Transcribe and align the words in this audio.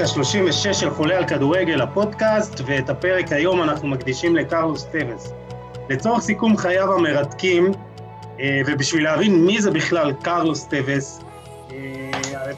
לפרק 0.00 0.18
ה-36 0.18 0.72
של 0.72 0.90
חולה 0.90 1.16
על 1.16 1.26
כדורגל, 1.26 1.80
הפודקאסט, 1.80 2.60
ואת 2.66 2.90
הפרק 2.90 3.32
היום 3.32 3.62
אנחנו 3.62 3.88
מקדישים 3.88 4.36
לקרלוס 4.36 4.84
טבס. 4.84 5.32
לצורך 5.90 6.22
סיכום 6.22 6.56
חייו 6.56 6.92
המרתקים, 6.94 7.72
אה, 8.40 8.60
ובשביל 8.66 9.04
להבין 9.04 9.46
מי 9.46 9.62
זה 9.62 9.70
בכלל 9.70 10.12
קרלוס 10.22 10.64
טבס, 10.64 11.20
אה, 11.72 11.76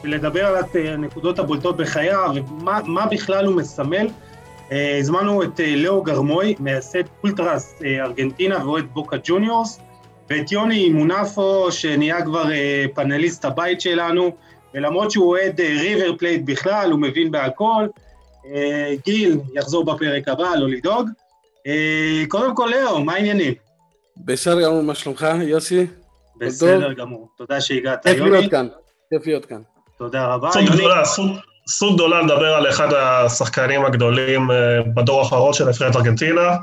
ולדבר 0.03 0.45
על 0.45 0.55
הנקודות 0.87 1.39
הבולטות 1.39 1.77
בחייו 1.77 2.31
ומה 2.57 3.05
בכלל 3.11 3.45
הוא 3.45 3.55
מסמל, 3.55 4.07
אה, 4.71 4.97
הזמנו 4.99 5.43
את 5.43 5.59
לאו 5.75 6.03
גרמוי, 6.03 6.55
מייסד 6.59 7.03
אולטרס 7.23 7.81
ארגנטינה 7.85 8.65
ואוהד 8.65 8.85
בוקה 8.93 9.17
ג'וניורס, 9.23 9.79
ואת 10.29 10.51
יוני 10.51 10.89
מונפו, 10.89 11.71
שנהיה 11.71 12.21
כבר 12.21 12.43
פאנליסט 12.93 13.45
הבית 13.45 13.81
שלנו, 13.81 14.31
ולמרות 14.73 15.11
שהוא 15.11 15.29
אוהד 15.29 15.61
ריבר 15.61 16.17
פלייט 16.17 16.41
בכלל, 16.45 16.91
הוא 16.91 16.99
מבין 16.99 17.31
בהכל. 17.31 17.85
גיל 19.05 19.39
יחזור 19.53 19.85
בפרק 19.85 20.27
הבא, 20.27 20.55
לא 20.55 20.69
לדאוג. 20.69 21.09
קודם 22.27 22.55
כל, 22.55 22.69
לאו, 22.75 23.03
מה 23.03 23.13
העניינים? 23.13 23.53
בסדר 24.17 24.61
גמור, 24.61 24.83
מה 24.83 24.95
שלומך, 24.95 25.27
יוסי? 25.41 25.87
בסדר 26.37 26.93
גמור, 26.93 27.29
תודה 27.37 27.61
שהגעת, 27.61 28.05
יוני. 28.05 28.19
כיף 28.19 28.31
להיות 28.31 28.51
כאן, 28.51 28.67
כיף 29.09 29.27
להיות 29.27 29.45
כאן. 29.45 29.61
תודה 29.97 30.25
רבה. 30.25 30.49
זכות 30.51 30.63
גדולה, 30.75 31.03
זכות 31.65 31.93
גדולה 31.93 32.21
לדבר 32.21 32.53
על 32.53 32.69
אחד 32.69 32.93
השחקנים 32.93 33.85
הגדולים 33.85 34.51
אה, 34.51 34.81
בדור 34.95 35.19
האחרון 35.19 35.53
של 35.53 35.67
נבחרת 35.67 35.95
ארגנטינה, 35.95 36.55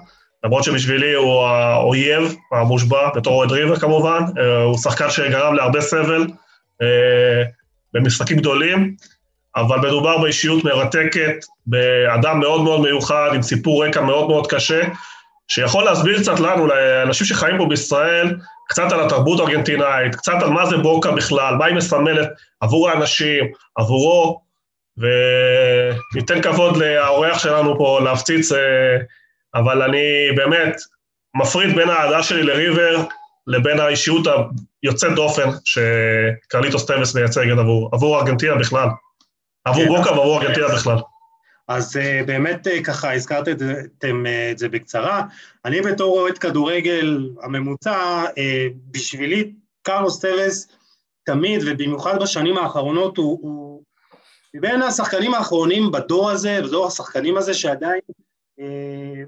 למרות 0.45 0.65
שבשבילי 0.65 1.15
הוא 1.15 1.43
האויב 1.43 2.35
המושבע, 2.53 3.11
בתור 3.17 3.35
אוהד 3.35 3.53
ריבר 3.53 3.77
כמובן, 3.77 4.23
אה, 4.39 4.63
הוא 4.63 4.79
שחקן 4.79 5.11
שגרם 5.11 5.55
להרבה 5.55 5.81
סבל 5.81 6.27
אה, 6.83 7.43
במשחקים 7.95 8.37
גדולים, 8.37 8.95
אבל 9.57 9.79
מדובר 9.79 10.19
באישיות 10.19 10.65
מרתקת, 10.65 11.45
באדם 11.67 12.41
מאוד 12.41 12.63
מאוד 12.63 12.81
מיוחד, 12.81 13.31
עם 13.35 13.43
סיפור 13.43 13.87
רקע 13.87 14.01
מאוד 14.01 14.29
מאוד 14.29 14.47
קשה, 14.47 14.83
שיכול 15.49 15.85
להסביר 15.85 16.21
קצת 16.21 16.41
לנו, 16.41 16.67
לאנשים 16.67 17.27
שחיים 17.27 17.59
פה 17.59 17.67
בישראל, 17.67 18.37
קצת 18.69 18.93
על 18.93 19.01
התרבות 19.01 19.41
הארגנטינאית, 19.41 20.15
קצת 20.15 20.43
על 20.43 20.51
מה 20.51 20.67
זה 20.67 20.77
בוקה 20.77 21.11
בכלל, 21.11 21.55
מה 21.55 21.65
היא 21.65 21.75
מסמלת 21.75 22.29
עבור 22.61 22.91
האנשים, 22.91 23.45
עבורו, 23.77 24.41
וניתן 24.99 26.43
כבוד 26.43 26.77
לאורח 26.77 27.39
שלנו 27.39 27.79
פה 27.79 28.01
להפציץ, 28.05 28.53
אה, 28.53 28.97
אבל 29.55 29.83
אני 29.83 30.33
באמת 30.37 30.77
מפריד 31.37 31.77
בין 31.77 31.91
האהדה 31.91 32.23
שלי 32.23 32.43
לריבר 32.43 33.05
לבין 33.51 33.81
האישיות 33.81 34.27
היוצאת 34.83 35.15
דופן 35.15 35.49
שקרליטוס 35.65 36.87
טבס 36.87 37.15
מייצגת 37.15 37.59
עבור, 37.59 37.91
עבור 37.93 38.19
ארגנטינה 38.21 38.55
בכלל, 38.55 38.89
עבור 39.65 39.85
כן. 39.85 39.89
בוקה 39.89 40.11
ועבור 40.11 40.43
ארגנטינה 40.43 40.69
בכלל. 40.69 40.97
אז 41.69 41.97
uh, 41.97 42.27
באמת 42.27 42.67
uh, 42.67 42.85
ככה 42.85 43.15
הזכרתם 43.15 43.53
את, 43.53 43.63
uh, 44.05 44.07
את 44.53 44.59
זה 44.59 44.69
בקצרה. 44.69 45.23
אני 45.65 45.81
בתור 45.81 46.21
אוהד 46.21 46.39
כדורגל 46.39 47.31
הממוצע, 47.43 48.25
בשבילי 48.91 49.53
קרלוס 49.83 50.21
טבס 50.21 50.69
תמיד, 51.25 51.61
ובמיוחד 51.67 52.23
בשנים 52.23 52.59
האחרונות, 52.59 53.17
הוא, 53.17 53.39
הוא 53.43 53.83
מבין 54.55 54.83
השחקנים 54.83 55.35
האחרונים 55.35 55.91
בדור 55.91 56.31
הזה, 56.31 56.61
בדור 56.63 56.87
השחקנים 56.87 57.37
הזה 57.37 57.55
שעדיין 57.55 58.01
uh, 58.61 58.63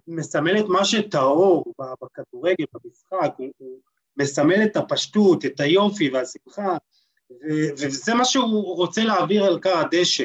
מסמל 0.08 0.58
את 0.58 0.64
מה 0.68 0.84
שטהור 0.84 1.64
בכדורגל, 1.78 2.64
במשחק, 2.74 3.34
הוא, 3.36 3.52
הוא 3.58 3.78
מסמל 4.16 4.62
את 4.64 4.76
הפשטות, 4.76 5.44
את 5.44 5.60
היופי 5.60 6.10
והשמחה, 6.10 6.76
וזה 7.78 8.14
מה 8.14 8.24
שהוא 8.24 8.76
רוצה 8.76 9.04
להעביר 9.04 9.44
על 9.44 9.58
קר 9.58 9.78
הדשא. 9.78 10.24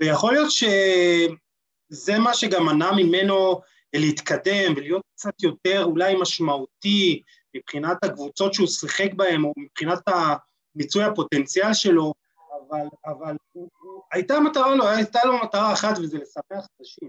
ויכול 0.00 0.32
להיות 0.32 0.50
שזה 0.50 2.18
מה 2.18 2.34
שגם 2.34 2.66
מנע 2.66 2.92
ממנו 2.92 3.60
להתקדם 3.94 4.72
ולהיות 4.76 5.02
קצת 5.14 5.42
יותר 5.42 5.84
אולי 5.84 6.14
משמעותי 6.20 7.22
מבחינת 7.56 8.04
הקבוצות 8.04 8.54
שהוא 8.54 8.66
שיחק 8.66 9.14
בהן 9.16 9.44
או 9.44 9.52
מבחינת 9.56 10.00
מיצוי 10.74 11.04
הפוטנציאל 11.04 11.74
שלו, 11.74 12.14
אבל, 12.68 12.86
אבל 13.06 13.36
הייתה 14.12 14.40
מטרה 14.40 14.74
לו, 14.74 14.88
הייתה 14.88 15.24
לו 15.24 15.38
מטרה 15.44 15.72
אחת 15.72 15.98
וזה 15.98 16.18
לשמח 16.18 16.66
אנשים. 16.80 17.08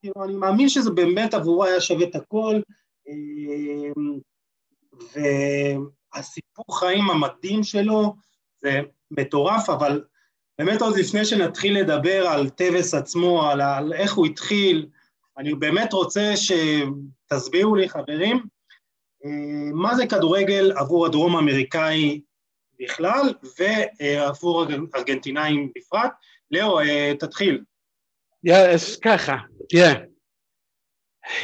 כאילו, 0.00 0.24
אני 0.24 0.34
מאמין 0.34 0.68
שזה 0.68 0.90
באמת 0.90 1.34
עבורו 1.34 1.64
היה 1.64 1.80
שווה 1.80 2.04
את 2.04 2.14
הכל, 2.14 2.60
אמ, 3.08 4.18
והסיפור 5.00 6.78
חיים 6.78 7.10
המדהים 7.10 7.62
שלו 7.62 8.14
זה 8.62 8.80
מטורף, 9.10 9.68
אבל 9.68 10.04
באמת 10.58 10.82
עוד 10.82 10.96
לפני 10.98 11.24
שנתחיל 11.24 11.78
לדבר 11.78 12.26
על 12.26 12.48
טווס 12.48 12.94
עצמו, 12.94 13.50
על, 13.50 13.60
על 13.60 13.92
איך 13.92 14.14
הוא 14.14 14.26
התחיל, 14.26 14.86
אני 15.38 15.54
באמת 15.54 15.92
רוצה 15.92 16.32
שתסבירו 16.36 17.74
לי, 17.74 17.88
חברים, 17.88 18.36
אה, 19.24 19.72
מה 19.72 19.94
זה 19.94 20.06
כדורגל 20.06 20.72
עבור 20.76 21.06
הדרום 21.06 21.36
האמריקאי 21.36 22.20
בכלל, 22.80 23.34
ועבור 23.58 24.66
ארגנטינאים 24.94 25.72
בפרט. 25.76 26.12
לאו, 26.50 26.80
אה, 26.80 27.12
תתחיל. 27.18 27.64
אז 28.52 28.96
ככה, 28.96 29.36
תראה, 29.68 29.92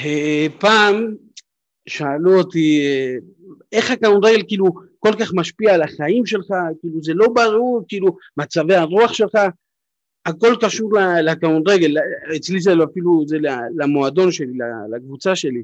אה, 0.00 0.46
פעם 0.60 1.14
שאלו 1.88 2.38
אותי, 2.38 2.80
איך 3.72 3.90
הכדורגל 3.90 4.42
כאילו 4.48 4.64
כל 4.98 5.12
כך 5.20 5.30
משפיע 5.34 5.74
על 5.74 5.82
החיים 5.82 6.26
שלך, 6.26 6.46
כאילו 6.80 7.02
זה 7.02 7.14
לא 7.14 7.26
ברור, 7.28 7.84
כאילו 7.88 8.16
מצבי 8.36 8.74
הרוח 8.74 9.12
שלך, 9.12 9.38
הכל 10.26 10.54
קשור 10.60 10.90
לכדורגל, 11.22 11.96
אצלי 12.36 12.60
זה 12.60 12.72
אפילו 12.90 13.24
זה 13.26 13.36
למועדון 13.76 14.32
שלי, 14.32 14.52
לקבוצה 14.90 15.36
שלי. 15.36 15.62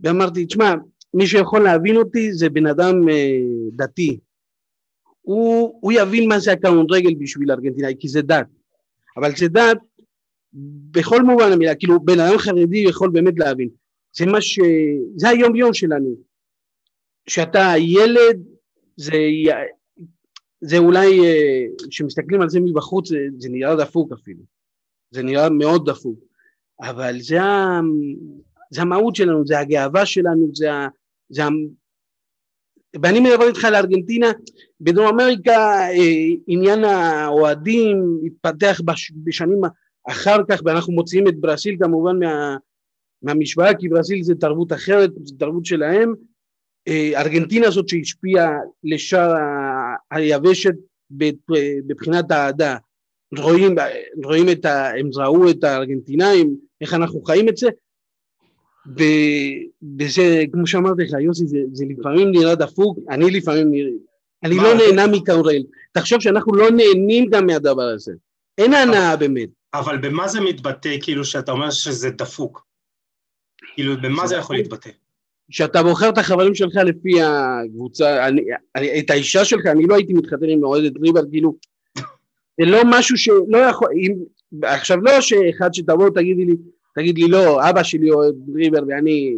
ואמרתי, 0.00 0.46
תשמע, 0.46 0.74
מי 1.14 1.26
שיכול 1.26 1.62
להבין 1.64 1.96
אותי 1.96 2.32
זה 2.32 2.50
בן 2.50 2.66
אדם 2.66 3.08
אה, 3.08 3.38
דתי. 3.72 4.18
הוא, 5.22 5.78
הוא 5.80 5.92
יבין 5.92 6.28
מה 6.28 6.38
זה 6.38 6.52
הכדורגל 6.52 7.14
בשביל 7.18 7.50
ארגנטינאי, 7.50 7.94
כי 7.98 8.08
זה 8.08 8.22
דת. 8.22 8.46
אבל 9.16 9.36
זה 9.36 9.48
דת 9.48 9.78
בכל 10.90 11.22
מובן 11.22 11.52
המילה, 11.52 11.74
כאילו 11.74 12.00
בן 12.00 12.20
אדם 12.20 12.38
חרדי 12.38 12.78
יכול 12.78 13.10
באמת 13.10 13.38
להבין. 13.38 13.68
זה 14.16 14.26
מה 14.26 14.40
ש... 14.40 14.58
זה 15.16 15.28
היום 15.28 15.56
יום 15.56 15.74
שלנו. 15.74 16.16
שאתה 17.26 17.72
ילד, 17.78 18.42
זה, 18.96 19.12
זה 20.60 20.78
אולי, 20.78 21.20
אה, 21.20 21.66
כשמסתכלים 21.90 22.40
על 22.40 22.48
זה 22.48 22.60
מבחוץ, 22.60 23.08
זה, 23.08 23.18
זה 23.38 23.48
נראה 23.48 23.76
דפוק 23.76 24.12
אפילו. 24.12 24.42
זה 25.10 25.22
נראה 25.22 25.50
מאוד 25.50 25.90
דפוק. 25.90 26.18
אבל 26.80 27.20
זה, 27.20 27.38
זה 28.70 28.82
המהות 28.82 29.16
שלנו, 29.16 29.46
זה 29.46 29.58
הגאווה 29.58 30.06
שלנו, 30.06 30.48
זה, 30.54 30.68
זה 31.28 31.42
ואני 33.02 33.20
מדבר 33.20 33.48
איתך 33.48 33.64
על 33.64 33.74
ארגנטינה, 33.74 34.26
בדרום 34.80 35.06
אמריקה 35.06 35.52
אה, 35.90 36.34
עניין 36.46 36.84
האוהדים 36.84 38.20
התפתח 38.26 38.80
בשנים 39.24 39.60
אחר 40.10 40.36
כך, 40.48 40.60
ואנחנו 40.64 40.92
מוציאים 40.92 41.28
את 41.28 41.40
ברסיל 41.40 41.76
כמובן 41.80 42.18
מה, 42.18 42.56
מהמשוואה, 43.22 43.74
כי 43.74 43.88
ברסיל 43.88 44.22
זה 44.22 44.34
תרבות 44.34 44.72
אחרת, 44.72 45.10
זה 45.24 45.34
תרבות 45.38 45.64
שלהם, 45.64 46.14
ארגנטינה 46.88 47.70
זאת 47.70 47.88
שהשפיעה 47.88 48.50
לשאר 48.84 49.34
היבשת 50.10 50.74
מבחינת 51.86 52.30
האהדה. 52.30 52.76
רואים, 53.38 53.74
רואים 54.24 54.48
את 54.48 54.64
ה... 54.64 54.90
הם 54.98 55.10
ראו 55.14 55.50
את 55.50 55.64
הארגנטינאים, 55.64 56.56
איך 56.80 56.94
אנחנו 56.94 57.22
חיים 57.22 57.48
את 57.48 57.56
זה, 57.56 57.68
וזה, 59.98 60.44
כמו 60.52 60.66
שאמרתי 60.66 61.02
לך, 61.02 61.12
יוסי, 61.20 61.46
זה, 61.46 61.58
זה 61.72 61.84
לפעמים 61.88 62.30
נראה 62.30 62.54
דפוק, 62.54 62.98
אני 63.10 63.30
לפעמים 63.30 63.70
נראה, 63.70 63.90
אני 64.44 64.56
לא 64.56 64.74
נהנה 64.74 65.06
מכדורגל. 65.06 65.62
תחשוב 65.92 66.20
שאנחנו 66.20 66.54
לא 66.54 66.70
נהנים 66.70 67.30
גם 67.30 67.46
מהדבר 67.46 67.82
הזה. 67.82 68.12
אין 68.58 68.74
הנאה 68.74 69.16
באמת. 69.16 69.48
אבל 69.74 69.98
במה 69.98 70.28
זה 70.28 70.40
מתבטא, 70.40 70.96
כאילו, 71.02 71.24
שאתה 71.24 71.52
אומר 71.52 71.70
שזה 71.70 72.10
דפוק? 72.10 72.66
כאילו, 73.74 73.94
במה 74.02 74.26
זה 74.26 74.36
יכול 74.36 74.56
להתבטא? 74.56 74.90
שאתה 75.50 75.82
בוחר 75.82 76.08
את 76.08 76.18
החברים 76.18 76.54
שלך 76.54 76.76
לפי 76.76 77.22
הקבוצה, 77.22 78.28
אני, 78.28 78.42
אני, 78.76 79.00
את 79.00 79.10
האישה 79.10 79.44
שלך, 79.44 79.66
אני 79.66 79.86
לא 79.86 79.94
הייתי 79.94 80.12
מתחתן 80.12 80.48
עם 80.48 80.64
אוהדת 80.64 80.92
ריבר, 81.00 81.20
כאילו, 81.30 81.56
זה 82.60 82.66
לא 82.66 82.82
משהו 82.86 83.18
שלא 83.18 83.58
יכול, 83.58 83.88
אם, 83.96 84.14
עכשיו 84.62 85.00
לא 85.00 85.20
שאחד 85.20 85.74
שתבוא 85.74 86.10
תגידי 86.14 86.44
לי, 86.44 86.54
תגיד 86.94 87.18
לי 87.18 87.28
לא, 87.28 87.70
אבא 87.70 87.82
שלי 87.82 88.10
אוהד 88.10 88.34
ריבר 88.54 88.80
ואני, 88.88 89.36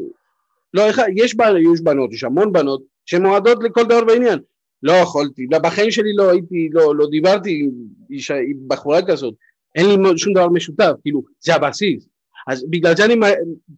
לא, 0.75 0.83
יש, 1.17 1.35
יש 1.65 1.81
בנות, 1.83 2.13
יש 2.13 2.25
המון 2.25 2.53
בנות 2.53 2.83
שהן 3.07 3.27
אוהדות 3.27 3.59
לכל 3.65 3.85
דבר 3.85 4.05
בעניין, 4.05 4.39
לא 4.83 4.93
יכולתי, 4.93 5.47
לא, 5.51 5.59
בחיים 5.59 5.91
שלי 5.91 6.13
לא 6.17 6.31
הייתי, 6.31 6.69
לא, 6.73 6.97
לא 6.97 7.07
דיברתי 7.11 7.61
עם, 7.65 7.71
אישה, 8.11 8.35
עם 8.35 8.57
בחורה 8.67 9.01
כזאת, 9.07 9.35
אין 9.75 9.87
לי 9.87 10.19
שום 10.19 10.33
דבר 10.33 10.49
משותף, 10.49 10.93
כאילו, 11.03 11.23
זה 11.41 11.55
הבסיס, 11.55 12.09
אז 12.49 12.65
בגלל 12.71 12.97
זה 12.97 13.05
אני 13.05 13.15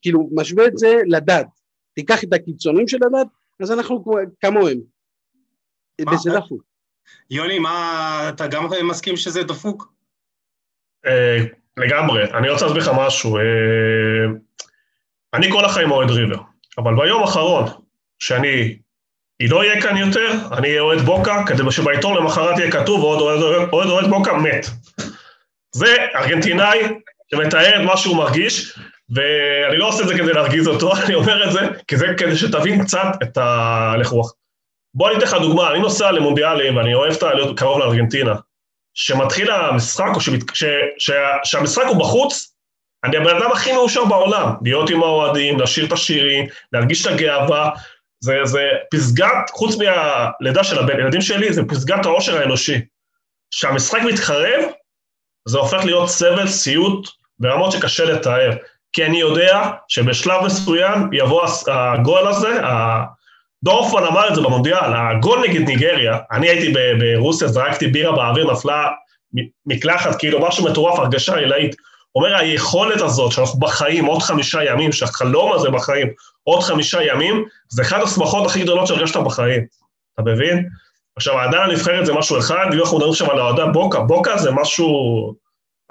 כאילו 0.02 0.30
משווה 0.32 0.66
את 0.66 0.78
זה 0.78 1.00
לדת, 1.06 1.46
תיקח 2.00 2.24
את 2.24 2.32
הקיצונים 2.32 2.88
של 2.88 2.96
הדת, 2.96 3.26
אז 3.62 3.72
אנחנו 3.72 4.04
כמוהם. 4.40 4.78
וזה 6.12 6.30
דפוק. 6.30 6.62
יוני, 7.30 7.58
מה, 7.58 8.26
אתה 8.28 8.46
גם 8.46 8.68
מסכים 8.84 9.16
שזה 9.16 9.42
דפוק? 9.42 9.92
אה, 11.06 11.38
לגמרי. 11.76 12.32
אני 12.32 12.50
רוצה 12.50 12.64
להסביר 12.64 12.82
לך 12.82 12.90
משהו. 12.98 13.36
אה, 13.36 13.42
אני 15.34 15.52
כל 15.52 15.64
החיים 15.64 15.90
אוהד 15.90 16.10
ריבר, 16.10 16.42
אבל 16.78 16.96
ביום 16.96 17.22
האחרון, 17.22 17.64
שאני 18.18 18.78
היא 19.40 19.50
לא 19.50 19.64
יהיה 19.64 19.82
כאן 19.82 19.96
יותר, 19.96 20.32
אני 20.52 20.68
אהיה 20.68 20.80
אוהד 20.80 21.00
בוקה, 21.00 21.44
כדי 21.46 21.62
שבעיתון 21.70 22.16
למחרת 22.16 22.58
יהיה 22.58 22.72
כתוב 22.72 23.02
אוהד, 23.02 23.88
אוהד 23.88 24.06
בוקה 24.10 24.32
מת. 24.36 24.66
זה 25.72 25.96
ארגנטינאי 26.14 26.78
שמתאר 27.30 27.82
את 27.82 27.86
מה 27.86 27.96
שהוא 27.96 28.16
מרגיש, 28.16 28.78
ואני 29.10 29.76
לא 29.76 29.88
עושה 29.88 30.02
את 30.02 30.08
זה 30.08 30.14
כדי 30.14 30.32
להרגיז 30.32 30.68
אותו, 30.68 30.96
אני 31.04 31.14
אומר 31.14 31.46
את 31.46 31.52
זה 31.52 31.60
כזה, 31.88 32.06
כדי 32.16 32.36
שתבין 32.36 32.84
קצת 32.84 33.06
את 33.22 33.38
ההלך 33.38 34.08
רוח. 34.08 34.32
בוא 34.94 35.08
אני 35.08 35.18
אתן 35.18 35.26
לך 35.26 35.34
דוגמה, 35.34 35.70
אני 35.70 35.78
נוסע 35.78 36.10
למונדיאלים 36.10 36.76
ואני 36.76 36.94
אוהב 36.94 37.12
את 37.12 37.22
להיות 37.22 37.58
קרוב 37.58 37.78
לארגנטינה. 37.78 38.34
כשמתחיל 38.94 39.50
המשחק, 39.50 40.08
או 40.14 40.20
שמת, 40.20 40.40
ש, 40.54 40.64
ש, 40.98 41.10
שהמשחק 41.44 41.84
הוא 41.88 41.96
בחוץ, 41.96 42.54
אני 43.04 43.16
הבן 43.16 43.36
אדם 43.36 43.52
הכי 43.52 43.72
מאושר 43.72 44.04
בעולם. 44.04 44.52
להיות 44.62 44.90
עם 44.90 45.02
האוהדים, 45.02 45.60
לשיר 45.60 45.86
את 45.86 45.92
השירים, 45.92 46.46
להרגיש 46.72 47.06
את 47.06 47.12
הגאווה, 47.12 47.70
זה, 48.20 48.38
זה 48.44 48.68
פסגת, 48.90 49.50
חוץ 49.50 49.76
מהלידה 49.76 50.64
של 50.64 50.88
הילדים 50.88 51.20
שלי, 51.20 51.52
זה 51.52 51.62
פסגת 51.68 52.06
העושר 52.06 52.38
האנושי. 52.38 52.80
כשהמשחק 53.50 54.00
מתחרב, 54.02 54.64
זה 55.48 55.58
הופך 55.58 55.84
להיות 55.84 56.08
סבל, 56.08 56.48
סיוט, 56.48 57.08
ברמות 57.38 57.72
שקשה 57.72 58.04
לתאר. 58.04 58.50
כי 58.92 59.04
אני 59.04 59.20
יודע 59.20 59.70
שבשלב 59.88 60.44
מסוים 60.44 61.08
יבוא 61.12 61.42
הגול 61.68 62.26
הזה, 62.26 62.60
דורפמן 63.64 64.04
אמר 64.04 64.28
את 64.28 64.34
זה 64.34 64.40
במונדיאל, 64.40 64.94
הגול 64.94 65.38
נגד 65.48 65.68
ניגריה, 65.68 66.18
אני 66.32 66.48
הייתי 66.48 66.74
ברוסיה, 66.98 67.48
זרקתי 67.48 67.86
בירה 67.86 68.12
באוויר, 68.12 68.52
נפלה 68.52 68.88
מקלחת, 69.66 70.18
כאילו 70.18 70.48
משהו 70.48 70.64
מטורף, 70.64 70.98
הרגשה 70.98 71.36
עילאית. 71.36 71.76
אומר, 72.14 72.36
היכולת 72.36 73.00
הזאת 73.00 73.32
שאנחנו 73.32 73.60
בחיים 73.60 74.04
עוד 74.04 74.22
חמישה 74.22 74.64
ימים, 74.64 74.92
שהחלום 74.92 75.52
הזה 75.52 75.70
בחיים 75.70 76.08
עוד 76.44 76.62
חמישה 76.62 77.02
ימים, 77.02 77.44
זה 77.68 77.82
אחת 77.82 78.02
השמחות 78.02 78.46
הכי 78.46 78.62
גדולות 78.62 78.86
שהרגשת 78.86 79.16
בחיים, 79.16 79.64
אתה 80.14 80.22
מבין? 80.22 80.68
עכשיו, 81.16 81.38
העדה 81.38 81.64
הנבחרת 81.64 82.06
זה 82.06 82.12
משהו 82.12 82.38
אחד, 82.38 82.66
ואם 82.70 82.80
אנחנו 82.80 82.96
מדברים 82.96 83.12
עכשיו 83.12 83.30
על 83.30 83.38
האוהדה 83.38 83.66
בוקה, 83.66 84.00
בוקה 84.00 84.38
זה 84.38 84.50
משהו, 84.50 84.86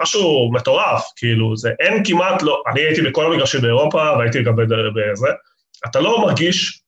משהו 0.02 0.50
מטורף, 0.52 1.04
כאילו, 1.16 1.56
זה 1.56 1.70
אין 1.80 2.04
כמעט, 2.04 2.42
לא, 2.42 2.62
אני 2.72 2.80
הייתי 2.80 3.02
בכל 3.02 3.26
המגרשים 3.26 3.60
באירופה, 3.60 4.12
והייתי 4.18 4.42
גם 4.42 4.56
בזה, 4.56 5.28
אתה 5.86 6.00
לא 6.00 6.20
מרגיש 6.20 6.82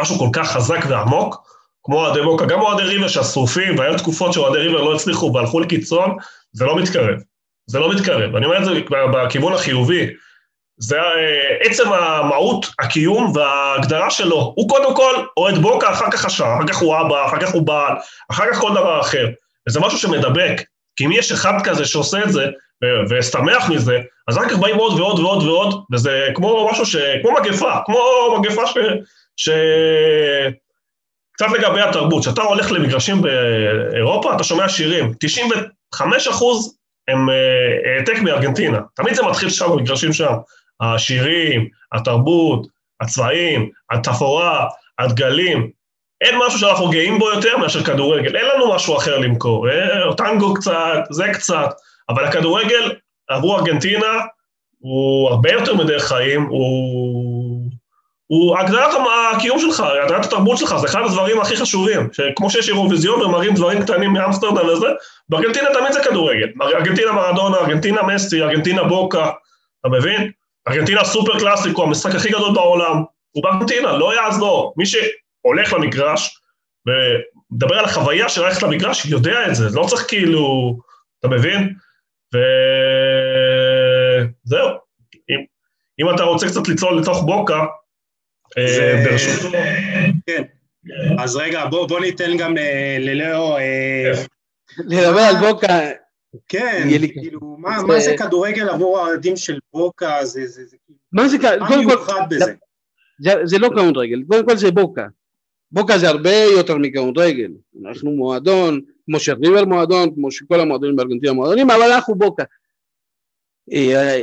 משהו 0.00 0.18
כל 0.18 0.28
כך 0.32 0.52
חזק 0.52 0.84
ועמוק, 0.88 1.54
כמו 1.84 2.06
אוהדי 2.06 2.22
בוקה, 2.22 2.46
גם 2.46 2.60
אוהדי 2.60 2.82
ריבר 2.82 3.08
שהשרופים, 3.08 3.78
והיו 3.78 3.98
תקופות 3.98 4.32
שאוהדי 4.32 4.58
ריבר 4.58 4.82
לא 4.82 4.94
הצליחו 4.94 5.32
והלכו 5.34 5.60
לקיצון, 5.60 6.16
זה 6.52 6.64
לא 6.64 6.76
מתקרב. 6.78 7.18
זה 7.66 7.78
לא 7.78 7.94
מתקרב. 7.94 8.36
אני 8.36 8.46
אומר 8.46 8.58
את 8.58 8.64
זה 8.64 8.70
בכיוון 9.12 9.52
החיובי. 9.52 10.06
זה 10.76 10.96
אה, 11.00 11.56
עצם 11.60 11.92
המהות, 11.92 12.66
הקיום 12.78 13.32
וההגדרה 13.34 14.10
שלו. 14.10 14.52
הוא 14.56 14.68
קודם 14.68 14.96
כל 14.96 15.26
אוהד 15.36 15.58
בוקה, 15.58 15.92
אחר 15.92 16.10
כך 16.10 16.24
השאר, 16.24 16.56
אחר 16.56 16.66
כך 16.66 16.76
הוא 16.76 16.96
אבא, 17.00 17.26
אחר 17.26 17.40
כך 17.40 17.52
הוא 17.52 17.62
בעל, 17.62 17.94
אחר 18.30 18.44
כך 18.52 18.60
כל 18.60 18.70
דבר 18.70 19.00
אחר. 19.00 19.26
וזה 19.68 19.80
משהו 19.80 19.98
שמדבק. 19.98 20.62
כי 20.96 21.06
אם 21.06 21.12
יש 21.12 21.32
אחד 21.32 21.52
כזה 21.64 21.84
שעושה 21.84 22.24
את 22.24 22.32
זה, 22.32 22.46
ושמח 23.10 23.70
מזה, 23.70 24.00
אז 24.28 24.38
כך 24.38 24.58
באים 24.58 24.76
עוד 24.76 25.00
ועוד 25.00 25.18
ועוד 25.18 25.42
ועוד, 25.42 25.84
וזה 25.92 26.28
כמו 26.34 26.68
משהו 26.72 26.86
ש... 26.86 26.96
כמו 27.22 27.32
מגפה, 27.32 27.72
כמו 27.86 27.98
מגפה 28.38 28.66
ש... 28.66 28.78
ש... 29.36 29.48
קצת 31.32 31.46
לגבי 31.58 31.80
התרבות, 31.80 32.22
כשאתה 32.22 32.42
הולך 32.42 32.72
למגרשים 32.72 33.22
באירופה, 33.22 34.36
אתה 34.36 34.44
שומע 34.44 34.68
שירים, 34.68 35.12
95 35.20 36.28
אחוז 36.28 36.76
הם 37.08 37.30
אה, 37.30 37.94
העתק 37.96 38.18
מארגנטינה. 38.22 38.78
תמיד 38.94 39.14
זה 39.14 39.22
מתחיל 39.22 39.50
שם 39.50 39.66
במגרשים 39.70 40.12
שם. 40.12 40.34
השירים, 40.80 41.68
התרבות, 41.92 42.66
הצבעים, 43.00 43.70
התפאורה, 43.90 44.66
הדגלים. 44.98 45.70
אין 46.20 46.34
משהו 46.46 46.58
שאנחנו 46.58 46.88
גאים 46.88 47.18
בו 47.18 47.30
יותר 47.30 47.56
מאשר 47.56 47.84
כדורגל. 47.84 48.36
אין 48.36 48.46
לנו 48.54 48.74
משהו 48.74 48.96
אחר 48.96 49.18
למכור. 49.18 49.70
אה, 49.70 50.14
טנגו 50.16 50.54
קצת, 50.54 51.02
זה 51.10 51.24
קצת. 51.32 51.70
אבל 52.08 52.24
הכדורגל 52.24 52.92
עבור 53.28 53.58
ארגנטינה 53.58 54.20
הוא 54.78 55.28
הרבה 55.28 55.52
יותר 55.52 55.74
מדרך 55.74 56.08
חיים, 56.08 56.42
הוא 56.42 57.70
הוא 58.26 58.58
הגדלת 58.58 58.94
הקיום 59.34 59.58
שלך, 59.58 59.84
הגדלת 60.04 60.24
התרבות 60.24 60.58
שלך, 60.58 60.76
זה 60.76 60.86
אחד 60.86 61.00
הדברים 61.04 61.40
הכי 61.40 61.56
חשובים, 61.56 62.08
שכמו 62.12 62.50
שיש 62.50 62.68
אירוויזיון 62.68 63.22
ומראים 63.22 63.54
דברים 63.54 63.82
קטנים 63.82 64.12
מאמסטרדם 64.12 64.68
וזה, 64.68 64.86
בארגנטינה 65.28 65.68
תמיד 65.74 65.92
זה 65.92 66.00
כדורגל, 66.04 66.48
ארגנטינה 66.62 67.12
מרדונה, 67.12 67.56
ארגנטינה 67.56 68.02
מסטי, 68.02 68.42
ארגנטינה 68.42 68.84
בוקה, 68.84 69.30
אתה 69.80 69.88
מבין? 69.88 70.30
ארגנטינה 70.68 71.04
סופר 71.04 71.38
קלאסיקו, 71.38 71.82
המשחק 71.82 72.14
הכי 72.14 72.28
גדול 72.28 72.54
בעולם, 72.54 73.02
הוא 73.32 73.42
בארגנטינה, 73.42 73.92
לא 73.92 74.14
יעזור, 74.14 74.74
מי 74.76 74.86
שהולך 75.44 75.72
למגרש 75.72 76.40
ומדבר 76.86 77.74
על 77.78 77.84
החוויה 77.84 78.28
של 78.28 78.44
ללכת 78.44 78.62
למגרש, 78.62 79.06
יודע 79.06 79.48
את 79.48 79.54
זה, 79.54 79.64
לא 79.72 79.86
צריך 79.88 80.04
כאילו, 80.08 80.76
אתה 81.20 81.28
מבין? 81.28 81.74
וזהו, 84.44 84.68
אם, 85.30 85.44
אם 86.00 86.14
אתה 86.14 86.22
רוצה 86.22 86.46
קצת 86.46 86.68
לצלול 86.68 87.00
לתוך 87.00 87.22
בוקה, 87.22 87.64
אה, 88.58 89.04
ברשות... 89.04 89.52
כן. 90.26 90.42
אז 91.18 91.36
רגע, 91.36 91.66
בוא 91.66 92.00
ניתן 92.00 92.36
גם 92.36 92.58
אה, 92.58 92.96
ללאו... 93.00 93.58
אה, 93.58 94.12
לדבר 94.78 95.20
על 95.20 95.36
בוקה. 95.36 95.80
כן, 96.48 96.88
כאילו, 97.14 97.40
מה 97.58 98.00
זה 98.00 98.16
כדורגל 98.18 98.68
עבור 98.68 98.98
האוהדים 98.98 99.36
של 99.36 99.58
בוקה? 99.72 100.24
זה... 100.24 100.40
מה 101.12 101.28
זה 101.28 101.38
כדורגל? 101.38 101.58
מה 101.58 101.76
מיוחד 101.76 102.20
בזה? 102.30 102.54
זה 103.44 103.58
לא 103.58 103.68
כדורגל, 103.68 104.22
קודם 104.28 104.46
כל 104.48 104.56
זה 104.56 104.70
בוקה. 104.70 105.06
בוקה 105.74 105.98
זה 105.98 106.08
הרבה 106.08 106.34
יותר 106.56 106.78
מכדורגל. 106.78 107.52
אנחנו 107.84 108.10
מועדון, 108.10 108.80
כמו 109.06 109.20
שריבר 109.20 109.64
מועדון, 109.64 110.14
כמו 110.14 110.30
שכל 110.30 110.60
המועדונים 110.60 110.96
בארגנטינה 110.96 111.32
מועדונים, 111.32 111.70
אבל 111.70 111.92
אנחנו 111.92 112.14
בוקה. 112.14 112.44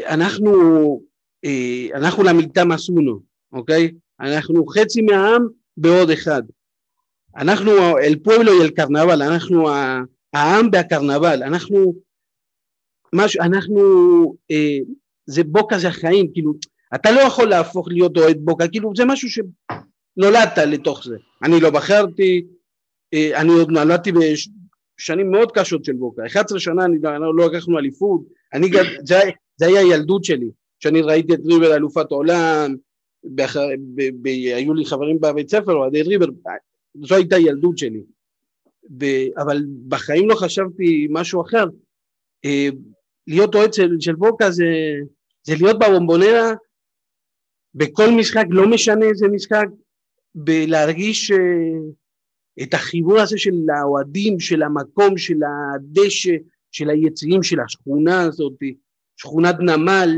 אנחנו, 0.06 0.52
אנחנו 1.94 2.24
למיטה 2.24 2.66
מסונו, 2.66 3.20
אוקיי? 3.54 3.92
אנחנו 4.20 4.66
חצי 4.66 5.02
מהעם 5.02 5.48
בעוד 5.78 6.10
אחד. 6.10 6.42
אנחנו 7.38 7.98
אל 7.98 8.16
פואלו 8.24 8.52
y 8.52 8.68
el 8.68 8.72
carnaval, 8.82 9.14
אנחנו 9.14 9.70
העם 10.34 10.70
והקרנבל, 10.74 11.44
אנחנו, 11.44 11.94
מש, 13.16 13.38
אנחנו, 13.38 13.82
אה, 14.52 14.78
זה 15.26 15.44
בוקה 15.44 15.78
זה 15.80 15.88
החיים, 15.88 16.32
כאילו, 16.34 16.54
אתה 16.96 17.12
לא 17.12 17.20
יכול 17.20 17.50
להפוך 17.50 17.88
להיות 17.88 18.18
אוהד 18.18 18.38
בוקה, 18.40 18.68
כאילו 18.68 18.92
זה 18.96 19.06
משהו 19.06 19.30
שנולדת 20.16 20.58
לתוך 20.58 21.04
זה. 21.06 21.18
אני 21.44 21.60
לא 21.60 21.70
בחרתי, 21.70 22.46
אה, 23.14 23.42
אני 23.42 23.50
עוד 23.50 23.72
נולדתי 23.72 24.12
בשנים 24.12 25.32
מאוד 25.32 25.52
קשות 25.52 25.86
של 25.86 25.94
בוקה, 25.94 26.26
11 26.26 26.60
שנה 26.60 26.86
אני, 26.86 26.98
לא, 27.02 27.36
לא 27.36 27.48
לקחנו 27.52 27.80
אליפות, 27.80 28.22
אני, 28.54 28.68
זה, 29.06 29.20
זה 29.58 29.68
היה 29.68 29.80
הילדות 29.80 30.24
שלי, 30.24 30.50
שאני 30.80 31.02
ראיתי 31.02 31.34
את 31.34 31.40
ריבר 31.46 31.76
אלופת 31.76 32.12
עולם, 32.12 32.76
בח... 33.24 33.58
ב... 33.96 34.02
ב... 34.22 34.28
היו 34.28 34.74
לי 34.74 34.86
חברים 34.86 35.22
בבית 35.22 35.50
ספר, 35.50 35.74
אוהדי 35.74 36.02
ריבר, 36.02 36.26
זו 37.04 37.16
הייתה 37.16 37.38
ילדות 37.38 37.78
שלי. 37.78 38.02
ב... 38.98 39.06
אבל 39.38 39.64
בחיים 39.88 40.30
לא 40.30 40.36
חשבתי 40.36 41.08
משהו 41.10 41.42
אחר. 41.42 41.66
אה, 42.46 42.70
להיות 43.28 43.56
אוהד 43.56 43.74
של, 43.74 43.96
של 44.00 44.16
בוקה 44.16 44.52
זה, 44.52 44.66
זה 45.44 45.54
להיות 45.62 45.80
בבומבונרה 45.80 46.54
בכל 47.76 48.10
משחק, 48.12 48.46
לא 48.50 48.68
משנה 48.68 49.06
איזה 49.06 49.28
משחק, 49.28 49.66
בלהרגיש 50.36 51.32
אה, 51.32 51.38
את 52.64 52.74
החיבור 52.74 53.20
הזה 53.20 53.38
של 53.38 53.56
האוהדים, 53.78 54.40
של 54.40 54.64
המקום, 54.64 55.18
של 55.18 55.38
הדשא, 55.44 56.32
של 56.72 56.90
היציעים, 56.90 57.44
של 57.44 57.60
השכונה 57.60 58.22
הזאת, 58.22 58.58
שכונת 59.18 59.56
נמל, 59.60 60.10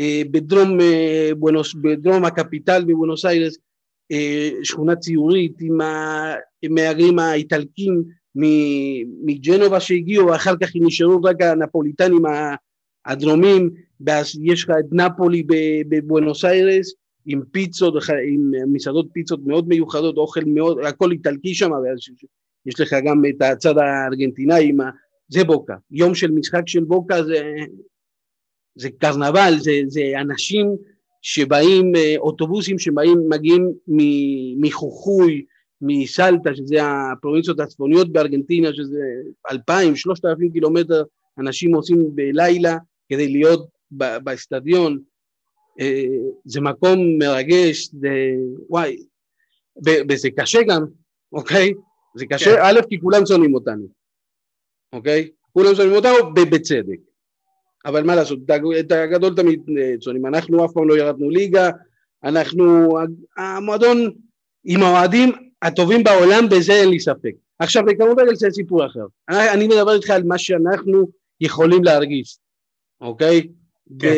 אה, 0.00 0.22
בדרום, 0.30 0.80
אה, 0.80 1.30
בונוס, 1.38 1.74
בדרום 1.74 2.24
הקפיטל 2.24 2.84
בבונוס 2.84 3.24
איירס, 3.24 3.58
שכונה 4.62 4.96
ציורית 4.96 5.52
עם 5.60 5.78
המהגרים 6.64 7.18
האיטלקים 7.18 8.04
מג'נובה 9.24 9.80
שהגיעו, 9.80 10.34
אחר 10.34 10.54
כך 10.62 10.70
נשארו 10.74 11.22
רק 11.22 11.42
הנפוליטנים 11.42 12.22
הדרומים, 13.06 13.70
ואז 14.00 14.38
יש 14.42 14.64
לך 14.64 14.70
את 14.70 14.84
נפולי 14.92 15.42
בבואנוס 15.88 16.44
איירס, 16.44 16.94
עם 17.26 17.42
פיצות, 17.50 17.94
עם 18.28 18.52
מסעדות 18.72 19.06
פיצות 19.12 19.40
מאוד 19.46 19.68
מיוחדות, 19.68 20.16
אוכל 20.16 20.44
מאוד, 20.46 20.78
הכל 20.84 21.12
איטלקי 21.12 21.54
שם, 21.54 21.70
יש 22.66 22.80
לך 22.80 22.96
גם 23.04 23.22
את 23.28 23.42
הצד 23.42 23.78
הארגנטינאי, 23.78 24.72
זה 25.28 25.44
בוקה. 25.44 25.74
יום 25.90 26.14
של 26.14 26.30
משחק 26.30 26.62
של 26.66 26.84
בוקה 26.84 27.22
זה 27.22 27.40
זה 28.74 28.88
קרנבל, 28.98 29.54
זה, 29.58 29.72
זה 29.86 30.02
אנשים 30.20 30.76
שבאים, 31.22 31.96
אה, 31.96 32.14
אוטובוסים 32.18 32.78
שבאים, 32.78 33.18
מגיעים 33.28 33.72
מחוכוי, 34.60 35.44
מסלטה, 35.80 36.54
שזה 36.54 36.76
הפרובינציות 36.82 37.60
הצפוניות 37.60 38.12
בארגנטינה, 38.12 38.72
שזה 38.72 39.00
אלפיים, 39.50 39.96
שלושת 39.96 40.24
אלפים 40.24 40.52
קילומטר 40.52 41.02
אנשים 41.38 41.74
עושים 41.74 42.10
בלילה 42.14 42.76
כדי 43.08 43.28
להיות 43.28 43.68
באצטדיון, 43.90 44.92
אה, 44.92 45.11
זה 46.44 46.60
מקום 46.60 47.18
מרגש, 47.18 47.88
זה 47.92 48.10
וואי, 48.68 48.96
וזה 50.08 50.28
קשה 50.36 50.58
גם, 50.68 50.84
אוקיי? 51.32 51.72
זה 52.16 52.26
קשה, 52.26 52.56
כן. 52.56 52.62
א', 52.62 52.80
כי 52.88 53.00
כולם 53.00 53.26
שונאים 53.26 53.54
אותנו, 53.54 53.86
אוקיי? 54.92 55.30
כולם 55.52 55.74
שונאים 55.74 55.96
אותנו 55.96 56.34
בצדק. 56.34 56.98
אבל 57.86 58.02
מה 58.02 58.14
לעשות, 58.14 58.38
את 58.80 58.92
הגדול 58.92 59.34
תמיד 59.36 59.60
אה, 59.78 59.94
שונאים. 60.00 60.26
אנחנו 60.26 60.64
אף 60.64 60.72
פעם 60.72 60.88
לא 60.88 60.98
ירדנו 60.98 61.30
ליגה, 61.30 61.70
אנחנו 62.24 62.96
המועדון 63.36 64.10
עם 64.64 64.82
האוהדים 64.82 65.32
הטובים 65.62 66.04
בעולם, 66.04 66.48
בזה 66.48 66.72
אין 66.72 66.88
לי 66.88 67.00
ספק. 67.00 67.32
עכשיו, 67.58 67.84
בכדורגל 67.84 68.34
זה 68.34 68.48
סיפור 68.50 68.86
אחר. 68.86 69.06
אני 69.28 69.66
מדבר 69.66 69.94
איתך 69.94 70.10
על 70.10 70.22
מה 70.22 70.38
שאנחנו 70.38 71.08
יכולים 71.40 71.84
להרגיש, 71.84 72.38
אוקיי? 73.00 73.48
כן. 73.98 74.08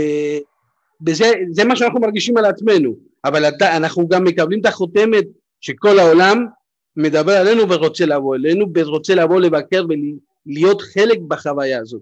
וזה 1.07 1.65
מה 1.65 1.77
שאנחנו 1.77 2.01
מרגישים 2.01 2.37
על 2.37 2.45
עצמנו, 2.45 2.97
אבל 3.25 3.49
אתה, 3.49 3.77
אנחנו 3.77 4.09
גם 4.09 4.25
מקבלים 4.25 4.61
את 4.61 4.67
החותמת 4.67 5.25
שכל 5.61 5.99
העולם 5.99 6.47
מדבר 6.97 7.33
עלינו 7.33 7.69
ורוצה 7.69 8.07
לבוא 8.07 8.37
אלינו, 8.37 8.67
ורוצה 8.75 9.15
לבוא 9.15 9.41
לבקר 9.41 9.85
ולהיות 10.47 10.83
חלק 10.83 11.19
בחוויה 11.29 11.79
הזאת. 11.81 12.01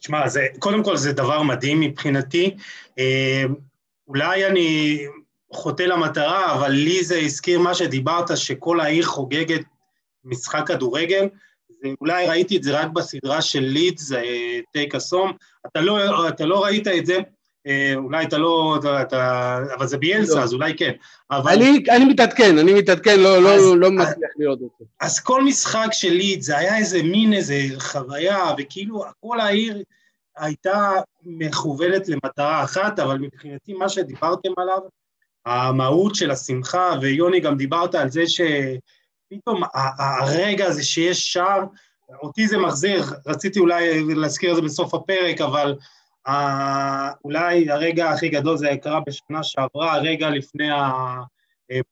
תשמע, 0.00 0.28
זה, 0.28 0.46
קודם 0.58 0.84
כל 0.84 0.96
זה 0.96 1.12
דבר 1.12 1.42
מדהים 1.42 1.80
מבחינתי. 1.80 2.56
אה, 2.98 3.44
אולי 4.08 4.46
אני 4.46 4.98
חוטא 5.52 5.82
למטרה, 5.82 6.54
אבל 6.54 6.70
לי 6.70 7.04
זה 7.04 7.18
הזכיר 7.18 7.58
מה 7.58 7.74
שדיברת, 7.74 8.36
שכל 8.36 8.80
העיר 8.80 9.04
חוגגת 9.04 9.60
משחק 10.24 10.66
כדורגל. 10.66 11.28
זה, 11.68 11.88
אולי 12.00 12.26
ראיתי 12.26 12.56
את 12.56 12.62
זה 12.62 12.80
רק 12.80 12.88
בסדרה 12.88 13.42
של 13.42 13.60
לידס, 13.60 14.12
טייק 14.72 14.94
אסום. 14.94 15.32
אתה 15.66 15.80
לא, 15.80 16.28
אתה 16.28 16.46
לא 16.46 16.64
ראית 16.64 16.88
את 16.88 17.06
זה, 17.06 17.14
אה, 17.14 17.20
אולי 17.96 18.24
אתה 18.24 18.38
לא, 18.38 18.76
אתה, 18.80 19.02
אתה, 19.02 19.58
אבל 19.76 19.86
זה 19.86 19.98
ביאלסה, 19.98 20.34
לא. 20.34 20.40
אז 20.40 20.52
אולי 20.54 20.76
כן. 20.76 20.92
אבל... 21.30 21.52
אני, 21.52 21.84
אני 21.90 22.04
מתעדכן, 22.04 22.58
אני 22.58 22.74
מתעדכן, 22.74 23.20
לא, 23.20 23.42
לא, 23.42 23.54
אז, 23.54 23.62
לא, 23.62 23.78
לא 23.78 23.90
מצליח 23.90 24.30
את 24.52 24.58
זה. 24.58 24.84
אז 25.00 25.20
כל 25.20 25.44
משחק 25.44 25.88
של 25.92 26.12
ליד, 26.12 26.42
זה 26.42 26.58
היה 26.58 26.76
איזה 26.76 27.02
מין 27.02 27.32
איזה 27.32 27.54
חוויה, 27.78 28.44
וכאילו 28.58 29.04
כל 29.20 29.40
העיר 29.40 29.82
הייתה 30.36 30.92
מכוונת 31.24 32.08
למטרה 32.08 32.64
אחת, 32.64 32.98
אבל 32.98 33.18
מבחינתי 33.18 33.72
מה 33.72 33.88
שדיברתם 33.88 34.50
עליו, 34.56 34.78
המהות 35.46 36.14
של 36.14 36.30
השמחה, 36.30 36.92
ויוני 37.00 37.40
גם 37.40 37.56
דיברת 37.56 37.94
על 37.94 38.10
זה 38.10 38.22
שפתאום 38.26 39.62
הרגע 39.98 40.66
הזה 40.66 40.82
שיש 40.82 41.32
שער, 41.32 41.64
אותי 42.22 42.48
זה 42.48 42.58
מחזיר, 42.58 43.04
רציתי 43.26 43.58
אולי 43.58 44.14
להזכיר 44.14 44.50
את 44.50 44.56
זה 44.56 44.62
בסוף 44.62 44.94
הפרק, 44.94 45.40
אבל 45.40 45.74
אולי 47.24 47.70
הרגע 47.70 48.10
הכי 48.10 48.28
גדול 48.28 48.56
זה 48.56 48.68
קרה 48.82 49.00
בשנה 49.06 49.42
שעברה, 49.42 49.98
רגע 49.98 50.30
לפני 50.30 50.68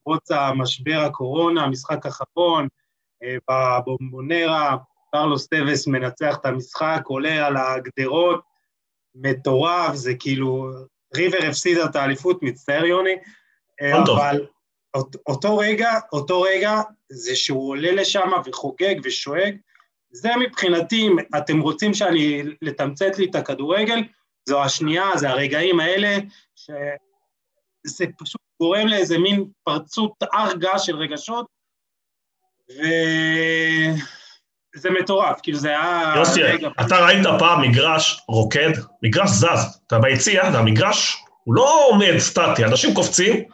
פרוץ 0.04 0.30
המשבר 0.30 1.00
הקורונה, 1.06 1.62
המשחק 1.62 2.06
האחרון, 2.06 2.68
אה, 3.22 3.36
בבומבונרה, 3.50 4.76
קרלוס 5.12 5.46
טווס 5.46 5.86
מנצח 5.86 6.36
את 6.40 6.46
המשחק, 6.46 7.00
עולה 7.04 7.46
על 7.46 7.56
הגדרות, 7.56 8.40
מטורף, 9.14 9.94
זה 9.94 10.14
כאילו, 10.14 10.70
ריבר 11.16 11.38
הפסידה 11.48 11.84
את 11.84 11.96
האליפות, 11.96 12.42
מצטער 12.42 12.84
יוני, 12.84 13.16
אה, 13.82 14.02
אבל 14.02 14.46
אותו 15.26 15.58
רגע, 15.58 15.92
אותו 16.12 16.40
רגע, 16.40 16.80
זה 17.08 17.36
שהוא 17.36 17.70
עולה 17.70 17.92
לשם 17.92 18.30
וחוגג 18.46 18.94
ושואג, 19.04 19.56
זה 20.10 20.30
מבחינתי, 20.40 21.02
אם 21.02 21.16
אתם 21.36 21.60
רוצים 21.60 21.94
שאני, 21.94 22.42
לתמצת 22.62 23.18
לי 23.18 23.26
את 23.30 23.34
הכדורגל, 23.34 24.02
זו 24.48 24.62
השנייה, 24.62 25.10
זה 25.16 25.30
הרגעים 25.30 25.80
האלה, 25.80 26.16
שזה 26.56 28.04
פשוט 28.18 28.40
גורם 28.60 28.86
לאיזה 28.86 29.18
מין 29.18 29.44
פרצות 29.64 30.12
הר 30.32 30.54
געש 30.54 30.86
של 30.86 30.96
רגשות, 30.96 31.46
וזה 34.76 34.90
מטורף, 35.00 35.40
כאילו 35.42 35.58
זה 35.58 35.68
היה... 35.68 36.14
יוסי, 36.16 36.40
אתה 36.80 37.06
ראית 37.06 37.26
פעם 37.38 37.62
מגרש 37.62 38.24
רוקד, 38.28 38.70
מגרש 39.02 39.30
זז, 39.30 39.80
אתה 39.86 39.98
ביציע, 39.98 40.42
והמגרש 40.52 41.24
הוא 41.44 41.54
לא 41.54 41.88
עומד 41.88 42.18
סטטי, 42.18 42.64
אנשים 42.64 42.94
קופצים, 42.94 43.44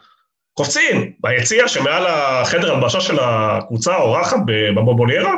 קופצים 0.55 1.13
ביציע 1.21 1.69
שמעל 1.69 2.07
החדר 2.07 2.75
הלבשה 2.75 3.01
של 3.01 3.19
הקבוצה 3.21 3.95
האורחת 3.95 4.37
בבובוניירה, 4.47 5.35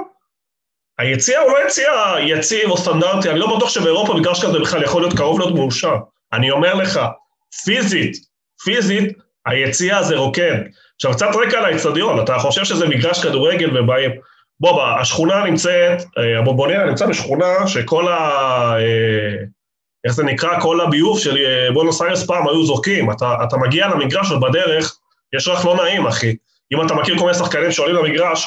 היציע 0.99 1.41
הוא 1.41 1.53
לא 1.53 1.67
יציע 1.67 1.91
יציב 2.21 2.71
או 2.71 2.77
סטנדרטי, 2.77 3.31
אני 3.31 3.39
לא 3.39 3.57
בטוח 3.57 3.69
שבאירופה 3.69 4.15
מגרש 4.15 4.45
כזה 4.45 4.59
בכלל 4.59 4.83
יכול 4.83 5.03
להיות 5.03 5.17
קרוב 5.17 5.41
להיות 5.41 5.55
מאושר. 5.55 5.97
אני 6.33 6.51
אומר 6.51 6.75
לך, 6.75 7.01
פיזית, 7.65 8.17
פיזית, 8.65 9.19
היציע 9.47 9.97
הזה 9.97 10.17
רוקד. 10.17 10.57
עכשיו, 10.95 11.13
קצת 11.13 11.29
רקע 11.47 11.59
על 11.59 11.65
האצטדיון, 11.65 12.21
אתה 12.21 12.39
חושב 12.39 12.65
שזה 12.65 12.89
מגרש 12.89 13.23
כדורגל 13.23 13.79
ובאים... 13.79 14.11
בוא, 14.61 14.83
השכונה 14.83 15.45
נמצאת, 15.45 16.03
אה, 16.19 16.39
הבובוניה 16.39 16.87
נמצא 16.87 17.07
בשכונה 17.07 17.67
שכל 17.67 18.09
ה... 18.09 18.19
אה, 18.79 19.45
איך 20.05 20.13
זה 20.13 20.25
נקרא? 20.25 20.61
כל 20.61 20.81
הביוב 20.81 21.19
של 21.19 21.37
אה, 21.37 21.73
בונוס 21.75 22.03
איירס 22.03 22.27
פעם 22.27 22.49
היו 22.49 22.65
זורקים. 22.65 23.11
אתה, 23.11 23.37
אתה 23.49 23.57
מגיע 23.57 23.89
למגרש 23.89 24.31
ובדרך 24.31 24.97
יש 25.37 25.49
רך 25.49 25.65
לא 25.65 25.77
נעים, 25.77 26.07
אחי. 26.07 26.37
אם 26.75 26.87
אתה 26.87 26.95
מכיר 26.95 27.19
כל 27.19 27.25
מיני 27.25 27.35
שחקנים 27.35 27.73
שעולים 27.73 27.97
למגרש, 27.97 28.47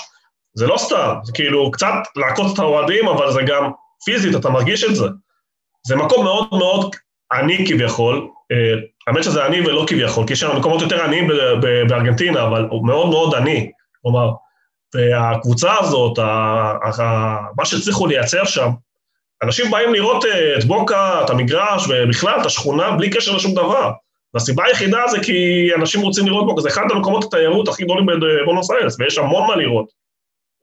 זה 0.56 0.68
לא 0.68 0.78
סתם, 0.78 1.16
זה 1.24 1.32
כאילו 1.34 1.72
קצת 1.72 1.94
לעקוץ 2.16 2.54
את 2.54 2.60
האוהדים, 2.60 3.08
אבל 3.08 3.32
זה 3.32 3.42
גם 3.42 3.72
פיזית, 4.06 4.36
אתה 4.36 4.50
מרגיש 4.50 4.84
את 4.84 4.96
זה. 4.96 5.06
זה 5.88 5.96
מקום 5.96 6.24
מאוד 6.24 6.48
מאוד 6.52 6.96
עני 7.34 7.66
כביכול, 7.68 8.28
אה, 8.52 8.82
האמת 9.08 9.24
שזה 9.24 9.46
עני 9.46 9.62
ולא 9.62 9.86
כביכול, 9.88 10.28
כי 10.28 10.34
יש 10.34 10.44
לנו 10.44 10.60
מקומות 10.60 10.82
יותר 10.82 11.04
עניים 11.04 11.28
בארגנטינה, 11.90 12.44
אבל 12.44 12.68
הוא 12.70 12.88
מאוד 12.88 13.10
מאוד 13.10 13.36
עני, 13.36 13.72
כלומר, 14.02 14.32
והקבוצה 14.96 15.74
הזאת, 15.80 16.20
מה 17.58 17.66
שהצליחו 17.66 18.08
לייצר 18.08 18.46
שם, 18.46 18.70
אנשים 19.44 19.72
באים 19.72 19.94
לראות 19.94 20.26
אה, 20.26 20.58
את 20.60 20.66
בוקה, 20.66 21.22
את 21.26 21.30
המגרש, 21.30 21.88
ובכלל 21.90 22.42
את 22.42 22.46
השכונה, 22.46 22.92
בלי 22.92 23.10
קשר 23.10 23.36
לשום 23.36 23.52
דבר. 23.52 23.92
והסיבה 24.34 24.66
היחידה 24.66 25.08
זה 25.08 25.20
כי 25.24 25.70
אנשים 25.76 26.02
רוצים 26.02 26.28
לראות 26.28 26.46
בוקה, 26.46 26.62
זה 26.62 26.70
אחד 26.70 26.82
המקומות 26.92 27.24
התיירות 27.24 27.68
הכי 27.68 27.84
גדולים 27.84 28.06
בבונוס 28.06 28.72
איירס, 28.72 29.00
ויש 29.00 29.18
המון 29.18 29.48
מה 29.48 29.56
לראות. 29.56 30.05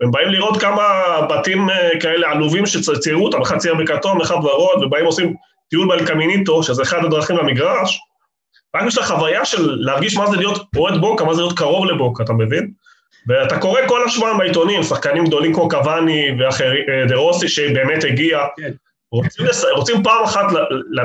והם 0.03 0.11
באים 0.11 0.29
לראות 0.29 0.61
כמה 0.61 0.83
בתים 1.31 1.71
אה, 1.71 2.01
כאלה 2.01 2.31
עלובים 2.31 2.67
שציירו 2.67 3.25
אותם, 3.25 3.43
אחד 3.43 3.59
צייר 3.59 3.75
בכתום, 3.75 4.21
אחד 4.21 4.35
ורוד, 4.35 4.85
ובאים 4.85 5.05
עושים 5.05 5.35
טיול 5.71 5.89
באלקמיניטו, 5.89 6.63
שזה 6.63 6.83
אחד 6.83 7.05
הדרכים 7.05 7.37
למגרש, 7.37 8.01
רק 8.77 8.87
בשביל 8.87 9.05
החוויה 9.05 9.45
של 9.45 9.77
להרגיש 9.81 10.17
מה 10.17 10.31
זה 10.31 10.37
להיות 10.37 10.63
אוהד 10.77 11.01
בוקה, 11.01 11.25
מה 11.25 11.35
זה 11.35 11.41
להיות 11.41 11.59
קרוב 11.59 11.87
לבוקה, 11.87 12.25
אתה 12.25 12.33
מבין? 12.33 12.71
ואתה 13.29 13.59
קורא 13.59 13.81
כל 13.89 14.05
השבועיים 14.05 14.39
בעיתונים, 14.39 14.83
שחקנים 14.83 15.25
גדולים 15.25 15.55
כמו 15.55 15.69
קוואני 15.69 16.29
ואחרים, 16.39 16.85
אה, 16.89 17.07
דה 17.09 17.17
רוסי 17.17 17.49
שבאמת 17.49 18.05
הגיע, 18.05 18.39
כן. 18.57 18.71
רוצים, 19.13 19.47
לס... 19.47 19.65
רוצים 19.65 20.03
פעם 20.03 20.25
אחת 20.25 20.53
לה... 20.53 20.61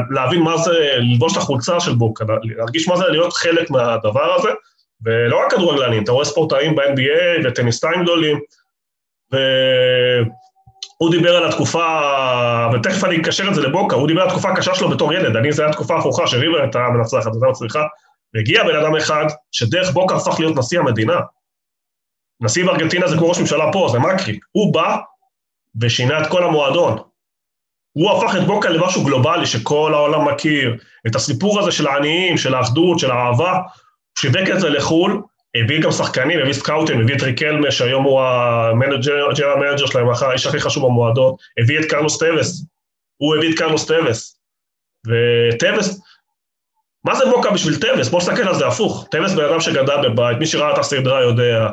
להבין 0.10 0.42
מה 0.42 0.58
זה 0.58 0.72
ללבוש 0.98 1.34
את 1.34 1.38
החולצה 1.38 1.80
של 1.80 1.94
בוקה, 1.94 2.26
להרגיש 2.44 2.88
מה 2.88 2.98
זה 2.98 3.04
להיות 3.08 3.34
חלק 3.34 3.70
מהדבר 3.70 4.34
הזה, 4.34 4.50
ולא 5.06 5.40
רק 5.46 5.52
כדורגלנים, 5.52 6.04
אתה 6.04 6.12
רואה 6.12 6.26
ספורטאים 6.26 6.76
ב-NBA 6.76 7.48
וטניסטאים 7.48 8.04
גדולים, 8.04 8.40
והוא 9.32 11.12
דיבר 11.12 11.36
על 11.36 11.50
התקופה, 11.50 11.86
ותכף 12.74 13.04
אני 13.04 13.18
אקשר 13.18 13.48
את 13.50 13.56
זה 13.56 13.62
לבוקה, 13.62 13.96
הוא 13.96 14.08
דיבר 14.08 14.22
על 14.22 14.28
התקופה 14.28 14.50
הקשה 14.50 14.76
שלו 14.76 14.90
בתור 14.90 15.14
ילד, 15.14 15.36
אני, 15.36 15.52
זו 15.52 15.64
הייתה 15.64 15.76
תקופה 15.76 15.98
הפוכה 15.98 16.28
שריבר 16.28 16.62
הייתה 16.62 16.80
מנצחת, 16.80 17.26
הייתה 17.34 17.48
מצליחה, 17.50 17.84
והגיע 18.34 18.64
בן 18.64 18.76
אדם 18.76 18.96
אחד 18.96 19.26
שדרך 19.52 19.92
בוקה 19.92 20.16
הפך 20.16 20.40
להיות 20.40 20.58
נשיא 20.58 20.80
המדינה. 20.80 21.20
נשיא 22.42 22.66
בארגנטינה 22.66 23.08
זה 23.08 23.18
כמו 23.18 23.30
ראש 23.30 23.40
ממשלה 23.40 23.72
פה, 23.74 23.90
זה 23.92 24.00
מקרי. 24.00 24.40
הוא 24.52 24.74
בא 24.74 24.98
ושינה 25.82 26.22
את 26.22 26.28
כל 26.28 26.44
המועדון. 26.44 26.98
הוא 27.94 28.12
הפך 28.12 28.36
את 28.36 28.48
בוקה 28.48 28.70
למשהו 28.70 29.04
גלובלי 29.04 29.46
שכל 29.46 29.94
העולם 29.94 30.28
מכיר, 30.28 30.78
את 31.08 31.16
הסיפור 31.16 31.60
הזה 31.60 31.72
של 31.72 31.88
העניים, 31.88 32.38
של 32.38 32.56
האחדות, 32.56 33.00
של 33.00 33.12
האהבה, 33.12 33.60
שיווק 34.20 34.50
את 34.54 34.60
זה 34.60 34.70
לחו"ל, 34.70 35.22
הביא 35.64 35.82
גם 35.82 35.92
שחקנים, 35.92 36.40
הביא 36.40 36.54
סקאוטים, 36.54 37.02
הביא 37.02 37.16
את 37.16 37.22
ריקלמה, 37.22 37.72
שהיום 37.72 38.04
הוא 38.04 38.22
המנג'ר 38.22 39.52
המנג'ר 39.52 39.86
שלהם, 39.86 40.08
האיש 40.22 40.46
הכי 40.46 40.60
חשוב 40.60 40.86
במועדון, 40.86 41.36
הביא 41.64 41.80
את 41.80 41.86
קרלוס 41.86 42.18
טווס, 42.18 42.66
הוא 43.18 43.36
הביא 43.36 43.54
את 43.54 43.58
קרלוס 43.58 43.86
טווס. 43.86 44.40
וטווס, 45.08 46.02
מה 47.06 47.16
זה 47.16 47.26
בוקה 47.26 47.52
בשביל 47.52 47.76
טווס? 47.76 48.10
בוא 48.10 48.20
נסתכל 48.20 48.48
על 48.48 48.56
זה 48.56 48.68
הפוך. 48.68 49.08
טווס 49.12 49.34
בן 49.34 49.44
אדם 49.44 49.62
שגדל 49.62 50.10
בבית, 50.10 50.38
מי 50.38 50.46
שראה 50.46 50.74
את 50.74 50.78
הסדרה 50.78 51.22
יודע, 51.22 51.70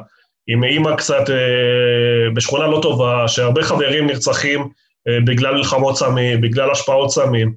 עם 0.46 0.64
אימא 0.64 0.96
קצת 0.96 1.30
אה, 1.30 2.30
בשכונה 2.34 2.66
לא 2.66 2.78
טובה, 2.82 3.28
שהרבה 3.28 3.62
חברים 3.62 4.06
נרצחים 4.06 4.68
אה, 5.08 5.18
בגלל 5.26 5.54
מלחמות 5.54 5.96
סמים, 5.96 6.40
בגלל 6.40 6.70
השפעות 6.70 7.10
סמים. 7.10 7.54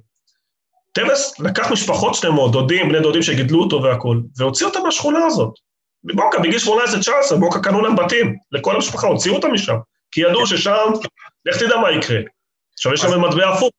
טווס 0.92 1.40
לקח 1.40 1.72
משפחות 1.72 2.14
שלמות, 2.14 2.52
דודים, 2.52 2.88
בני 2.88 3.00
דודים 3.00 3.22
שגידלו 3.22 3.62
אותו 3.62 3.82
והכול, 3.82 4.22
והוציא 4.36 4.66
אותם 4.66 4.80
מהשכונה 4.84 5.26
הזאת. 5.26 5.67
בבוקה, 6.04 6.38
בגיל 6.38 6.58
18-19, 7.32 7.36
בוקה 7.38 7.60
קנו 7.60 7.80
להם 7.80 7.96
בתים, 7.96 8.36
לכל 8.52 8.74
המשפחה, 8.74 9.06
הוציאו 9.06 9.34
אותם 9.34 9.52
משם, 9.52 9.76
כי 10.10 10.20
ידעו 10.20 10.46
ששם, 10.46 10.86
לך 11.44 11.62
תדע 11.62 11.76
מה 11.76 11.90
יקרה. 11.90 12.20
עכשיו 12.74 12.94
יש 12.94 13.00
שם 13.00 13.20
מטבע 13.20 13.48
הפוך, 13.48 13.70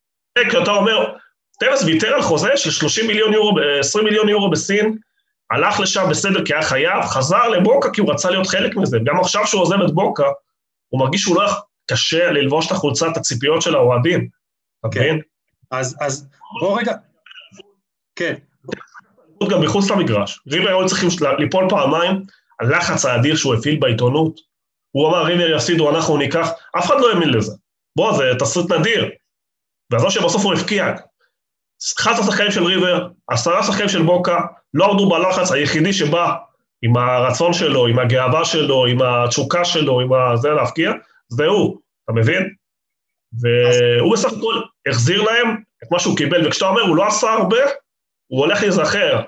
כי 0.50 0.62
אתה 0.62 0.70
אומר, 0.70 1.12
טרס 1.60 1.82
ויתר 1.82 2.14
על 2.14 2.22
חוזה 2.22 2.56
של 2.56 2.70
30 2.70 3.06
מיליון 3.06 3.32
יורו, 3.32 3.52
20 3.80 4.04
מיליון 4.04 4.28
יורו 4.28 4.50
בסין, 4.50 4.98
הלך 5.50 5.80
לשם 5.80 6.04
בסדר 6.10 6.44
כי 6.44 6.54
היה 6.54 6.62
חייב, 6.62 7.02
חזר 7.02 7.48
לבוקה 7.48 7.90
כי 7.90 8.00
הוא 8.00 8.12
רצה 8.12 8.30
להיות 8.30 8.46
חלק 8.46 8.76
מזה. 8.76 8.98
גם 9.04 9.20
עכשיו 9.20 9.46
שהוא 9.46 9.62
עוזב 9.62 9.80
את 9.88 9.94
בוקה, 9.94 10.26
הוא 10.88 11.00
מרגיש 11.00 11.20
שהוא 11.20 11.36
לא 11.36 11.50
קשה 11.90 12.30
ללבוש 12.30 12.66
את 12.66 12.72
החולצת 12.72 13.16
הציפיות 13.16 13.62
של 13.62 13.74
האוהדים, 13.74 14.28
אתה 14.80 14.88
כן. 14.92 15.00
מבין? 15.00 15.20
אז 15.70 16.28
בוא 16.60 16.80
רגע, 16.80 16.92
כן. 18.16 18.34
גם 19.48 19.60
מחוץ 19.60 19.90
למגרש. 19.90 20.40
ריבר 20.48 20.68
היו 20.68 20.86
צריכים 20.86 21.08
ליפול 21.38 21.66
פעמיים, 21.68 22.22
הלחץ 22.60 23.04
האדיר 23.04 23.36
שהוא 23.36 23.54
הפעיל 23.54 23.78
בעיתונות. 23.80 24.40
הוא 24.90 25.08
אמר, 25.08 25.24
ריבר 25.24 25.50
יפסידו, 25.50 25.90
אנחנו 25.90 26.16
ניקח, 26.16 26.50
אף 26.78 26.86
אחד 26.86 27.00
לא 27.00 27.12
האמין 27.12 27.30
לזה. 27.30 27.52
בוא, 27.96 28.16
זה 28.16 28.24
תסריט 28.38 28.72
נדיר. 28.72 29.10
ועזוב 29.90 30.10
שבסוף 30.10 30.44
הוא 30.44 30.54
הפקיע. 30.54 30.94
11 31.98 32.26
שחקנים 32.26 32.50
של 32.50 32.64
ריבר, 32.64 33.08
עשרה 33.28 33.62
שחקנים 33.62 33.88
של 33.88 34.02
בוקה, 34.02 34.40
לא 34.74 34.90
עמדו 34.90 35.08
בלחץ, 35.08 35.52
היחידי 35.52 35.92
שבא 35.92 36.34
עם 36.82 36.96
הרצון 36.96 37.52
שלו, 37.52 37.86
עם 37.86 37.98
הגאווה 37.98 38.44
שלו, 38.44 38.86
עם 38.86 38.98
התשוקה 39.02 39.64
שלו, 39.64 40.00
עם 40.00 40.36
זה 40.36 40.48
להפקיע, 40.48 40.92
זה 41.28 41.46
הוא, 41.46 41.78
אתה 42.04 42.12
מבין? 42.12 42.54
והוא 43.40 44.12
בסך 44.12 44.32
הכל 44.32 44.54
החזיר 44.88 45.22
להם 45.22 45.56
את 45.84 45.92
מה 45.92 45.98
שהוא 45.98 46.16
קיבל, 46.16 46.46
וכשאתה 46.46 46.66
אומר, 46.66 46.82
הוא 46.82 46.96
לא 46.96 47.06
עשה 47.06 47.32
הרבה, 47.32 47.60
הוא 48.26 48.40
הולך 48.40 48.62
להיזכר. 48.62 49.20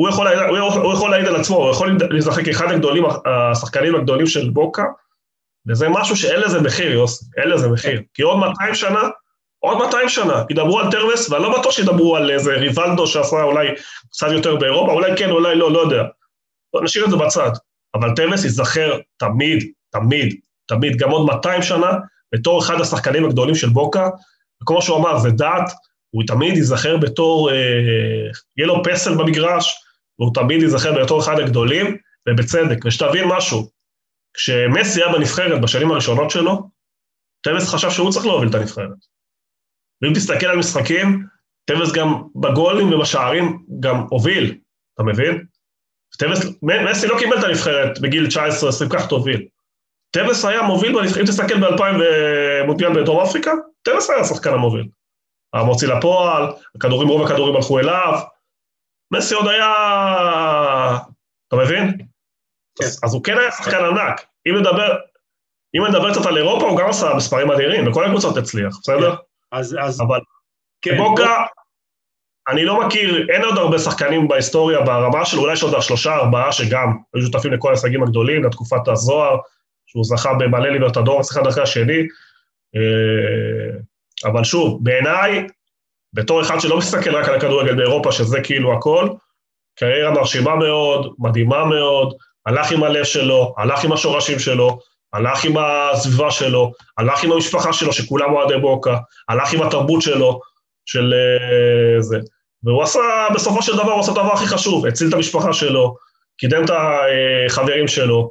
הוא 0.00 0.08
יכול, 0.08 0.28
הוא 0.82 0.92
יכול 0.92 1.10
להעיד 1.10 1.26
על 1.26 1.36
עצמו, 1.36 1.56
הוא 1.56 1.70
יכול 1.70 1.98
להיזכר 2.10 2.44
כאחד 2.44 2.72
הגדולים, 2.72 3.04
השחקנים 3.26 3.94
הגדולים 3.94 4.26
של 4.26 4.50
בוקה, 4.50 4.82
וזה 5.68 5.88
משהו 5.88 6.16
שאין 6.16 6.40
לזה 6.40 6.60
מחיר, 6.60 6.92
יוסי, 6.92 7.24
אין 7.36 7.48
לזה 7.48 7.68
מחיר. 7.68 8.02
כי 8.14 8.22
עוד 8.22 8.38
200 8.38 8.74
שנה, 8.74 9.00
עוד 9.58 9.78
200 9.78 10.08
שנה, 10.08 10.42
ידברו 10.50 10.80
על 10.80 10.90
טרמס, 10.90 11.30
ואני 11.30 11.42
לא 11.42 11.58
בטוח 11.58 11.72
שידברו 11.72 12.16
על 12.16 12.30
איזה 12.30 12.50
ריבלדו 12.50 13.06
שעשה 13.06 13.42
אולי 13.42 13.68
קצת 14.10 14.26
יותר 14.32 14.56
באירופה, 14.56 14.92
אולי 14.92 15.16
כן, 15.16 15.30
אולי 15.30 15.54
לא, 15.54 15.72
לא 15.72 15.78
יודע. 15.78 16.02
נשאיר 16.82 17.04
את 17.04 17.10
זה 17.10 17.16
בצד. 17.16 17.50
אבל 17.94 18.14
טרמס 18.16 18.44
ייזכר 18.44 18.98
תמיד, 19.16 19.64
תמיד, 19.92 20.34
תמיד, 20.66 20.96
גם 20.96 21.10
עוד 21.10 21.26
200 21.26 21.62
שנה, 21.62 21.90
בתור 22.34 22.60
אחד 22.60 22.80
השחקנים 22.80 23.24
הגדולים 23.24 23.54
של 23.54 23.68
בוקה, 23.68 24.08
וכמו 24.62 24.82
שהוא 24.82 24.96
אמר, 24.96 25.18
זה 25.18 25.30
דעת, 25.30 25.70
הוא 26.10 26.22
תמיד 26.26 26.56
ייזכר 26.56 26.96
בתור, 26.96 27.50
אה, 27.50 27.56
יהיה 28.56 28.66
לו 28.66 28.82
פסל 28.84 29.14
במגרש, 29.14 29.89
והוא 30.20 30.34
תמיד 30.34 30.62
ייזכר 30.62 31.02
בתור 31.02 31.20
אחד 31.20 31.38
הגדולים, 31.38 31.96
ובצדק. 32.28 32.84
ושתבין 32.84 33.28
משהו, 33.28 33.70
כשמסי 34.34 35.02
היה 35.02 35.12
בנבחרת 35.12 35.60
בשנים 35.60 35.90
הראשונות 35.90 36.30
שלו, 36.30 36.68
טבס 37.42 37.68
חשב 37.74 37.90
שהוא 37.90 38.10
צריך 38.10 38.26
להוביל 38.26 38.48
את 38.48 38.54
הנבחרת. 38.54 38.98
ואם 40.02 40.14
תסתכל 40.14 40.46
על 40.46 40.58
משחקים, 40.58 41.26
טבס 41.64 41.92
גם 41.92 42.22
בגולים 42.36 42.92
ובשערים 42.92 43.64
גם 43.80 44.06
הוביל, 44.10 44.58
אתה 44.94 45.02
מבין? 45.02 45.44
טבס, 46.18 46.46
מסי 46.62 47.06
לא 47.06 47.18
קיבל 47.18 47.38
את 47.38 47.44
הנבחרת 47.44 48.00
בגיל 48.00 48.26
19-20, 48.26 48.30
כך 48.90 49.06
תוביל. 49.06 49.46
טבס 50.10 50.44
היה 50.44 50.62
מוביל, 50.62 50.98
אם 50.98 51.26
תסתכל 51.26 51.60
ב-2000 51.60 51.82
במונדיאל 52.00 53.02
בדרום 53.02 53.20
אפריקה, 53.20 53.52
טבס 53.82 54.10
היה 54.10 54.20
השחקן 54.20 54.52
המוביל. 54.52 54.88
המוציא 55.52 55.88
לפועל, 55.88 56.46
הכדורים, 56.74 57.08
רוב 57.08 57.26
הכדורים 57.26 57.56
הלכו 57.56 57.78
אליו, 57.78 58.20
מסי 59.12 59.34
עוד 59.34 59.48
היה... 59.48 59.72
אתה 61.48 61.56
מבין? 61.56 61.96
כן. 62.78 62.84
אז, 62.84 63.00
אז 63.04 63.14
הוא 63.14 63.24
כן 63.24 63.38
היה 63.38 63.50
שחקן 63.50 63.84
ענק. 63.84 64.24
אם 64.48 64.56
נדבר, 64.56 64.96
אם 65.76 65.86
נדבר 65.86 66.12
קצת 66.12 66.26
על 66.26 66.36
אירופה, 66.36 66.66
הוא 66.66 66.78
גם 66.78 66.88
עשה 66.88 67.14
מספרים 67.14 67.50
אדירים, 67.50 67.88
וכל 67.88 68.04
הקבוצות 68.04 68.36
הצליח, 68.36 68.78
בסדר? 68.82 69.16
כן. 69.16 69.22
אז... 69.52 69.76
אז... 69.80 70.00
אבל... 70.00 70.20
כן. 70.82 70.96
בוקה, 70.96 71.44
אני 72.48 72.64
לא 72.64 72.86
מכיר, 72.86 73.26
אין 73.32 73.44
עוד 73.44 73.58
הרבה 73.58 73.78
שחקנים 73.78 74.28
בהיסטוריה 74.28 74.80
ברמה 74.80 75.24
של 75.24 75.38
אולי 75.38 75.52
יש 75.52 75.62
עוד 75.62 75.82
שלושה, 75.82 76.14
ארבעה 76.14 76.52
שגם 76.52 76.96
היו 77.14 77.22
שותפים 77.22 77.52
לכל 77.52 77.68
ההישגים 77.68 78.02
הגדולים, 78.02 78.44
לתקופת 78.44 78.88
הזוהר, 78.88 79.36
שהוא 79.86 80.04
זכה 80.04 80.34
במלא 80.34 80.68
ליברטדור, 80.68 81.20
אחד 81.20 81.46
אחרי 81.46 81.62
השני. 81.62 81.98
אה, 82.76 84.30
אבל 84.30 84.44
שוב, 84.44 84.84
בעיניי, 84.84 85.46
בתור 86.12 86.42
אחד 86.42 86.60
שלא 86.60 86.78
מסתכל 86.78 87.16
רק 87.16 87.28
על 87.28 87.34
הכדורגל 87.34 87.74
באירופה, 87.74 88.12
שזה 88.12 88.40
כאילו 88.40 88.72
הכל, 88.72 89.08
קריירה 89.78 90.10
מרשימה 90.10 90.56
מאוד, 90.56 91.14
מדהימה 91.18 91.64
מאוד, 91.64 92.14
הלך 92.46 92.72
עם 92.72 92.82
הלב 92.82 93.04
שלו, 93.04 93.54
הלך 93.58 93.84
עם 93.84 93.92
השורשים 93.92 94.38
שלו, 94.38 94.78
הלך 95.12 95.44
עם 95.44 95.54
הסביבה 95.58 96.30
שלו, 96.30 96.72
הלך 96.98 97.24
עם 97.24 97.32
המשפחה 97.32 97.72
שלו, 97.72 97.92
שכולם 97.92 98.32
אוהדי 98.32 98.56
בוקה, 98.56 98.96
הלך 99.28 99.52
עם 99.52 99.62
התרבות 99.62 100.02
שלו, 100.02 100.40
של 100.86 101.14
uh, 101.14 102.02
זה. 102.02 102.18
והוא 102.62 102.82
עשה, 102.82 103.00
בסופו 103.34 103.62
של 103.62 103.72
דבר, 103.72 103.92
הוא 103.92 104.00
עשה 104.00 104.12
את 104.12 104.16
הדבר 104.16 104.32
הכי 104.32 104.46
חשוב, 104.46 104.86
הציל 104.86 105.08
את 105.08 105.14
המשפחה 105.14 105.52
שלו, 105.52 105.94
קידם 106.38 106.64
את 106.64 106.70
החברים 106.70 107.88
שלו, 107.88 108.30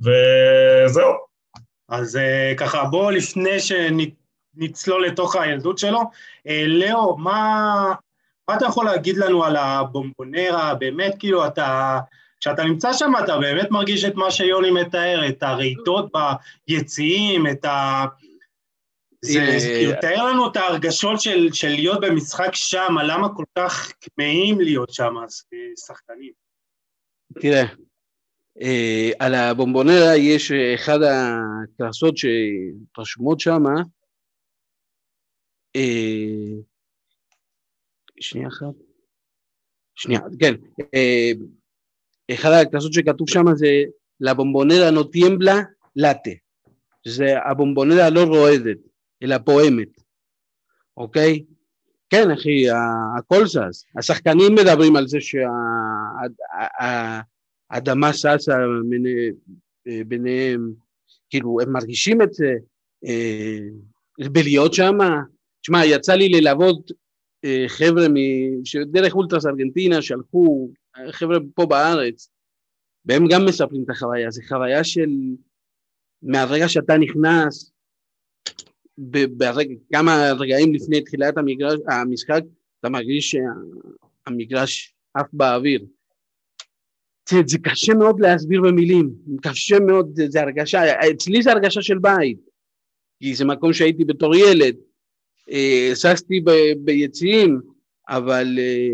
וזהו. 0.00 1.12
אז 1.88 2.16
uh, 2.16 2.58
ככה, 2.58 2.84
בואו 2.84 3.10
לפני 3.10 3.60
שנצלול 4.56 5.06
לתוך 5.06 5.36
הילדות 5.36 5.78
שלו, 5.78 6.00
uh, 6.00 6.50
לאו, 6.66 7.18
מה, 7.18 7.94
מה 8.48 8.56
אתה 8.56 8.66
יכול 8.66 8.84
להגיד 8.84 9.16
לנו 9.16 9.44
על 9.44 9.56
הבומבונרה? 9.56 10.74
באמת, 10.74 11.14
כאילו, 11.18 11.46
אתה... 11.46 11.98
כשאתה 12.40 12.64
נמצא 12.64 12.92
שם 12.92 13.12
אתה 13.24 13.38
באמת 13.38 13.70
מרגיש 13.70 14.04
את 14.04 14.14
מה 14.14 14.30
שיוני 14.30 14.70
מתאר, 14.70 15.28
את 15.28 15.42
הרהיטות 15.42 16.12
ביציעים, 16.68 17.46
את 17.46 17.64
ה... 17.64 18.04
זה, 19.24 19.40
אה, 19.40 19.58
כאילו, 19.60 19.92
תאר 20.00 20.24
לנו 20.26 20.50
את 20.50 20.56
ההרגשות 20.56 21.20
של, 21.20 21.52
של 21.52 21.68
להיות 21.68 22.00
במשחק 22.00 22.50
שם, 22.54 22.94
למה 23.06 23.28
כל 23.34 23.44
כך 23.58 23.92
כמהים 24.00 24.60
להיות 24.60 24.92
שם 24.92 25.14
שחקנים. 25.86 26.32
תראה, 27.40 27.64
אה, 28.62 29.10
על 29.18 29.34
הבומבונרה 29.34 30.16
יש 30.16 30.52
אחד 30.52 30.98
הכרסות 31.02 32.14
שרשומות 32.16 33.40
שם, 33.40 33.66
אה, 33.66 33.82
שנייה 38.20 38.48
אחת, 38.48 38.74
שנייה, 39.94 40.20
כן, 40.40 40.54
אחד 42.30 42.50
הכנסות 42.50 42.92
שכתוב 42.92 43.30
שם 43.30 43.44
זה 43.54 43.82
לבומבונרה 44.20 44.90
נו 44.90 45.04
טימבלה 45.04 45.62
לאטה, 45.96 46.30
שזה 47.06 47.38
הבומבונרה 47.50 48.10
לא 48.10 48.24
רועדת, 48.24 48.78
אלא 49.22 49.38
פועמת, 49.38 50.00
אוקיי? 50.96 51.44
כן, 52.10 52.30
אחי, 52.30 52.64
הכל 53.18 53.46
זז. 53.46 53.84
השחקנים 53.98 54.54
מדברים 54.54 54.96
על 54.96 55.08
זה 55.08 55.18
שהאדמה 57.70 58.12
זזה 58.12 58.54
ביניהם, 60.06 60.72
כאילו, 61.30 61.60
הם 61.60 61.72
מרגישים 61.72 62.22
את 62.22 62.32
זה, 62.32 62.52
אה, 63.06 63.58
בלהיות 64.32 64.74
שם. 64.74 64.98
תשמע, 65.66 65.84
יצא 65.84 66.14
לי 66.14 66.28
ללוות 66.28 66.90
אה, 67.44 67.64
חבר'ה 67.68 68.06
דרך 68.86 69.14
אולטרס 69.14 69.46
ארגנטינה 69.46 70.02
שהלכו 70.02 70.70
חבר'ה 71.10 71.38
פה 71.54 71.66
בארץ, 71.66 72.30
והם 73.04 73.24
גם 73.30 73.44
מספרים 73.46 73.84
את 73.84 73.90
החוויה, 73.90 74.30
זו 74.30 74.42
חוויה 74.48 74.84
של 74.84 75.10
מהרגע 76.22 76.68
שאתה 76.68 76.98
נכנס, 76.98 77.72
ברגע, 79.28 79.74
כמה 79.92 80.32
רגעים 80.38 80.74
לפני 80.74 81.00
תחילת 81.00 81.38
המגרש, 81.38 81.78
המשחק, 81.88 82.40
אתה 82.80 82.88
מרגיש 82.88 83.36
שהמגרש 84.26 84.94
עף 85.14 85.26
באוויר. 85.32 85.86
זה, 87.28 87.36
זה 87.46 87.58
קשה 87.58 87.94
מאוד 87.94 88.20
להסביר 88.20 88.60
במילים, 88.62 89.14
קשה 89.42 89.78
מאוד, 89.80 90.10
זה, 90.14 90.26
זה 90.28 90.40
הרגשה, 90.40 90.78
אצלי 91.10 91.42
זה 91.42 91.52
הרגשה 91.52 91.82
של 91.82 91.98
בית, 91.98 92.38
כי 93.18 93.34
זה 93.34 93.44
מקום 93.44 93.72
שהייתי 93.72 94.04
בתור 94.04 94.34
ילד, 94.36 94.76
ששתי 95.94 96.40
אה, 96.48 96.72
ביציעים, 96.84 97.60
אבל 98.08 98.58
אה, 98.58 98.88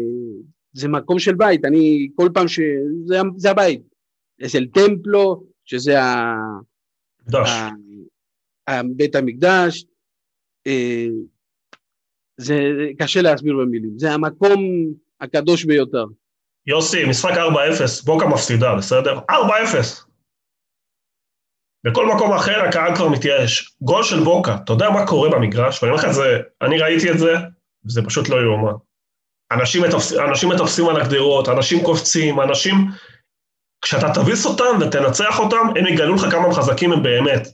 זה 0.72 0.88
מקום 0.88 1.18
של 1.18 1.34
בית, 1.34 1.64
אני 1.64 2.08
כל 2.14 2.28
פעם 2.34 2.48
ש... 2.48 2.60
זה, 3.04 3.16
זה 3.36 3.50
הבית. 3.50 3.82
יש 4.38 4.56
אל 4.56 4.66
טמפלו, 4.74 5.44
שזה 5.64 6.02
ה... 6.02 6.34
ה... 7.34 7.68
ה... 8.70 8.82
בית 8.96 9.14
המקדש, 9.14 9.84
אה, 10.66 11.06
זה 12.36 12.58
קשה 12.98 13.22
להסביר 13.22 13.54
במילים, 13.56 13.98
זה 13.98 14.12
המקום 14.12 14.62
הקדוש 15.20 15.64
ביותר. 15.64 16.04
יוסי, 16.66 17.04
משחק 17.04 17.30
4-0, 17.30 18.04
בוקה 18.04 18.26
מפסידה, 18.26 18.74
בסדר? 18.76 19.18
4-0. 19.30 20.11
בכל 21.84 22.06
מקום 22.06 22.32
אחר 22.32 22.62
הקהל 22.62 22.96
כבר 22.96 23.08
מתייאש. 23.08 23.76
גול 23.82 24.02
של 24.02 24.20
בוקה, 24.24 24.56
אתה 24.64 24.72
יודע 24.72 24.90
מה 24.90 25.06
קורה 25.06 25.30
במגרש? 25.30 25.82
ואני 25.82 25.92
אומר 25.92 26.02
לך 26.02 26.08
את 26.08 26.14
זה, 26.14 26.40
אני 26.62 26.78
ראיתי 26.78 27.10
את 27.10 27.18
זה, 27.18 27.34
וזה 27.86 28.02
פשוט 28.02 28.28
לא 28.28 28.36
יאומן. 28.42 28.72
אנשים, 29.52 29.82
מתפס, 29.82 30.12
אנשים 30.12 30.48
מטפסים 30.48 30.88
על 30.88 31.00
הגדרות, 31.00 31.48
אנשים 31.48 31.84
קופצים, 31.84 32.40
אנשים... 32.40 32.74
כשאתה 33.84 34.06
תביס 34.14 34.46
אותם 34.46 34.78
ותנצח 34.80 35.38
אותם, 35.38 35.66
הם 35.76 35.86
יגלו 35.86 36.14
לך 36.14 36.30
כמה 36.30 36.44
הם 36.44 36.52
חזקים 36.52 36.92
הם 36.92 37.02
באמת. 37.02 37.48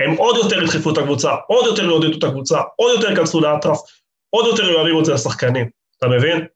הם 0.00 0.10
עוד 0.16 0.36
יותר 0.36 0.62
ידחפו 0.62 0.90
את 0.92 0.98
הקבוצה, 0.98 1.34
עוד 1.46 1.66
יותר 1.66 1.84
יעודדו 1.84 2.18
את 2.18 2.24
הקבוצה, 2.24 2.60
עוד 2.76 2.92
יותר 2.96 3.10
ייכנסו 3.10 3.40
לאטרף, 3.40 3.78
עוד 4.30 4.46
יותר 4.46 4.70
יאהבים 4.70 4.98
את 5.00 5.04
זה 5.04 5.14
לשחקנים, 5.14 5.70
אתה 5.98 6.08
מבין? 6.08 6.46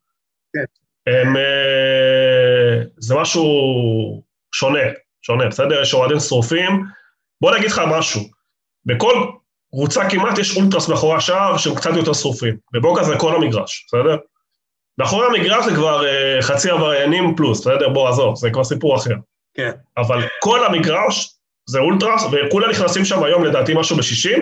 כן. 0.53 0.65
הם, 1.13 1.37
אה, 1.37 2.83
זה 2.99 3.15
משהו 3.15 3.45
שונה, 4.55 4.81
שונה, 5.23 5.49
בסדר? 5.49 5.83
יש 5.83 5.95
אוהדים 5.95 6.21
שרופים. 6.21 6.85
בוא 7.45 7.57
נגיד 7.57 7.71
לך 7.71 7.81
משהו, 7.87 8.21
בכל 8.87 9.27
קבוצה 9.75 10.11
כמעט 10.11 10.39
יש 10.39 10.57
אולטרס 10.57 10.89
מאחורי 10.89 11.17
השער 11.17 11.57
שהם 11.57 11.75
קצת 11.75 11.91
יותר 11.97 12.13
שרופים. 12.13 12.57
בבוקה 12.73 13.05
זה 13.05 13.15
כל 13.19 13.37
המגרש, 13.37 13.87
בסדר? 13.87 14.17
מאחורי 14.99 15.27
המגרש 15.27 15.65
זה 15.65 15.71
כבר 15.75 16.03
uh, 16.03 16.43
חצי 16.43 16.71
עבריינים 16.71 17.37
פלוס, 17.37 17.61
בסדר? 17.61 17.89
בוא, 17.89 18.09
עזוב, 18.09 18.37
זה 18.37 18.51
כבר 18.51 18.65
סיפור 18.65 18.97
אחר. 18.97 19.15
כן. 19.55 19.71
אבל 19.97 20.23
כל 20.41 20.67
המגרש 20.67 21.39
זה 21.67 21.79
אולטרס, 21.79 22.23
וכולם 22.25 22.71
נכנסים 22.71 23.05
שם 23.05 23.23
היום 23.25 23.45
לדעתי 23.45 23.73
משהו 23.77 23.97
ב-60, 23.97 24.41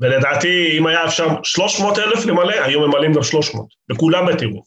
ולדעתי 0.00 0.78
אם 0.78 0.86
היה 0.86 1.04
אפשר 1.04 1.28
300 1.42 1.98
אלף 1.98 2.24
למלא, 2.24 2.54
היו 2.64 2.80
ממלאים 2.80 3.12
גם 3.12 3.22
300, 3.22 3.66
וכולם 3.92 4.26
בטירוף. 4.26 4.66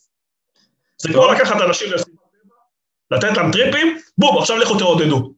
זה 1.01 1.13
כמו 1.13 1.31
לקחת 1.31 1.61
אנשים 1.61 1.87
לתת 3.11 3.37
להם 3.37 3.51
טריפים, 3.51 3.97
בום, 4.17 4.37
עכשיו 4.37 4.57
לכו 4.57 4.77
תעודדו. 4.77 5.33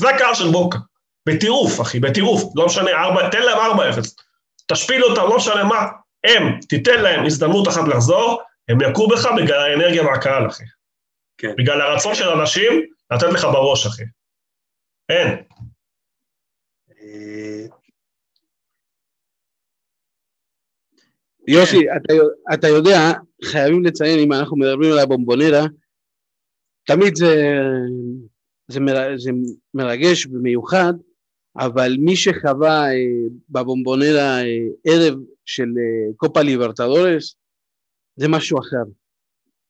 זה 0.00 0.10
הקהל 0.10 0.34
של 0.34 0.50
בוקה. 0.50 0.78
בטירוף, 1.28 1.80
אחי, 1.80 2.00
בטירוף. 2.00 2.52
לא 2.56 2.66
משנה, 2.66 2.90
4, 2.90 3.30
תן 3.30 3.42
להם 3.42 3.58
4-0. 3.58 4.24
תשפיל 4.72 5.04
אותם, 5.04 5.22
לא 5.22 5.36
משנה 5.36 5.64
מה. 5.64 5.86
הם, 6.24 6.60
תיתן 6.68 7.02
להם 7.02 7.26
הזדמנות 7.26 7.68
אחת 7.68 7.88
לחזור, 7.88 8.42
הם 8.68 8.78
יכו 8.90 9.08
בך 9.08 9.28
בגלל 9.36 9.60
האנרגיה 9.60 10.02
מהקהל, 10.02 10.46
אחי. 10.46 10.64
כן. 11.38 11.54
בגלל 11.58 11.80
הרצון 11.80 12.14
של 12.14 12.28
אנשים 12.28 12.72
לתת 13.10 13.26
לך 13.34 13.44
בראש, 13.44 13.86
אחי. 13.86 14.02
אין. 15.08 15.28
אה, 16.90 17.66
יוסי, 21.48 21.80
אתה, 21.96 22.14
אתה 22.54 22.68
יודע, 22.68 22.98
חייבים 23.44 23.84
לציין, 23.84 24.18
אם 24.18 24.32
אנחנו 24.32 24.56
מדברים 24.56 24.92
על 24.92 24.98
הבומבונרה, 24.98 25.64
תמיד 26.86 27.16
זה, 27.16 27.58
זה, 28.68 28.80
מר, 28.80 29.16
זה 29.16 29.30
מרגש 29.74 30.26
ומיוחד, 30.26 30.92
אבל 31.58 31.96
מי 31.98 32.16
שחווה 32.16 32.92
אה, 32.92 32.96
בבומבונרה 33.50 34.42
אה, 34.42 34.66
ערב 34.84 35.14
של 35.44 35.68
אה, 35.78 36.12
קופה 36.16 36.42
ליברטדורס, 36.42 37.34
זה 38.16 38.28
משהו 38.28 38.58
אחר, 38.58 38.90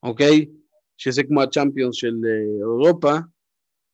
אוקיי? 0.03 0.45
שזה 0.97 1.23
כמו 1.23 1.41
הצ'מפיונס 1.41 1.95
של 1.95 2.15
אירופה, 2.59 3.13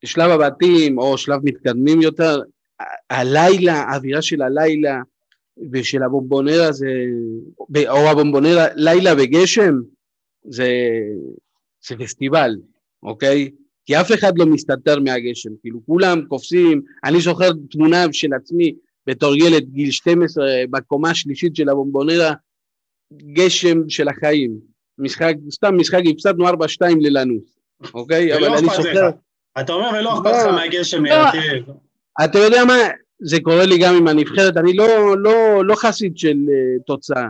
שלב 0.04 0.30
הבתים 0.30 0.98
או 0.98 1.18
שלב 1.18 1.40
מתקדמים 1.44 2.02
יותר, 2.02 2.40
הלילה, 3.10 3.74
האווירה 3.74 4.22
של 4.22 4.42
הלילה 4.42 5.00
ושל 5.72 6.02
הבומבונרה 6.02 6.72
זה, 6.72 6.86
או 7.88 8.10
הבומבונרה, 8.10 8.66
לילה 8.74 9.10
וגשם, 9.18 9.74
זה, 10.44 10.68
זה 11.88 11.96
פסטיבל, 11.96 12.50
אוקיי? 13.02 13.50
כי 13.86 14.00
אף 14.00 14.12
אחד 14.12 14.38
לא 14.38 14.46
מסתתר 14.46 15.00
מהגשם, 15.00 15.50
כאילו 15.60 15.80
כולם 15.86 16.22
קופצים, 16.28 16.82
אני 17.04 17.20
זוכר 17.20 17.50
תמונה 17.70 18.04
של 18.12 18.28
עצמי 18.34 18.74
בתור 19.06 19.36
ילד 19.36 19.64
גיל 19.70 19.90
12 19.90 20.44
בקומה 20.70 21.10
השלישית 21.10 21.56
של 21.56 21.68
הבומבונרה, 21.68 22.32
גשם 23.16 23.88
של 23.88 24.08
החיים, 24.08 24.58
משחק, 24.98 25.34
סתם 25.50 25.78
משחק, 25.78 26.00
הפסדנו 26.10 26.48
4-2 26.48 26.52
ללנוס, 27.00 27.58
אוקיי? 27.94 28.36
אבל 28.36 28.44
אני 28.44 28.66
זוכר. 28.76 29.10
אתה 29.60 29.72
אומר 29.72 29.90
ולא 29.98 30.14
אכפת 30.14 30.30
לך 30.30 30.46
לא. 30.46 30.52
מהגשם, 30.52 31.04
לא. 31.04 31.14
אתה 32.24 32.38
יודע 32.38 32.64
מה, 32.64 32.74
זה 33.22 33.36
קורה 33.42 33.66
לי 33.66 33.78
גם 33.78 33.94
עם 33.94 34.08
הנבחרת, 34.08 34.56
אני 34.56 34.72
לא, 34.72 35.18
לא, 35.18 35.64
לא 35.64 35.74
חסיד 35.74 36.18
של 36.18 36.36
uh, 36.36 36.82
תוצאה. 36.86 37.28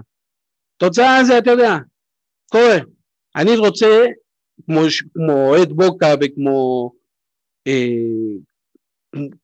תוצאה 0.76 1.24
זה, 1.24 1.38
אתה 1.38 1.50
יודע, 1.50 1.76
קורה. 2.50 2.78
אני 3.36 3.56
רוצה, 3.56 4.04
כמו, 4.66 4.80
כמו 5.14 5.32
אוהד 5.32 5.72
בוקה 5.72 6.14
וכמו 6.20 6.92
אה, 7.66 7.88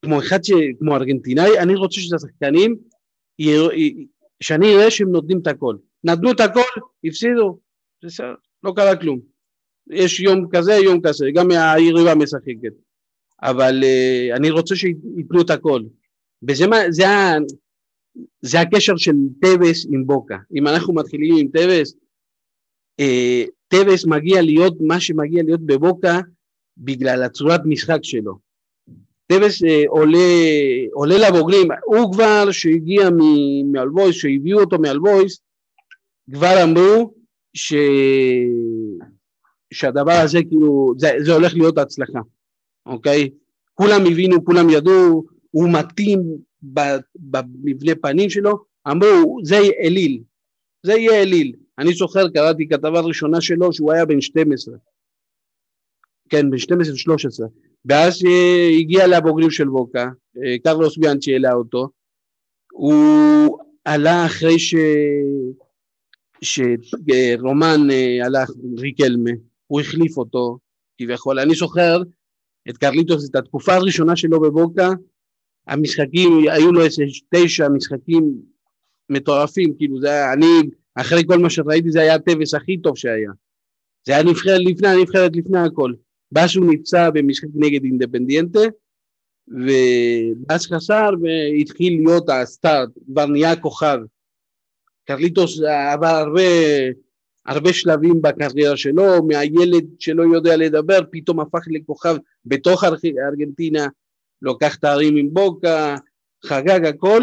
כמו 0.02 0.18
אחד 0.20 0.44
ש... 0.44 0.50
כמו 0.78 0.96
ארגנטינאי, 0.96 1.58
אני 1.58 1.74
רוצה 1.74 2.00
שהשחקנים, 2.00 2.76
יראו- 3.38 3.72
י- 3.72 4.06
שאני 4.40 4.74
אראה 4.74 4.90
שהם 4.90 5.08
נותנים 5.12 5.38
את 5.38 5.46
הכל. 5.46 5.76
נתנו 6.04 6.30
את 6.30 6.40
הכל, 6.40 6.80
הפסידו, 7.04 7.58
בסדר, 8.04 8.34
לא 8.62 8.72
קרה 8.76 8.96
כלום. 8.96 9.20
יש 9.90 10.20
יום 10.20 10.48
כזה, 10.52 10.72
יום 10.72 11.00
כזה, 11.02 11.26
גם 11.34 11.50
היריבה 11.50 12.14
משחקת. 12.14 12.72
אבל 13.42 13.80
uh, 13.82 14.36
אני 14.36 14.50
רוצה 14.50 14.76
שייתנו 14.76 15.40
את 15.40 15.50
הכל. 15.50 15.82
וזה 16.48 16.66
מה, 16.66 16.76
זה, 16.90 17.08
ה, 17.08 17.34
זה 18.42 18.60
הקשר 18.60 18.96
של 18.96 19.12
טווס 19.40 19.86
עם 19.90 20.06
בוקה. 20.06 20.36
אם 20.54 20.66
אנחנו 20.66 20.94
מתחילים 20.94 21.34
עם 21.38 21.48
טווס, 21.48 21.94
uh, 23.00 23.50
טווס 23.72 24.06
מגיע 24.06 24.42
להיות 24.42 24.74
מה 24.80 25.00
שמגיע 25.00 25.42
להיות 25.42 25.60
בבוקה 25.60 26.20
בגלל 26.78 27.22
הצורת 27.22 27.60
משחק 27.64 27.98
שלו. 28.02 28.38
טווס 29.26 29.62
uh, 29.62 29.66
עולה, 29.88 30.18
עולה 30.92 31.28
לבוגרים, 31.28 31.68
הוא 31.84 32.12
כבר 32.12 32.50
שהגיע 32.50 33.08
מאלבויס, 33.72 34.16
שהביאו 34.16 34.60
אותו 34.60 34.78
מאלבויס, 34.78 35.40
כבר 36.34 36.62
אמרו 36.62 37.14
ש... 37.54 37.74
שהדבר 39.72 40.20
הזה 40.24 40.38
כאילו, 40.48 40.94
זה, 40.98 41.10
זה 41.18 41.34
הולך 41.34 41.54
להיות 41.54 41.78
הצלחה. 41.78 42.20
אוקיי? 42.86 43.30
כולם 43.74 44.00
הבינו, 44.06 44.44
כולם 44.44 44.70
ידעו, 44.70 45.24
הוא 45.50 45.68
מתאים 45.72 46.20
במבנה 47.14 47.92
פנים 48.02 48.30
שלו, 48.30 48.58
אמרו, 48.90 49.38
זה 49.42 49.58
אליל, 49.82 50.22
זה 50.82 50.92
יהיה 50.92 51.22
אליל. 51.22 51.52
אני 51.78 51.92
זוכר, 51.92 52.28
קראתי 52.28 52.68
כתבה 52.68 53.00
ראשונה 53.00 53.40
שלו 53.40 53.72
שהוא 53.72 53.92
היה 53.92 54.04
בן 54.04 54.20
12. 54.20 54.74
כן, 56.28 56.50
בן 56.50 56.56
12-13. 56.56 56.60
ואז 57.84 58.24
אה, 58.26 58.68
הגיע 58.78 59.06
לבוגרים 59.06 59.50
של 59.50 59.68
בוקה, 59.68 60.08
אה, 60.44 60.58
קרלוס 60.64 60.98
ביאנצ'י 60.98 61.32
העלה 61.32 61.52
אותו, 61.52 61.88
הוא 62.72 63.58
עלה 63.84 64.26
אחרי 64.26 64.58
ש... 64.58 64.74
שרומן 66.42 67.90
אה, 67.90 68.26
הלך, 68.26 68.50
ריקלמה, 68.78 69.30
הוא 69.66 69.80
החליף 69.80 70.18
אותו 70.18 70.58
כביכול. 70.98 71.38
אני 71.38 71.54
זוכר 71.54 72.02
את 72.68 72.76
קרליטוס, 72.78 73.30
את 73.30 73.36
התקופה 73.36 73.74
הראשונה 73.74 74.16
שלו 74.16 74.40
בבוקה, 74.40 74.88
המשחקים, 75.66 76.30
היו 76.48 76.72
לו 76.72 76.84
איזה 76.84 77.02
תשע 77.34 77.68
משחקים 77.68 78.32
מטורפים, 79.10 79.74
כאילו 79.78 80.00
זה 80.00 80.10
היה, 80.10 80.32
אני, 80.32 80.46
אחרי 80.94 81.22
כל 81.26 81.38
מה 81.38 81.50
שראיתי 81.50 81.90
זה 81.90 82.00
היה 82.00 82.14
הטווס 82.14 82.54
הכי 82.54 82.78
טוב 82.78 82.96
שהיה. 82.96 83.30
זה 84.06 84.12
היה 84.12 84.22
נבחרת 84.22 84.60
לפני 84.64 84.88
הנבחרת, 84.88 85.36
לפני 85.36 85.58
הכל. 85.58 85.92
הוא 86.56 86.74
נפצע 86.74 87.10
במשחק 87.10 87.48
נגד 87.54 87.84
אינדפנדיאנטה, 87.84 88.60
ואז 89.48 90.66
חסר 90.66 91.10
והתחיל 91.22 92.02
להיות 92.04 92.28
הסטארט, 92.28 92.88
כבר 93.06 93.26
נהיה 93.26 93.56
כוכב. 93.56 93.98
קרליטוס 95.04 95.60
עבר 95.92 96.06
הרבה, 96.06 96.42
הרבה 97.46 97.72
שלבים 97.72 98.22
בקריירה 98.22 98.76
שלו, 98.76 99.26
מהילד 99.26 99.84
שלא 99.98 100.22
יודע 100.22 100.56
לדבר, 100.56 100.98
פתאום 101.10 101.40
הפך 101.40 101.60
לכוכב 101.70 102.16
בתוך 102.44 102.84
ארג- 102.84 103.18
ארגנטינה, 103.28 103.86
לוקח 104.42 104.74
תארים 104.74 105.16
עם 105.16 105.28
בוקה, 105.32 105.96
חגג 106.44 106.86
הכל, 106.86 107.22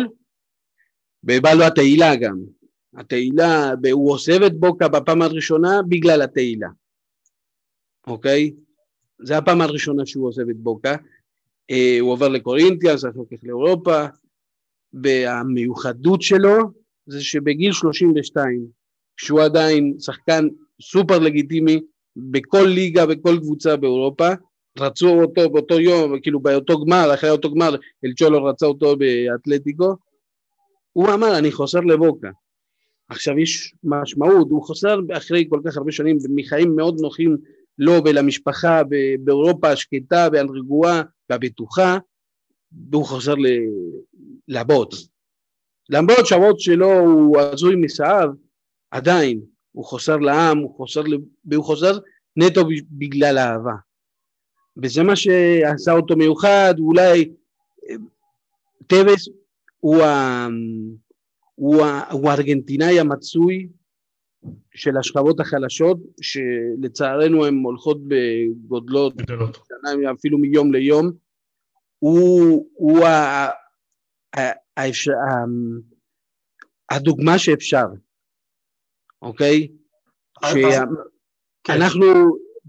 ובא 1.23 1.53
לו 1.53 1.63
התהילה 1.63 2.15
גם. 2.15 2.58
התהילה, 2.95 3.71
והוא 3.83 4.11
עוזב 4.11 4.41
את 4.43 4.59
בוקה 4.59 4.87
בפעם 4.87 5.21
הראשונה 5.21 5.81
בגלל 5.89 6.21
התהילה, 6.21 6.67
אוקיי? 8.07 8.51
זה 9.21 9.37
הפעם 9.37 9.61
הראשונה 9.61 10.05
שהוא 10.05 10.27
עוזב 10.27 10.49
את 10.49 10.57
בוקה. 10.57 10.95
אה, 11.71 11.97
הוא 11.99 12.11
עובר 12.11 12.27
לקורינטיאס, 12.27 13.05
אחר 13.05 13.21
כך 13.31 13.37
לאירופה, 13.43 14.05
והמיוחדות 14.93 16.21
שלו 16.21 16.57
זה 17.05 17.21
שבגיל 17.23 17.73
32, 17.73 18.65
שהוא 19.17 19.41
עדיין 19.41 19.93
שחקן 19.99 20.47
סופר 20.81 21.19
לגיטימי 21.19 21.81
בכל 22.15 22.65
ליגה, 22.67 23.05
בכל 23.05 23.37
קבוצה 23.41 23.75
באירופה, 23.75 24.29
רצו 24.79 25.09
אותו 25.09 25.49
באותו 25.49 25.79
יום, 25.79 26.19
כאילו 26.19 26.39
באותו 26.39 26.85
גמר, 26.85 27.13
אחרי 27.13 27.29
אותו 27.29 27.53
גמר, 27.53 27.75
אל 28.05 28.13
צ'ולו 28.19 28.43
רצה 28.43 28.65
אותו 28.65 28.95
באתלטיקו, 28.97 29.95
הוא 30.93 31.13
אמר, 31.13 31.37
אני 31.37 31.51
חוזר 31.51 31.79
לבוקה. 31.79 32.29
עכשיו 33.09 33.39
יש 33.39 33.73
משמעות, 33.83 34.47
הוא 34.49 34.63
חוזר 34.63 34.99
אחרי 35.17 35.45
כל 35.49 35.59
כך 35.65 35.77
הרבה 35.77 35.91
שנים 35.91 36.17
מחיים 36.35 36.75
מאוד 36.75 36.97
נוחים 37.01 37.37
לו 37.77 37.93
ולמשפחה 38.05 38.81
באירופה 39.23 39.69
השקטה 39.71 40.27
והרגועה 40.33 41.01
והבטוחה, 41.29 41.97
והוא 42.91 43.05
חוזר 43.05 43.35
ל- 43.35 43.47
לבוט. 44.47 44.95
למרות 45.89 46.25
שהבוט 46.27 46.59
שלו 46.59 46.99
הוא 46.99 47.39
הזוי 47.39 47.75
משיער, 47.75 48.29
עדיין 48.91 49.41
הוא 49.71 49.85
חוזר 49.85 50.17
לעם, 50.17 50.57
הוא 50.57 50.75
חוזר, 50.75 51.01
ל- 51.01 51.17
והוא 51.45 51.65
חוזר 51.65 51.99
נטו 52.37 52.61
בגלל 52.91 53.37
אהבה. 53.37 53.73
וזה 54.83 55.03
מה 55.03 55.15
שעשה 55.15 55.91
אותו 55.91 56.15
מיוחד, 56.15 56.73
אולי 56.79 57.31
אה, 57.89 57.95
טווס 58.87 59.29
הוא, 59.79 60.03
ה- 60.03 60.47
הוא, 61.59 61.85
הוא 62.11 62.29
הארגנטינאי 62.29 62.99
המצוי 62.99 63.67
של 64.75 64.97
השכבות 64.97 65.39
החלשות, 65.39 65.97
שלצערנו 66.21 67.45
הן 67.45 67.61
הולכות 67.63 67.97
בגודלות, 68.07 69.13
אפילו 70.13 70.37
מיום 70.37 70.73
ליום, 70.73 71.11
הוא, 71.99 72.65
הוא 72.73 73.05
ה, 73.05 73.49
ה, 74.37 74.41
ה, 74.77 74.81
ה, 74.81 75.45
הדוגמה 76.89 77.37
שאפשר, 77.37 77.85
אוקיי? 79.21 79.67
שאנחנו 81.67 82.05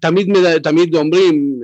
תמיד, 0.01 0.27
תמיד 0.63 0.95
אומרים 0.95 1.61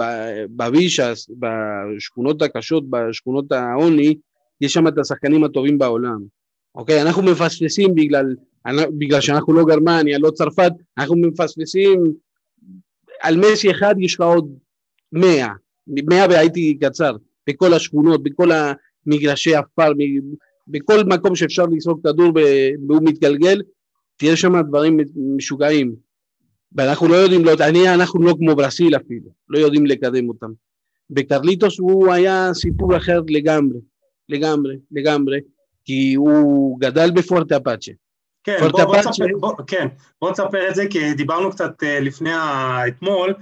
אה, 0.00 0.44
בווישס, 0.48 1.30
בשכונות 1.38 2.42
הקשות, 2.42 2.90
בשכונות 2.90 3.52
העוני, 3.52 4.18
יש 4.60 4.72
שם 4.72 4.88
את 4.88 4.98
השחקנים 4.98 5.44
הטובים 5.44 5.78
בעולם. 5.78 6.37
אוקיי? 6.78 7.02
אנחנו 7.02 7.22
מפספסים 7.22 7.94
בגלל, 7.94 8.36
בגלל 8.98 9.20
שאנחנו 9.20 9.52
לא 9.52 9.64
גרמניה, 9.64 10.18
לא 10.18 10.30
צרפת, 10.30 10.72
אנחנו 10.98 11.16
מפספסים, 11.16 12.12
על 13.20 13.36
מסי 13.36 13.70
אחד 13.70 13.94
יש 13.98 14.14
לך 14.14 14.20
עוד 14.20 14.54
מאה, 15.12 15.52
מאה 15.86 16.26
והייתי 16.30 16.78
קצר, 16.80 17.16
בכל 17.48 17.74
השכונות, 17.74 18.22
בכל 18.22 18.48
המגרשי 18.52 19.54
עפר, 19.54 19.92
בכל 20.68 21.04
מקום 21.04 21.36
שאפשר 21.36 21.64
לזרוק 21.66 22.06
כדור 22.06 22.32
והוא 22.88 23.02
מתגלגל, 23.02 23.62
תהיה 24.16 24.36
שם 24.36 24.60
דברים 24.68 24.96
משוגעים. 25.36 25.94
ואנחנו 26.72 27.08
לא 27.08 27.14
יודעים, 27.14 27.44
לא, 27.44 27.52
אני, 27.60 27.94
אנחנו 27.94 28.22
לא 28.22 28.34
כמו 28.38 28.56
ברסיל 28.56 28.96
אפילו, 28.96 29.30
לא 29.48 29.58
יודעים 29.58 29.86
לקדם 29.86 30.28
אותם. 30.28 30.50
בקרליטוס 31.10 31.78
הוא 31.78 32.12
היה 32.12 32.50
סיפור 32.54 32.96
אחר 32.96 33.20
לגמרי, 33.28 33.78
לגמרי, 34.28 34.76
לגמרי. 34.92 35.38
כי 35.88 36.14
הוא 36.14 36.80
גדל 36.80 37.10
בפורט 37.10 37.52
אפאצ'ה. 37.52 37.92
כן, 38.44 38.56
בוא, 38.60 38.84
בוא, 38.84 38.96
תספר, 38.96 39.24
בוא, 39.40 39.52
כן, 39.66 39.88
בוא 40.20 40.32
תספר 40.32 40.68
את 40.68 40.74
זה, 40.74 40.86
כי 40.90 41.14
דיברנו 41.14 41.50
קצת 41.50 41.82
אה, 41.82 42.00
לפני 42.00 42.32
האתמול, 42.32 43.34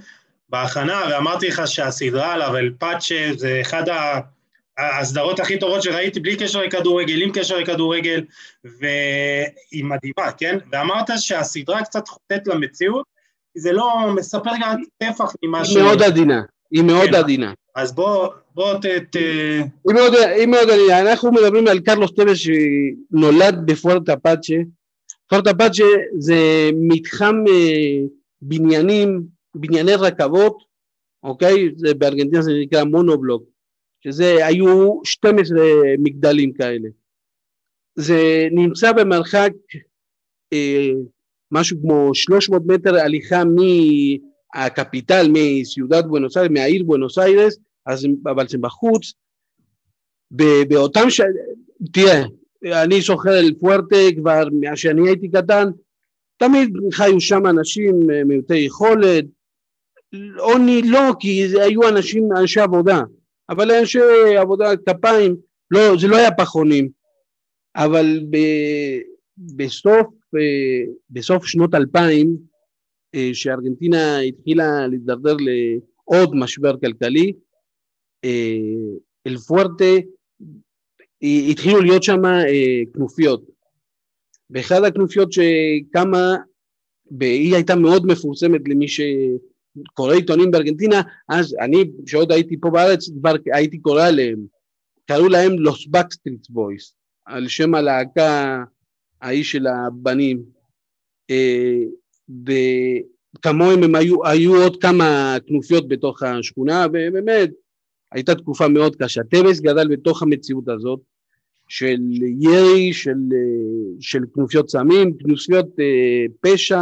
בהכנה, 0.49 1.01
ואמרתי 1.11 1.47
לך 1.47 1.67
שהסדרה 1.67 2.33
עליו, 2.33 2.57
אל 2.57 2.69
פאצ'ה, 2.79 3.29
זה 3.35 3.57
אחד 3.61 3.83
הסדרות 4.77 5.39
הכי 5.39 5.59
טובות 5.59 5.83
שראיתי, 5.83 6.19
בלי 6.19 6.35
קשר 6.35 6.61
לכדורגל, 6.61 7.21
עם 7.21 7.31
קשר 7.31 7.57
לכדורגל, 7.57 8.23
והיא 8.63 9.85
מדהימה, 9.85 10.31
כן? 10.37 10.57
ואמרת 10.71 11.07
שהסדרה 11.17 11.83
קצת 11.83 12.07
חוטאת 12.07 12.47
למציאות, 12.47 13.05
זה 13.57 13.71
לא 13.71 14.13
מספר 14.15 14.51
גם 14.61 14.81
טפח 14.97 15.33
ממה 15.43 15.65
ש... 15.65 15.75
היא 15.75 15.83
מאוד 15.83 16.01
עדינה, 16.01 16.41
היא 16.71 16.83
מאוד 16.83 17.09
כן. 17.09 17.15
עדינה. 17.15 17.53
אז 17.75 17.95
בוא, 17.95 18.29
בוא 18.57 18.73
ת... 18.73 18.85
ת... 18.85 19.15
היא 19.15 19.93
מאוד, 19.93 20.13
היא 20.13 20.47
מאוד, 20.47 20.69
אנחנו 20.91 21.31
מדברים 21.31 21.67
על 21.67 21.79
קרלוס 21.79 22.11
טבס 22.11 22.37
שנולד 22.37 23.55
בפורט 23.65 24.09
אפאצ'ה. 24.09 24.55
פורט 25.29 25.47
אפאצ'ה 25.47 25.83
זה 26.17 26.69
מתחם 26.73 27.35
אה, 27.49 28.07
בניינים, 28.41 29.23
בנייני 29.55 29.95
רכבות, 29.95 30.57
אוקיי? 31.23 31.69
זה 31.75 31.93
בארגנטינה 31.93 32.41
זה 32.41 32.51
נקרא 32.61 32.83
מונובלוק, 32.83 33.43
שזה 34.03 34.45
היו 34.45 34.99
12 35.03 35.59
מגדלים 35.99 36.53
כאלה. 36.53 36.89
זה 37.95 38.47
נמצא 38.51 38.91
במרחק 38.91 39.51
אה, 40.53 40.89
משהו 41.51 41.77
כמו 41.81 42.15
300 42.15 42.61
מטר 42.65 42.95
הליכה 42.95 43.43
מהקפיטל, 44.55 45.27
מסיודד 45.33 46.03
בואנוס 46.07 46.37
איירס, 46.37 46.51
מהעיר 46.51 46.83
בואנוס 46.83 47.17
איירס, 47.17 47.57
אז, 47.87 48.07
אבל 48.25 48.47
זה 48.47 48.57
בחוץ. 48.57 49.13
באותם 50.69 51.09
ש... 51.09 51.21
תראה, 51.93 52.23
אני 52.83 53.01
זוכר 53.01 53.39
אל 53.39 53.53
פוארטה 53.59 53.95
כבר 54.17 54.43
מאז 54.51 54.77
שאני 54.77 55.09
הייתי 55.09 55.29
קטן, 55.29 55.69
תמיד 56.37 56.69
חיו 56.93 57.19
שם 57.21 57.47
אנשים 57.47 58.11
אה, 58.11 58.23
מעוטי 58.23 58.57
יכולת, 58.57 59.25
עוני 60.37 60.81
לא, 60.81 61.13
כי 61.19 61.47
היו 61.61 61.89
אנשים, 61.89 62.29
אנשי 62.37 62.59
עבודה, 62.59 63.01
אבל 63.49 63.71
אנשי 63.71 63.99
עבודה 64.37 64.65
כפיים, 64.85 65.35
לא, 65.71 65.97
זה 65.99 66.07
לא 66.07 66.17
היה 66.17 66.31
פחונים, 66.31 66.89
אבל 67.75 68.19
ב, 68.29 68.37
בסוף, 69.37 70.07
אה, 70.35 70.91
בסוף 71.09 71.45
שנות 71.45 71.75
אלפיים, 71.75 72.37
אה, 73.15 73.29
שארגנטינה 73.33 74.19
התחילה 74.19 74.87
להידרדר 74.87 75.35
לעוד 75.39 76.35
משבר 76.35 76.77
כלכלי, 76.77 77.33
אל 79.27 79.37
פוארטה 79.37 79.85
התחילו 81.21 81.81
להיות 81.81 82.03
שם 82.03 82.25
אה, 82.25 82.81
כנופיות. 82.93 83.57
באחד 84.49 84.83
הכנופיות 84.83 85.29
שקמה, 85.31 86.35
והיא 87.19 87.55
הייתה 87.55 87.75
מאוד 87.75 88.05
מפורסמת 88.05 88.61
למי 88.67 88.85
שקורא 88.87 90.13
עיתונים 90.13 90.51
בארגנטינה, 90.51 91.01
אז 91.29 91.55
אני, 91.61 91.77
כשעוד 92.05 92.31
הייתי 92.31 92.57
פה 92.59 92.69
בארץ, 92.69 93.09
כבר 93.19 93.35
הייתי 93.53 93.77
קורא 93.79 94.03
עליהם, 94.03 94.45
קראו 95.05 95.27
להם 95.27 95.51
Los 95.59 95.87
Backstreet 95.87 96.49
Boys, 96.49 96.95
על 97.25 97.47
שם 97.47 97.75
הלהקה 97.75 98.63
ההיא 99.21 99.43
של 99.43 99.67
הבנים. 99.67 100.43
אה, 101.29 101.79
וכמוהם 102.29 103.83
הם 103.83 103.95
היו, 103.95 104.25
היו 104.25 104.63
עוד 104.63 104.81
כמה 104.81 105.37
כנופיות 105.47 105.87
בתוך 105.87 106.23
השכונה, 106.23 106.85
ובאמת 106.89 107.49
הייתה 108.11 108.35
תקופה 108.35 108.67
מאוד 108.67 108.95
קשה. 108.95 109.23
טווס 109.23 109.59
גדל 109.59 109.87
בתוך 109.87 110.23
המציאות 110.23 110.69
הזאת 110.69 110.99
של 111.69 111.99
ירי, 112.39 112.93
של, 112.93 113.17
של 113.99 114.19
כנופיות 114.33 114.69
סמים, 114.69 115.17
כנופיות 115.17 115.79
אה, 115.79 116.25
פשע, 116.41 116.81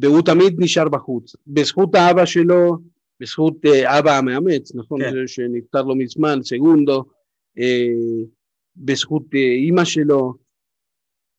והוא 0.00 0.22
תמיד 0.22 0.54
נשאר 0.58 0.88
בחוץ. 0.88 1.36
בזכות 1.46 1.94
האבא 1.94 2.24
שלו, 2.24 2.78
בזכות 3.20 3.56
אה, 3.66 3.98
אבא 3.98 4.18
המאמץ, 4.18 4.74
נכון? 4.74 5.00
כן. 5.00 5.26
שנפטר 5.26 5.82
לו 5.82 5.94
מזמן, 5.94 6.42
סגונדו, 6.42 7.04
אה, 7.58 7.88
בזכות 8.76 9.22
אה, 9.34 9.40
אימא 9.40 9.84
שלו, 9.84 10.34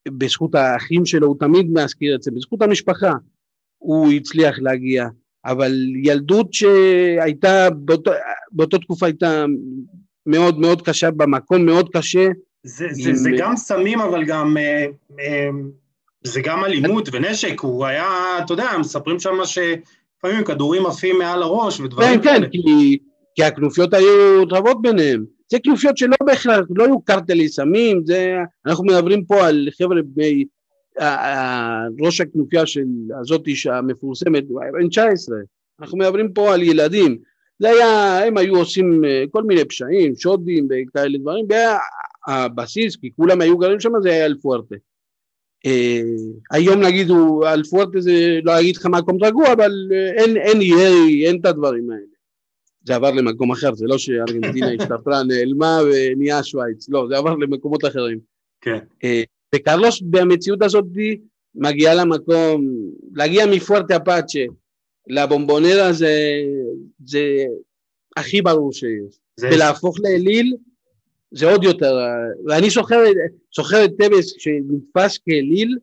בזכות 0.08 0.54
האחים 0.54 1.06
שלו, 1.06 1.26
הוא 1.26 1.36
תמיד 1.38 1.66
מזכיר 1.72 2.14
את 2.14 2.22
זה, 2.22 2.30
בזכות 2.30 2.62
המשפחה 2.62 3.12
הוא 3.78 4.12
הצליח 4.12 4.58
להגיע. 4.58 5.08
אבל 5.44 5.72
ילדות 6.04 6.54
שהייתה, 6.54 7.70
באותו, 7.70 8.10
באותו 8.52 8.78
תקופה 8.78 9.06
הייתה 9.06 9.44
מאוד 10.26 10.58
מאוד 10.58 10.82
קשה, 10.82 11.10
במקום 11.10 11.66
מאוד 11.66 11.88
קשה. 11.92 12.28
זה, 12.64 12.86
זה, 12.90 13.10
עם... 13.10 13.16
זה 13.16 13.30
גם 13.38 13.56
סמים, 13.56 14.00
אבל 14.00 14.24
גם, 14.24 14.56
אה, 14.56 14.86
אה, 15.20 15.48
זה 16.24 16.40
גם 16.40 16.64
אלימות 16.64 17.08
ונשק, 17.12 17.60
הוא 17.60 17.86
היה, 17.86 18.38
אתה 18.44 18.52
יודע, 18.52 18.70
מספרים 18.80 19.18
שם 19.18 19.34
שלפעמים 19.44 20.44
כדורים 20.44 20.86
עפים 20.86 21.18
מעל 21.18 21.42
הראש 21.42 21.80
ודברים 21.80 22.20
כן, 22.20 22.42
כן, 22.42 22.48
כי, 22.50 22.98
כי 23.34 23.44
הכנופיות 23.44 23.94
היו 23.94 24.42
רבות 24.50 24.82
ביניהם. 24.82 25.24
זה 25.50 25.58
כנופיות 25.64 25.98
שלא 25.98 26.16
בהכרח, 26.24 26.66
לא 26.70 26.84
היו 26.84 27.00
קרטלי 27.00 27.48
סמים, 27.48 28.02
זה, 28.06 28.36
אנחנו 28.66 28.84
מדברים 28.84 29.24
פה 29.24 29.46
על 29.46 29.68
חבר'ה 29.78 29.96
בני 30.04 30.44
ראש 32.00 32.20
הכנופיה 32.20 32.66
של 32.66 32.84
הזאת 33.20 33.42
המפורסמת, 33.70 34.44
בן 34.48 34.88
19, 34.88 35.36
אנחנו 35.80 35.98
מדברים 35.98 36.32
פה 36.32 36.54
על 36.54 36.62
ילדים, 36.62 37.18
זה 37.58 37.68
היה, 37.68 38.24
הם 38.26 38.36
היו 38.36 38.56
עושים 38.56 39.04
אה, 39.04 39.24
כל 39.30 39.42
מיני 39.42 39.64
פשעים, 39.64 40.16
שודים 40.16 40.68
וכאלה 40.70 41.18
דברים, 41.18 41.46
והבסיס, 42.28 42.96
כי 42.96 43.10
כולם 43.16 43.40
היו 43.40 43.58
גרים 43.58 43.80
שם, 43.80 43.92
זה 44.02 44.10
היה 44.10 44.26
אלפוארטה. 44.26 44.74
אה, 45.66 46.00
היום 46.50 46.80
נגיד 46.80 47.10
הוא, 47.10 47.46
אלפוארטה 47.46 48.00
זה, 48.00 48.38
לא 48.44 48.60
אגיד 48.60 48.76
לך 48.76 48.86
מקום 48.86 49.24
רגוע, 49.24 49.52
אבל 49.52 49.72
אה, 49.92 50.22
אין, 50.22 50.36
אין 50.36 50.62
ירי, 50.62 51.26
אין 51.26 51.40
את 51.40 51.46
הדברים 51.46 51.90
האלה. 51.90 52.02
זה 52.84 52.94
עבר 52.94 53.10
למקום 53.10 53.52
אחר, 53.52 53.74
זה 53.74 53.86
לא 53.86 53.98
שארגנטינה 53.98 54.66
השתפרה, 54.80 55.22
נעלמה 55.22 55.78
ונהיה 55.86 56.42
שווייץ, 56.42 56.88
לא, 56.88 57.06
זה 57.08 57.16
עבר 57.16 57.34
למקומות 57.34 57.84
אחרים. 57.84 58.18
כן. 58.60 58.78
וקרלוס 59.54 60.02
במציאות 60.02 60.62
הזאת 60.62 60.84
מגיע 61.54 61.94
למקום, 61.94 62.66
להגיע 63.12 63.46
מפוארטה 63.46 63.96
אפאצ'ה 63.96 64.44
לבומבונרה 65.06 65.92
זה, 65.92 66.42
זה 67.06 67.44
הכי 68.16 68.42
ברור 68.42 68.72
שיש. 68.72 69.18
זה... 69.36 69.48
ולהפוך 69.52 69.96
לאליל 70.00 70.56
זה 71.30 71.50
עוד 71.50 71.64
יותר, 71.64 71.96
ואני 72.46 72.70
זוכר 72.70 73.84
את 73.84 73.90
טבס 73.98 74.34
שנתפס 74.38 75.18
כאליל 75.18 75.78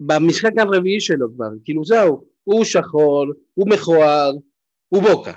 במשחק 0.00 0.52
הרביעי 0.58 1.00
שלו 1.00 1.34
כבר, 1.34 1.48
כאילו 1.64 1.84
זהו, 1.84 2.24
הוא 2.44 2.64
שחור, 2.64 3.26
הוא 3.54 3.68
מכוער, 3.68 4.32
הוא 4.88 5.02
בוקה. 5.02 5.32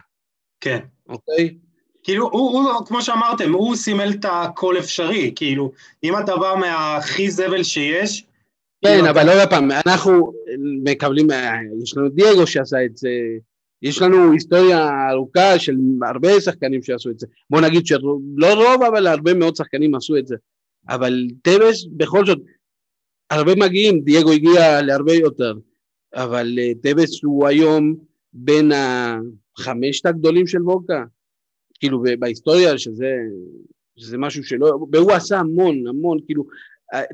כן. 0.61 0.79
אוקיי? 1.09 1.57
כאילו, 2.05 2.29
הוא, 2.31 2.51
הוא, 2.51 2.85
כמו 2.85 3.01
שאמרתם, 3.01 3.53
הוא 3.53 3.75
סימל 3.75 4.11
את 4.19 4.25
הכל 4.29 4.77
אפשרי, 4.77 5.31
כאילו, 5.35 5.71
אם 6.03 6.13
אתה 6.19 6.37
בא 6.37 6.55
מהכי 6.59 7.31
זבל 7.31 7.63
שיש... 7.63 8.21
כן, 8.85 8.91
כאילו 8.95 9.09
אבל. 9.09 9.29
עוד 9.29 9.49
פעם, 9.49 9.69
אנחנו 9.85 10.31
מקבלים, 10.83 11.27
יש 11.83 11.97
לנו 11.97 12.09
דייגו 12.09 12.47
שעשה 12.47 12.85
את 12.85 12.97
זה, 12.97 13.09
יש 13.81 14.01
לנו 14.01 14.31
היסטוריה 14.31 15.09
ארוכה 15.09 15.59
של 15.59 15.75
הרבה 16.09 16.41
שחקנים 16.41 16.83
שעשו 16.83 17.09
את 17.09 17.19
זה. 17.19 17.27
בוא 17.49 17.61
נגיד 17.61 17.85
שלא 17.85 18.53
רוב, 18.53 18.83
אבל 18.83 19.07
הרבה 19.07 19.33
מאוד 19.33 19.55
שחקנים 19.55 19.95
עשו 19.95 20.17
את 20.17 20.27
זה. 20.27 20.35
אבל 20.89 21.27
טבס, 21.41 21.85
בכל 21.97 22.25
זאת, 22.25 22.39
הרבה 23.29 23.55
מגיעים, 23.55 24.01
דייגו 24.01 24.31
הגיע 24.31 24.81
להרבה 24.81 25.13
יותר, 25.13 25.53
אבל 26.15 26.59
אה, 26.59 26.71
טווס 26.83 27.23
הוא 27.23 27.47
היום 27.47 27.95
בין 28.33 28.71
החמשת 28.71 30.05
הגדולים 30.05 30.47
של 30.47 30.61
ווקה, 30.61 31.03
כאילו 31.79 32.03
בהיסטוריה 32.19 32.77
שזה, 32.77 33.11
שזה 33.97 34.17
משהו 34.17 34.43
שלא, 34.43 34.79
והוא 34.91 35.11
עשה 35.11 35.39
המון, 35.39 35.87
המון, 35.87 36.17
כאילו, 36.25 36.43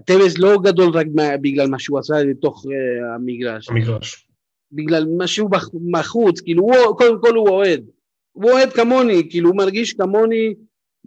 טווס 0.05 0.37
לא 0.37 0.57
גדול 0.63 0.89
רק 0.93 1.07
בגלל 1.41 1.67
מה 1.67 1.79
שהוא 1.79 1.99
עשה 1.99 2.23
לתוך 2.23 2.65
uh, 2.65 3.15
המגרש. 3.15 3.69
המגרש. 3.69 4.27
בגלל 4.71 5.07
מה 5.17 5.27
שהוא 5.27 5.49
בחוץ, 5.91 6.41
כאילו, 6.41 6.63
הוא, 6.63 6.97
קודם 6.97 7.21
כל 7.21 7.35
הוא 7.35 7.49
אוהד. 7.49 7.85
הוא 8.31 8.51
אוהד 8.51 8.73
כמוני, 8.73 9.29
כאילו, 9.29 9.49
הוא 9.49 9.57
מרגיש 9.57 9.93
כמוני, 9.93 10.53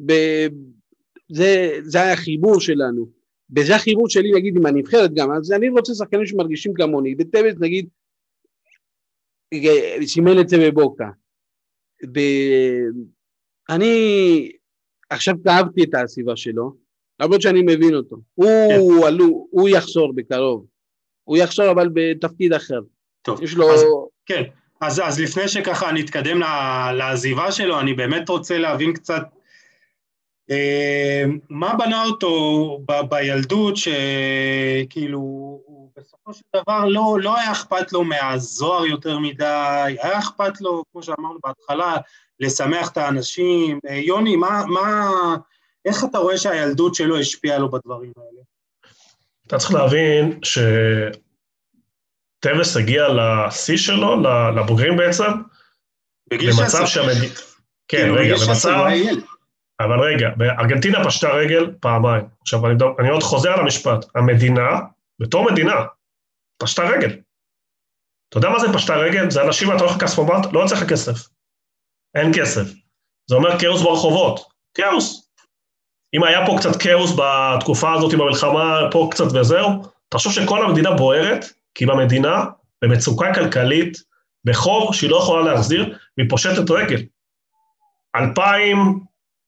ב... 0.06 0.12
זה, 1.32 1.78
זה 1.82 2.02
היה 2.02 2.12
החיבור 2.12 2.60
שלנו. 2.60 3.06
וזה 3.56 3.76
החיבור 3.76 4.08
שלי, 4.08 4.32
נגיד, 4.32 4.56
עם 4.56 4.66
הנבחרת 4.66 5.14
גם, 5.14 5.32
אז 5.32 5.52
אני 5.52 5.68
רוצה 5.68 5.94
שחקנים 5.94 6.26
שמרגישים 6.26 6.74
כמוני, 6.74 7.14
וטווס, 7.18 7.54
נגיד, 7.60 7.88
סימן 10.06 10.40
את 10.40 10.48
זה 10.48 10.56
בבוקה. 10.58 11.10
ואני 13.68 14.50
עכשיו 15.10 15.34
כאבתי 15.44 15.84
את 15.84 15.94
הסביבה 15.94 16.36
שלו, 16.36 16.72
למרות 17.20 17.42
שאני 17.42 17.62
מבין 17.62 17.94
אותו. 17.94 18.16
הוא, 18.34 19.00
כן. 19.00 19.06
עלו, 19.06 19.46
הוא 19.50 19.68
יחזור 19.68 20.12
בקרוב. 20.14 20.66
הוא 21.24 21.36
יחזור 21.36 21.70
אבל 21.70 21.88
בתפקיד 21.94 22.52
אחר. 22.52 22.80
טוב, 23.22 23.42
יש 23.42 23.54
לו... 23.54 23.74
אז, 23.74 23.84
כן. 24.26 24.42
אז, 24.80 25.00
אז 25.04 25.20
לפני 25.20 25.48
שככה 25.48 25.92
נתקדם 25.92 26.40
לעזיבה 26.94 27.52
שלו, 27.52 27.80
אני 27.80 27.94
באמת 27.94 28.28
רוצה 28.28 28.58
להבין 28.58 28.92
קצת 28.92 29.22
אה, 30.50 31.24
מה 31.48 31.74
בנה 31.74 32.04
אותו 32.04 32.78
ב, 32.88 32.92
בילדות, 33.10 33.74
שכאילו 33.76 35.18
הוא 35.18 35.90
בסופו 35.96 36.34
של 36.34 36.42
דבר 36.56 36.84
לא, 36.84 37.16
לא 37.20 37.38
היה 37.38 37.52
אכפת 37.52 37.92
לו 37.92 38.04
מהזוהר 38.04 38.86
יותר 38.86 39.18
מדי, 39.18 39.96
היה 40.02 40.18
אכפת 40.18 40.60
לו, 40.60 40.84
כמו 40.92 41.02
שאמרנו 41.02 41.38
בהתחלה, 41.44 41.96
לשמח 42.40 42.90
את 42.92 42.96
האנשים. 42.96 43.78
אה, 43.88 43.94
יוני, 43.94 44.36
מה, 44.36 44.64
מה, 44.66 45.10
איך 45.84 46.04
אתה 46.04 46.18
רואה 46.18 46.38
שהילדות 46.38 46.94
שלו 46.94 47.18
השפיעה 47.18 47.58
לו 47.58 47.70
בדברים 47.70 48.12
האלה? 48.16 48.42
אתה 49.46 49.58
צריך 49.58 49.74
להבין 49.74 50.40
שטווס 52.42 52.76
הגיע 52.76 53.06
לשיא 53.08 53.76
שלו, 53.76 54.22
לבוגרים 54.56 54.96
בעצם, 54.96 55.30
בגיל 56.30 56.52
16. 56.52 56.86
שהמד... 56.86 57.12
כן, 57.88 57.98
כאילו, 57.98 58.14
רגע, 58.14 58.34
במצב... 58.48 58.86
אבל 59.80 60.00
רגע, 60.00 60.28
ארגנטינה 60.58 61.04
פשטה 61.04 61.28
רגל 61.28 61.72
פעמיים. 61.80 62.24
עכשיו, 62.40 62.66
אני, 62.66 62.74
אני 62.98 63.08
עוד 63.08 63.22
חוזר 63.22 63.52
על 63.52 63.60
המשפט. 63.60 64.04
המדינה, 64.14 64.80
בתור 65.20 65.52
מדינה, 65.52 65.74
פשטה 66.58 66.82
רגל. 66.82 67.16
אתה 68.28 68.38
יודע 68.38 68.50
מה 68.50 68.58
זה 68.58 68.66
פשטה 68.74 68.96
רגל? 68.96 69.30
זה 69.30 69.42
אנשים, 69.42 69.72
אתה 69.72 69.84
הולך 69.84 69.96
לכספומט, 69.96 70.52
לא 70.52 70.60
יוצא 70.60 70.74
לך 70.74 70.90
כסף. 70.90 71.28
אין 72.14 72.32
כסף. 72.34 72.72
זה 73.26 73.36
אומר 73.36 73.58
כאוס 73.58 73.82
ברחובות. 73.82 74.40
כאוס. 74.74 75.30
אם 76.14 76.24
היה 76.24 76.46
פה 76.46 76.56
קצת 76.58 76.82
כאוס 76.82 77.12
בתקופה 77.18 77.92
הזאת 77.92 78.12
עם 78.12 78.20
המלחמה, 78.20 78.80
פה 78.90 79.08
קצת 79.10 79.24
וזהו, 79.34 79.68
תחשוב 80.08 80.32
שכל 80.32 80.64
המדינה 80.64 80.90
בוערת, 80.90 81.44
כי 81.74 81.86
במדינה, 81.86 82.44
במצוקה 82.82 83.34
כלכלית, 83.34 83.98
בחוב 84.44 84.94
שהיא 84.94 85.10
לא 85.10 85.16
יכולה 85.16 85.52
להחזיר, 85.52 85.98
והיא 86.18 86.30
פושטת 86.30 86.70
רגל. 86.70 87.02
2000, 88.16 89.00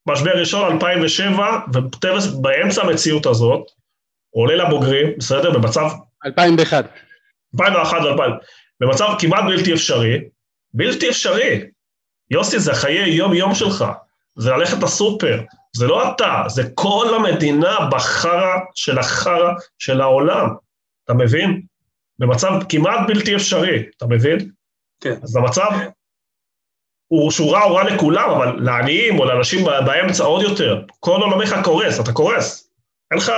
משבר 0.08 0.38
ראשון, 0.38 0.72
2007, 0.72 1.58
וטבס 1.74 2.26
באמצע 2.26 2.82
המציאות 2.82 3.26
הזאת, 3.26 3.66
עולה 4.30 4.56
לבוגרים, 4.56 5.06
בסדר? 5.18 5.58
במצב... 5.58 5.88
2001. 6.26 6.84
2001 7.54 7.98
ו-2000. 8.00 8.22
במצב 8.80 9.08
כמעט 9.18 9.44
בלתי 9.44 9.74
אפשרי, 9.74 10.18
בלתי 10.74 11.08
אפשרי. 11.08 11.60
יוסי, 12.30 12.58
זה 12.58 12.74
חיי 12.74 13.08
יום-יום 13.08 13.54
שלך. 13.54 13.84
זה 14.36 14.50
ללכת 14.50 14.82
לסופר, 14.82 15.40
זה 15.76 15.86
לא 15.86 16.10
אתה, 16.10 16.42
זה 16.46 16.62
כל 16.74 17.14
המדינה 17.16 17.76
בחרא 17.90 18.56
של 18.74 18.98
החרא 18.98 19.52
של 19.78 20.00
העולם, 20.00 20.48
אתה 21.04 21.14
מבין? 21.14 21.62
במצב 22.18 22.52
כמעט 22.68 23.00
בלתי 23.06 23.36
אפשרי, 23.36 23.82
אתה 23.96 24.06
מבין? 24.06 24.50
כן. 25.00 25.14
אז 25.22 25.36
המצב 25.36 25.70
הוא 27.08 27.30
שהוא 27.30 27.52
רע, 27.52 27.62
הוא 27.62 27.76
רע 27.76 27.84
לכולם, 27.84 28.30
אבל 28.30 28.56
לעניים 28.60 29.18
או 29.18 29.24
לאנשים 29.24 29.64
באמצע 29.64 30.24
עוד 30.24 30.42
יותר. 30.42 30.82
כל 31.00 31.20
עולמך 31.20 31.56
קורס, 31.64 32.00
אתה 32.00 32.12
קורס. 32.12 32.70
אין 33.10 33.18
לך... 33.18 33.32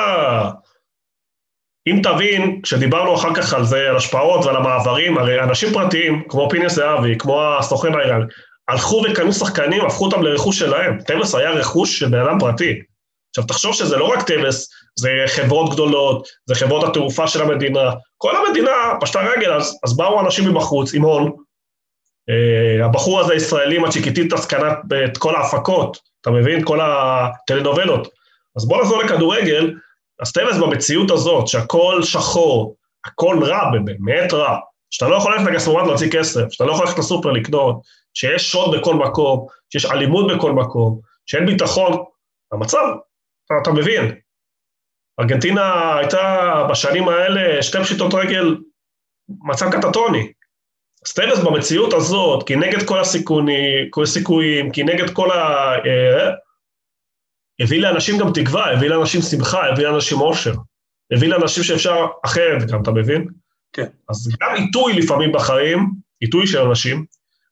אם 1.87 2.01
תבין, 2.03 2.61
כשדיברנו 2.63 3.15
אחר 3.15 3.35
כך 3.35 3.55
על 3.55 3.65
זה, 3.65 3.89
על 3.89 3.97
השפעות 3.97 4.45
ועל 4.45 4.57
המעברים, 4.57 5.19
הרי 5.19 5.43
אנשים 5.43 5.73
פרטיים, 5.73 6.23
כמו 6.29 6.49
פיני 6.51 6.75
זהבי, 6.75 7.19
כמו 7.19 7.43
הסוכן 7.59 7.95
האיראני, 7.95 8.25
הלכו 8.69 9.03
וקנו 9.11 9.33
שחקנים, 9.33 9.85
הפכו 9.85 10.05
אותם 10.05 10.23
לרכוש 10.23 10.59
שלהם. 10.59 11.01
טווס 11.01 11.35
היה 11.35 11.51
רכוש 11.51 11.99
של 11.99 12.09
בן 12.09 12.19
אדם 12.19 12.39
פרטי. 12.41 12.83
עכשיו, 13.31 13.45
תחשוב 13.45 13.75
שזה 13.75 13.97
לא 13.97 14.05
רק 14.05 14.23
טווס, 14.23 14.71
זה 14.99 15.09
חברות 15.27 15.73
גדולות, 15.73 16.29
זה 16.47 16.55
חברות 16.55 16.85
התעופה 16.85 17.27
של 17.27 17.43
המדינה. 17.43 17.91
כל 18.17 18.33
המדינה 18.37 18.71
פשטה 19.01 19.21
רגל, 19.21 19.53
אז, 19.53 19.79
אז 19.85 19.97
באו 19.97 20.21
אנשים 20.21 20.49
מבחוץ 20.49 20.95
עם 20.95 21.03
הון. 21.03 21.33
Uh, 22.31 22.85
הבחור 22.85 23.21
הזה, 23.21 23.35
ישראלי, 23.35 23.79
מצ'יקיטיטס, 23.79 24.47
קנה 24.47 24.73
את 25.05 25.19
כל 25.19 25.37
ההפקות, 25.37 25.99
אתה 26.21 26.31
מבין? 26.31 26.65
כל 26.65 26.79
הטלנובלות. 26.83 28.09
אז 28.57 28.69
בוא 28.69 28.83
נחזור 28.83 29.03
לכדורגל, 29.03 29.75
אז 30.21 30.33
טבלס 30.33 30.57
במציאות 30.57 31.11
הזאת, 31.11 31.49
שהכל 31.49 32.03
שחור, 32.03 32.77
הכל 33.05 33.45
רע, 33.45 33.71
באמת 33.85 34.33
רע, 34.33 34.59
שאתה 34.91 35.09
לא 35.09 35.17
יכול 35.17 35.35
ללכת 35.35 35.47
לכספומט 35.47 35.87
להוציא 35.87 36.11
כסף, 36.11 36.43
שאתה 36.51 36.65
לא 36.65 36.73
יכול 36.73 36.87
ללכת 36.87 36.99
לסופר 36.99 37.31
לקנות, 37.31 37.81
שיש 38.19 38.51
שוד 38.51 38.79
בכל 38.79 38.95
מקום, 38.95 39.47
שיש 39.73 39.85
אלימות 39.85 40.27
בכל 40.37 40.53
מקום, 40.53 41.01
שאין 41.27 41.47
ביטחון, 41.47 42.05
המצב, 42.53 42.85
אתה, 43.47 43.55
אתה 43.63 43.71
מבין. 43.71 44.15
ארגנטינה 45.21 45.97
הייתה 45.97 46.53
בשנים 46.71 47.09
האלה 47.09 47.63
שתי 47.63 47.79
פשיטות 47.79 48.15
רגל, 48.15 48.57
מצב 49.29 49.71
קטטוני. 49.71 50.33
סטלס 51.07 51.39
במציאות 51.39 51.93
הזאת, 51.93 52.47
כי 52.47 52.57
נגד 52.57 52.89
כל 52.89 53.01
הסיכונים, 53.01 53.91
כל 53.91 54.03
הסיכויים, 54.03 54.73
כי 54.73 54.83
נגד 54.83 55.11
כל 55.11 55.31
ה... 55.31 55.73
אה, 55.87 56.31
הביא 57.61 57.81
לאנשים 57.83 58.19
גם 58.19 58.33
תקווה, 58.35 58.73
הביא 58.73 58.89
לאנשים 58.89 59.23
שמחה, 59.23 59.67
הביא 59.67 59.87
לאנשים 59.87 60.21
אושר. 60.21 60.55
הביא 61.13 61.29
לאנשים 61.29 61.63
שאפשר 61.65 62.07
אחרת 62.25 62.71
גם, 62.71 62.83
אתה 62.83 62.91
מבין? 62.91 63.27
כן. 63.73 63.87
אז 64.09 64.29
גם 64.41 64.55
עיתוי 64.57 64.93
לפעמים 64.93 65.33
בחיים, 65.33 65.91
עיתוי 66.21 66.47
של 66.47 66.59
אנשים, 66.59 67.05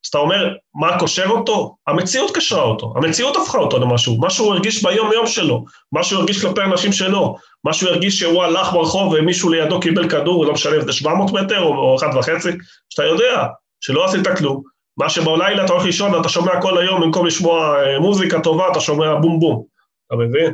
אז 0.06 0.08
אתה 0.08 0.18
אומר, 0.18 0.54
מה 0.74 0.98
קושר 0.98 1.26
אותו? 1.28 1.76
המציאות 1.86 2.36
קשרה 2.36 2.62
אותו, 2.62 2.92
המציאות 2.96 3.36
הפכה 3.36 3.58
אותו 3.58 3.78
למשהו, 3.78 4.18
מה 4.18 4.30
שהוא 4.30 4.52
הרגיש 4.52 4.82
ביום-יום 4.82 5.26
שלו, 5.26 5.64
מה 5.92 6.02
שהוא 6.02 6.20
הרגיש 6.20 6.44
כלפי 6.44 6.60
אנשים 6.60 6.92
שלו, 6.92 7.36
מה 7.64 7.72
שהוא 7.72 7.90
הרגיש 7.90 8.18
שהוא 8.18 8.42
הלך 8.42 8.72
ברחוב 8.72 9.12
ומישהו 9.12 9.50
לידו 9.50 9.80
קיבל 9.80 10.08
כדור, 10.08 10.46
לא 10.46 10.52
משנה 10.52 10.76
אם 10.76 10.80
זה 10.80 10.92
700 10.92 11.32
מטר 11.32 11.62
או 11.62 11.96
אחד 11.96 12.16
וחצי, 12.18 12.48
שאתה 12.90 13.04
יודע 13.04 13.46
שלא 13.80 14.04
עשית 14.04 14.28
כלום, 14.38 14.62
מה 14.98 15.08
שבלילה 15.08 15.64
אתה 15.64 15.72
הולך 15.72 15.84
לישון 15.84 16.14
ואתה 16.14 16.28
שומע 16.28 16.62
כל 16.62 16.78
היום, 16.78 17.00
במקום 17.00 17.26
לשמוע 17.26 17.84
אה, 17.84 17.98
מוזיקה 17.98 18.40
טובה, 18.40 18.68
אתה 18.72 18.80
שומע 18.80 19.14
בום 19.14 19.40
בום, 19.40 19.64
אתה 20.06 20.16
מבין? 20.16 20.52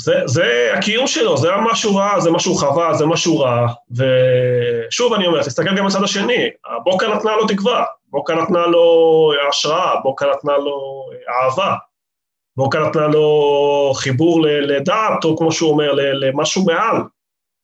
זה, 0.00 0.14
זה 0.24 0.70
הקיום 0.74 1.06
שלו, 1.06 1.36
זה 1.36 1.48
היה 1.48 1.60
משהו 1.72 1.96
רע, 1.96 2.20
זה 2.20 2.30
משהו 2.30 2.54
חווה, 2.54 2.94
זה 2.94 3.06
משהו 3.06 3.38
רע, 3.38 3.66
ושוב 3.90 5.12
אני 5.12 5.26
אומר, 5.26 5.42
תסתכל 5.42 5.76
גם 5.76 5.86
בצד 5.86 6.02
השני, 6.02 6.50
בוקה 6.84 7.08
נתנה 7.08 7.36
לו 7.36 7.46
תקווה, 7.46 7.84
בוקה 8.10 8.34
נתנה 8.34 8.66
לו 8.66 9.32
השראה, 9.48 10.00
בוקה 10.00 10.26
נתנה 10.26 10.58
לו 10.58 11.04
אהבה, 11.28 11.74
בוקה 12.56 12.80
נתנה 12.80 13.06
לו 13.06 13.92
חיבור 13.96 14.40
לדעת, 14.46 15.24
או 15.24 15.36
כמו 15.36 15.52
שהוא 15.52 15.70
אומר, 15.70 15.92
למשהו 15.94 16.64
מעל, 16.64 16.96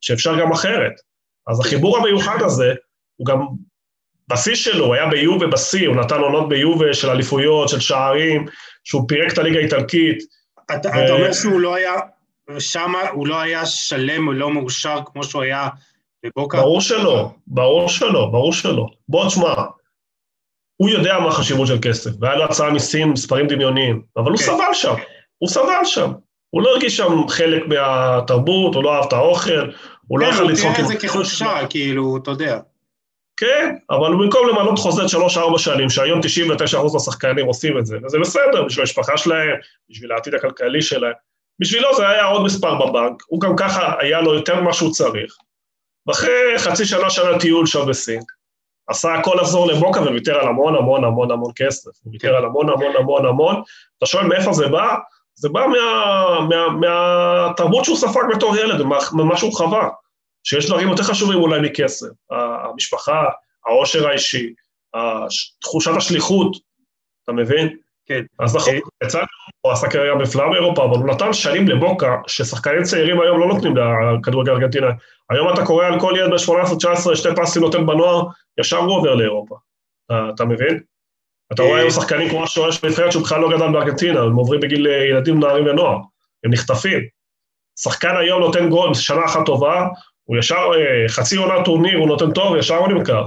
שאפשר 0.00 0.40
גם 0.40 0.52
אחרת. 0.52 0.92
אז 1.48 1.60
החיבור 1.60 1.98
המיוחד 1.98 2.42
הזה, 2.42 2.74
הוא 3.16 3.26
גם 3.26 3.46
בשיא 4.30 4.54
שלו, 4.54 4.94
היה 4.94 5.06
ביובה 5.06 5.46
בשיא, 5.46 5.88
הוא 5.88 5.96
נתן 5.96 6.20
עונות 6.20 6.48
ביובה 6.48 6.94
של 6.94 7.10
אליפויות, 7.10 7.68
של 7.68 7.80
שערים, 7.80 8.46
שהוא 8.84 9.08
פירק 9.08 9.32
את 9.32 9.38
הליגה 9.38 9.58
האיטלקית. 9.58 10.18
אתה, 10.70 10.88
ו... 10.88 11.04
אתה 11.04 11.12
אומר 11.12 11.32
שהוא 11.32 11.60
לא 11.60 11.74
היה, 11.74 11.92
שם 12.58 12.92
הוא 13.12 13.26
לא 13.26 13.40
היה 13.40 13.66
שלם, 13.66 14.26
הוא 14.26 14.34
לא 14.34 14.50
מאושר 14.50 14.98
כמו 15.06 15.24
שהוא 15.24 15.42
היה 15.42 15.68
בבוקה? 16.26 16.58
ברור 16.58 16.80
שלא, 16.80 17.30
ברור 17.46 17.88
שלא, 17.88 18.28
ברור 18.32 18.52
שלא. 18.52 18.86
בוא 19.08 19.28
תשמע, 19.28 19.54
הוא 20.76 20.90
יודע 20.90 21.18
מה 21.18 21.28
החשיבות 21.28 21.66
של 21.66 21.78
כסף, 21.82 22.10
והיה 22.20 22.36
לו 22.36 22.44
הצעה 22.44 22.70
מסין, 22.70 23.08
מספרים 23.08 23.46
דמיוניים, 23.46 24.02
אבל 24.16 24.30
הוא 24.30 24.38
כן. 24.38 24.44
סבל 24.44 24.72
שם, 24.72 24.94
הוא 25.38 25.48
סבל 25.48 25.84
שם. 25.84 26.12
הוא 26.50 26.62
לא 26.62 26.70
הרגיש 26.70 26.96
שם 26.96 27.28
חלק 27.28 27.62
מהתרבות, 27.66 28.74
הוא 28.74 28.84
לא 28.84 28.94
אהב 28.94 29.04
את 29.04 29.12
האוכל, 29.12 29.70
הוא 30.06 30.18
לא 30.18 30.26
יכול 30.26 30.52
לצחוק. 30.52 30.76
כן, 30.76 30.82
הוא 30.82 30.88
תראה 30.88 30.94
את 30.96 31.00
זה 31.00 31.08
כחופשה, 31.08 31.66
כאילו, 31.70 32.16
אתה 32.22 32.30
יודע. 32.30 32.58
כן, 33.36 33.74
אבל 33.90 34.12
במקום 34.12 34.48
למנות 34.48 34.78
חוזה 34.78 35.08
שלוש-ארבע 35.08 35.58
שנים, 35.58 35.90
שהיום 35.90 36.20
99% 36.20 36.92
מהשחקנים 36.92 37.46
עושים 37.46 37.78
את 37.78 37.86
זה, 37.86 37.96
וזה 38.04 38.18
בסדר, 38.18 38.64
בשביל 38.66 38.82
המשפחה 38.82 39.16
שלהם, 39.16 39.56
בשביל 39.90 40.12
העתיד 40.12 40.34
הכלכלי 40.34 40.82
שלהם, 40.82 41.12
בשבילו 41.60 41.96
זה 41.96 42.08
היה 42.08 42.24
עוד 42.24 42.44
מספר 42.44 42.74
בבנק, 42.74 43.22
הוא 43.26 43.40
גם 43.40 43.56
ככה 43.56 43.94
היה 44.00 44.20
לו 44.20 44.34
יותר 44.34 44.60
ממה 44.60 44.72
שהוא 44.72 44.92
צריך. 44.92 45.36
ואחרי 46.06 46.58
חצי 46.58 46.84
שנה 46.84 47.10
שנה 47.10 47.38
טיול 47.40 47.66
שם 47.66 47.86
בסין, 47.88 48.20
עשה 48.88 49.14
הכל 49.14 49.36
לחזור 49.40 49.66
לבוקה 49.66 50.00
וויתר 50.00 50.38
על 50.38 50.48
המון 50.48 50.74
המון 50.76 51.04
המון 51.04 51.30
המון 51.30 51.52
כסף, 51.56 51.90
הוא 52.02 52.12
ויתר 52.12 52.36
על 52.36 52.44
המון 52.44 52.68
המון 52.68 52.96
המון 52.96 53.26
המון, 53.26 53.62
אתה 53.98 54.06
שואל 54.06 54.26
מאיפה 54.26 54.52
זה 54.52 54.68
בא? 54.68 54.94
זה 55.34 55.48
בא 55.48 55.66
מה, 55.66 56.40
מה, 56.48 56.68
מהתרבות 56.68 57.84
שהוא 57.84 57.96
ספג 57.96 58.22
בתור 58.36 58.56
ילד, 58.56 58.82
ממה 59.12 59.36
שהוא 59.36 59.56
חווה, 59.56 59.88
שיש 60.44 60.66
דברים 60.66 60.88
יותר 60.88 61.02
חשובים 61.02 61.38
אולי 61.38 61.60
מכסף, 61.60 62.06
המשפחה, 62.30 63.24
העושר 63.66 64.08
האישי, 64.08 64.52
תחושת 65.60 65.90
השליחות, 65.96 66.56
אתה 67.24 67.32
מבין? 67.32 67.76
כן. 68.06 68.22
אז 68.38 68.56
נכון, 68.56 68.74
יצא, 69.04 69.20
הוא 69.60 69.72
עשה 69.72 69.88
קריירה 69.88 70.18
נפלאה 70.18 70.50
באירופה, 70.50 70.84
אבל 70.84 70.96
הוא 70.96 71.06
נתן 71.06 71.32
שנים 71.32 71.68
לבוקה, 71.68 72.16
ששחקנים 72.26 72.82
צעירים 72.82 73.20
היום 73.20 73.40
לא 73.40 73.46
נותנים 73.48 73.74
לכדורגל 73.76 74.52
ארגנטינה. 74.52 74.90
היום 75.30 75.48
אתה 75.54 75.66
קורא 75.66 75.86
על 75.86 76.00
כל 76.00 76.14
ילד 76.16 76.30
ב-18-19, 76.30 77.14
שתי 77.14 77.28
פסים 77.36 77.62
נותן 77.62 77.86
בנוער, 77.86 78.22
ישר 78.60 78.76
הוא 78.76 78.96
עובר 78.96 79.14
לאירופה. 79.14 79.56
אתה, 80.34 80.44
מבין? 80.44 80.80
אתה 81.52 81.62
רואה 81.62 81.78
היום 81.78 81.90
שחקנים 81.90 82.28
כמו 82.28 82.44
השוער 82.44 82.70
של 82.70 82.86
נבחרת 82.86 83.12
שהוא 83.12 83.22
בכלל 83.22 83.40
לא 83.40 83.56
גדל 83.56 83.72
בארגנטינה, 83.72 84.20
הם 84.20 84.36
עוברים 84.36 84.60
בגיל 84.60 84.86
ילדים, 84.86 85.40
נערים 85.40 85.66
ונוער, 85.66 85.98
הם 86.44 86.52
נחטפים. 86.52 87.00
שחקן 87.78 88.16
היום 88.16 88.40
נותן 88.40 88.68
גול, 88.68 88.94
שנה 88.94 89.24
אחת 89.24 89.46
טובה, 89.46 89.86
הוא 90.24 90.36
ישר, 90.36 90.70
אה, 90.74 91.08
חצי 91.08 91.36
עונה 91.36 91.64
טורניר, 91.64 91.98
הוא 91.98 92.08
נותן 92.08 92.32
טוב, 92.32 92.56
ישר 92.56 92.76
הוא 92.76 92.88
נמכר. 92.88 93.26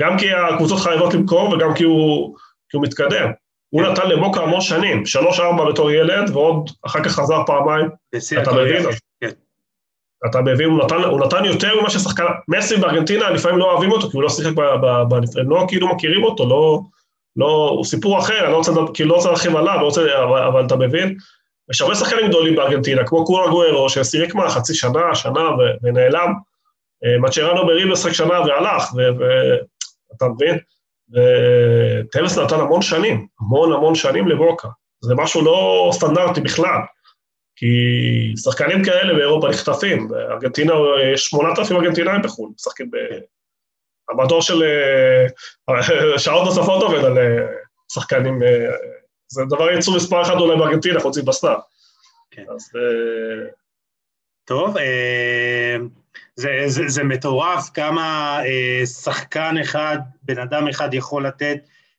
גם 0.00 0.18
כי 0.18 0.32
הקבוצות 0.32 0.78
חייבות 0.78 1.14
למכור 1.14 1.50
וגם 1.50 1.74
כי 1.74 1.84
הוא, 1.84 2.36
כי 2.68 2.76
הוא 2.76 2.84
מתקדם. 2.84 3.30
הוא 3.74 3.82
כן. 3.82 3.90
נתן 3.90 4.08
לבוקה 4.08 4.40
המון 4.40 4.60
שנים, 4.60 5.06
שלוש-ארבע 5.06 5.70
בתור 5.70 5.90
ילד, 5.90 6.30
ועוד 6.30 6.70
אחר 6.86 7.04
כך 7.04 7.12
חזר 7.12 7.42
פעמיים. 7.46 7.88
אתה 8.42 8.52
מבין? 8.52 8.82
כן. 9.20 9.30
אתה 10.26 10.40
מבין, 10.40 10.70
הוא 10.70 10.84
נתן, 10.84 10.94
הוא 10.94 11.20
נתן 11.20 11.44
יותר 11.44 11.80
ממה 11.80 11.90
ששחקן, 11.90 12.24
מסי 12.48 12.76
בארגנטינה 12.76 13.30
לפעמים 13.30 13.58
לא 13.58 13.72
אוהבים 13.72 13.92
אותו, 13.92 14.10
כי 14.10 14.16
הוא 14.16 14.22
לא 14.22 14.28
שיחק, 14.28 14.52
הם 15.40 15.50
לא 15.50 15.64
כאילו 15.68 15.88
מכירים 15.88 16.24
אותו, 16.24 16.48
לא, 16.48 16.80
לא, 17.36 17.70
הוא 17.76 17.84
סיפור 17.84 18.18
אחר, 18.18 18.44
אני 18.44 18.52
לא 18.52 18.56
רוצה, 18.56 18.72
כאילו 18.94 19.10
לא 19.10 19.14
רוצה 19.14 19.28
להרחיב 19.28 19.56
עליו, 19.56 19.76
לא 19.80 19.84
רוצה, 19.84 20.22
אבל, 20.24 20.42
אבל 20.42 20.66
אתה 20.66 20.76
מבין? 20.76 21.16
יש 21.70 21.80
הרבה 21.80 21.94
שחקנים 21.94 22.28
גדולים 22.28 22.56
בארגנטינה, 22.56 23.06
כמו 23.06 23.24
קורה 23.24 23.50
גוארו, 23.50 23.88
שסירק 23.88 24.34
מה, 24.34 24.50
חצי 24.50 24.74
שנה, 24.74 25.14
שנה, 25.14 25.40
ו, 25.40 25.60
ונעלם. 25.82 26.32
אה, 27.04 27.18
מצ'רנו 27.20 27.66
בריב 27.66 27.88
משחק 27.88 28.12
שנה 28.12 28.40
והלך, 28.40 28.94
ואתה 28.94 30.26
מבין? 30.34 30.58
וטבס 31.10 32.38
נתן 32.38 32.60
המון 32.60 32.82
שנים, 32.82 33.26
המון 33.40 33.72
המון 33.72 33.94
שנים 33.94 34.28
לבוקה. 34.28 34.68
זה 35.00 35.14
משהו 35.14 35.44
לא 35.44 35.90
סטנדרטי 35.92 36.40
בכלל. 36.40 36.80
כי 37.56 37.66
שחקנים 38.36 38.84
כאלה 38.84 39.14
באירופה 39.14 39.48
נחטפים, 39.48 40.08
בארגנטינה 40.08 40.72
יש 41.12 41.26
8,000 41.26 41.76
ארגנטינאים 41.76 42.22
בחו"ל, 42.22 42.50
משחקים 42.54 42.90
ב... 42.90 42.96
המדור 44.08 44.42
של 44.42 44.62
אה, 44.62 46.18
שעות 46.18 46.44
נוספות 46.44 46.82
עובד 46.82 47.04
על 47.04 47.18
אה, 47.18 47.46
שחקנים, 47.92 48.42
אה, 48.42 48.70
זה 49.28 49.42
דבר 49.44 49.70
ייצור 49.70 49.96
מספר 49.96 50.22
אחד 50.22 50.34
אולי 50.34 50.58
בארגנטינה, 50.58 51.00
חוץ 51.00 51.18
מבסטאר. 51.18 51.58
כן. 52.30 52.44
אז... 52.54 52.70
טוב, 54.44 54.76
זה, 56.36 56.48
זה, 56.66 56.82
זה 56.88 57.04
מטורף 57.04 57.70
כמה 57.74 58.38
אה, 58.44 58.86
שחקן 58.86 59.54
אחד, 59.62 59.98
בן 60.22 60.38
אדם 60.38 60.68
אחד 60.68 60.94
יכול 60.94 61.26
לתת 61.26 61.58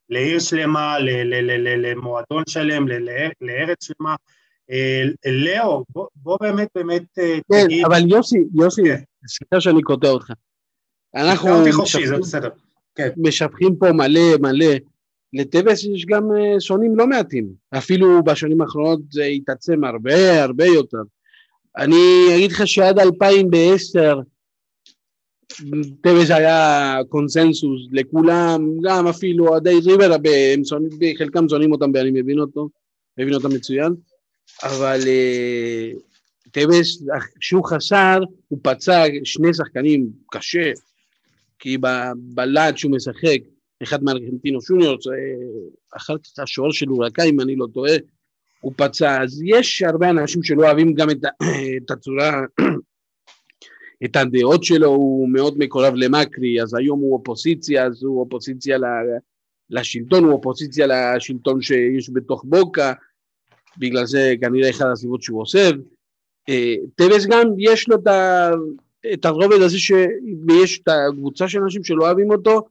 לעיר 0.09 0.39
שלמה, 0.39 0.99
ל, 0.99 1.09
ל, 1.09 1.33
ל, 1.33 1.67
ל, 1.67 1.91
למועדון 1.91 2.43
שלם, 2.47 2.87
ל, 2.87 2.93
ל, 2.93 3.29
לארץ 3.41 3.83
שלמה. 3.83 4.15
אה, 4.71 5.03
לאו, 5.25 5.83
בוא, 5.89 6.07
בוא 6.15 6.37
באמת 6.41 6.67
באמת 6.75 7.19
אה, 7.19 7.37
כן, 7.51 7.65
תגיד... 7.65 7.85
אבל 7.85 8.11
יוסי, 8.11 8.37
יוסי, 8.55 8.81
כן. 8.83 9.01
סליחה 9.27 9.61
שאני 9.61 9.81
קוטע 9.81 10.07
אותך. 10.07 10.31
אנחנו 11.15 11.49
בסדר. 12.19 12.49
כן. 12.95 13.09
משבחים 13.17 13.75
פה 13.75 13.91
מלא 13.91 14.37
מלא. 14.41 14.75
לטבס 15.33 15.83
יש 15.83 16.05
גם 16.05 16.23
אה, 16.31 16.59
שונים 16.59 16.95
לא 16.95 17.07
מעטים. 17.07 17.47
אפילו 17.77 18.23
בשנים 18.23 18.61
האחרונות 18.61 18.99
זה 19.11 19.23
התעצם 19.23 19.83
הרבה 19.83 20.43
הרבה 20.43 20.65
יותר. 20.65 21.01
אני 21.77 22.35
אגיד 22.35 22.51
לך 22.51 22.67
שעד 22.67 22.99
2010 22.99 24.19
טבס 26.01 26.29
היה 26.29 26.97
קונסנסוס 27.09 27.81
לכולם, 27.91 28.67
גם 28.81 29.07
אפילו 29.07 29.47
אוהדי 29.47 29.79
ריבר, 29.85 30.15
חלקם 31.17 31.49
שונאים 31.49 31.71
אותם 31.71 31.91
ואני 31.93 32.11
מבין 32.13 32.39
אותו, 32.39 32.69
מבין 33.17 33.33
אותם 33.33 33.49
מצוין, 33.49 33.93
אבל 34.63 34.99
טבס, 36.51 37.03
כשהוא 37.39 37.65
חסר, 37.65 38.19
הוא 38.47 38.59
פצע 38.63 39.03
שני 39.23 39.53
שחקנים 39.53 40.07
קשה, 40.31 40.71
כי 41.59 41.77
בלעד 42.15 42.77
שהוא 42.77 42.91
משחק, 42.91 43.39
אחד 43.83 44.03
מארגנטינו 44.03 44.61
שוניורס, 44.61 45.05
אחר 45.97 46.17
כך 46.17 46.43
השוער 46.43 46.71
של 46.71 46.89
אורקה, 46.89 47.23
אם 47.23 47.41
אני 47.41 47.55
לא 47.55 47.67
טועה, 47.73 47.95
הוא 48.65 48.73
פצע, 48.77 49.23
אז 49.23 49.41
יש 49.45 49.81
הרבה 49.81 50.09
אנשים 50.09 50.43
שלא 50.43 50.65
אוהבים 50.65 50.93
גם 50.93 51.09
את, 51.09 51.17
את 51.77 51.91
הצורה, 51.91 52.41
את 54.05 54.15
הדעות 54.15 54.63
שלו, 54.63 54.87
הוא 54.87 55.29
מאוד 55.29 55.57
מקורב 55.57 55.93
למקרי, 55.95 56.61
אז 56.61 56.73
היום 56.73 56.99
הוא 56.99 57.13
אופוזיציה, 57.13 57.85
אז 57.85 58.03
הוא 58.03 58.19
אופוזיציה 58.19 58.77
לשלטון, 59.69 60.23
הוא 60.23 60.33
אופוזיציה 60.33 60.87
לשלטון 60.87 61.61
שיש 61.61 62.09
בתוך 62.13 62.45
בוקה, 62.47 62.93
בגלל 63.77 64.05
זה 64.05 64.33
כנראה 64.41 64.69
אחד 64.69 64.85
הסיבות 64.91 65.21
שהוא 65.21 65.41
עושה. 65.41 65.69
טבס 66.95 67.25
גם 67.25 67.47
יש 67.57 67.89
לו 67.89 67.95
את 69.13 69.25
הרובד 69.25 69.61
הזה 69.61 69.79
שיש 69.79 70.79
את 70.79 70.87
הקבוצה 70.87 71.47
של 71.47 71.61
אנשים 71.61 71.83
שלא 71.83 72.05
אוהבים 72.05 72.31
אותו, 72.31 72.61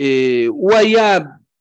אה, 0.00 0.44
הוא 0.48 0.74
היה 0.74 1.18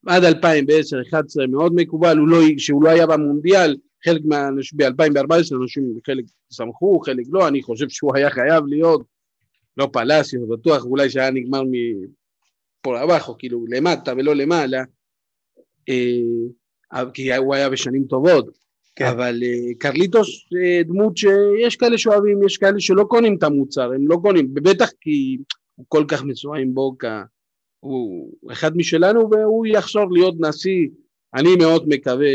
עד 0.07 0.23
2010-2011 0.23 1.47
מאוד 1.49 1.73
מקובל, 1.75 2.17
הוא 2.17 2.27
לא, 2.27 2.37
שהוא 2.57 2.83
לא 2.83 2.89
היה 2.89 3.07
במונדיאל, 3.07 3.75
חלק 4.05 4.21
מהאנשים, 4.25 4.77
ב-2014 4.77 5.55
אנשים 5.63 5.83
חלק 6.05 6.25
שמחו, 6.53 6.99
חלק 6.99 7.25
לא, 7.29 7.47
אני 7.47 7.63
חושב 7.63 7.89
שהוא 7.89 8.15
היה 8.15 8.29
חייב 8.29 8.65
להיות, 8.65 9.03
לא 9.77 9.89
פלאסיו, 9.93 10.47
בטוח, 10.47 10.85
אולי 10.85 11.09
שהיה 11.09 11.31
נגמר 11.31 11.61
מפה 11.63 13.03
לבחו, 13.03 13.37
כאילו 13.37 13.65
למטה 13.69 14.13
ולא 14.17 14.35
למעלה, 14.35 14.83
אה, 15.89 17.03
כי 17.13 17.35
הוא 17.35 17.55
היה 17.55 17.69
בשנים 17.69 18.03
טובות, 18.03 18.49
כן. 18.95 19.05
אבל 19.05 19.43
אה, 19.43 19.73
קרליטוס 19.79 20.27
אה, 20.63 20.83
דמות 20.83 21.17
שיש 21.17 21.75
כאלה 21.75 21.97
שאוהבים, 21.97 22.43
יש 22.43 22.57
כאלה 22.57 22.79
שלא 22.79 23.03
קונים 23.03 23.35
את 23.37 23.43
המוצר, 23.43 23.91
הם 23.91 24.07
לא 24.07 24.17
קונים, 24.21 24.53
בטח 24.53 24.89
כי 25.01 25.37
הוא 25.75 25.85
כל 25.89 26.05
כך 26.07 26.23
מזוהה 26.23 26.61
עם 26.61 26.73
בוקה, 26.73 27.23
הוא 27.83 28.33
אחד 28.51 28.77
משלנו 28.77 29.29
והוא 29.31 29.65
יחזור 29.65 30.11
להיות 30.11 30.35
נשיא, 30.39 30.87
אני 31.35 31.55
מאוד 31.55 31.85
מקווה 31.87 32.31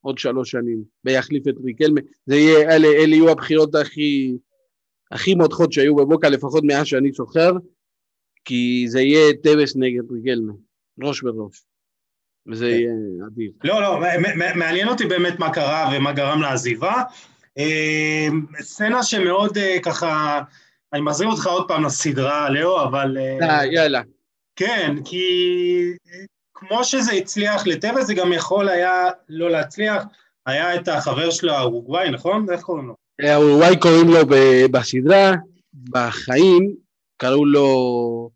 עוד 0.00 0.18
שלוש 0.18 0.50
שנים, 0.50 0.82
ויחליף 1.04 1.48
את 1.48 1.54
ריקלמה, 1.64 2.00
זה 2.26 2.36
יהיה, 2.36 2.76
אלה, 2.76 2.86
אלה 2.88 3.14
יהיו 3.14 3.30
הבחירות 3.30 3.74
הכי, 3.74 4.36
הכי 5.12 5.34
מותחות 5.34 5.72
שהיו 5.72 5.96
בבוקה, 5.96 6.28
לפחות 6.28 6.64
מאז 6.64 6.86
שאני 6.86 7.12
זוכר, 7.12 7.52
כי 8.44 8.84
זה 8.88 9.00
יהיה 9.00 9.32
טבס 9.42 9.76
נגד 9.76 10.12
ריקלמה, 10.12 10.52
ראש 11.02 11.22
בראש. 11.22 11.62
וזה 12.50 12.66
כן. 12.66 12.72
יהיה 12.72 12.92
אדיר. 13.26 13.50
לא, 13.64 13.82
לא, 13.82 14.00
מעניין 14.54 14.88
אותי 14.88 15.04
באמת 15.04 15.38
מה 15.38 15.52
קרה 15.52 15.90
ומה 15.96 16.12
גרם 16.12 16.42
לעזיבה. 16.42 17.02
אה, 17.58 18.28
סצנה 18.60 19.02
שמאוד 19.02 19.58
אה, 19.58 19.76
ככה, 19.82 20.42
אני 20.92 21.00
מחזיר 21.00 21.28
אותך 21.28 21.46
עוד 21.46 21.68
פעם 21.68 21.84
לסדרה, 21.84 22.50
לאו, 22.50 22.82
אבל... 22.84 23.16
אה, 23.42 23.66
יאללה. 23.66 24.02
כן, 24.56 24.96
כי 25.04 25.26
כמו 26.54 26.84
שזה 26.84 27.12
הצליח 27.12 27.66
לטבע, 27.66 28.04
זה 28.04 28.14
גם 28.14 28.32
יכול 28.32 28.68
היה 28.68 29.10
לא 29.28 29.50
להצליח. 29.50 30.04
היה 30.46 30.74
את 30.74 30.88
החבר 30.88 31.30
שלו, 31.30 31.52
האורוגוואי, 31.52 32.10
נכון? 32.10 32.46
איך 32.50 32.62
קוראים 32.62 32.86
לו? 32.86 32.94
האורוגוואי 33.20 33.80
קוראים 33.80 34.08
לו 34.08 34.20
בסדרה, 34.70 35.32
בחיים 35.74 36.74
קראו 37.16 37.44
לו 37.44 38.30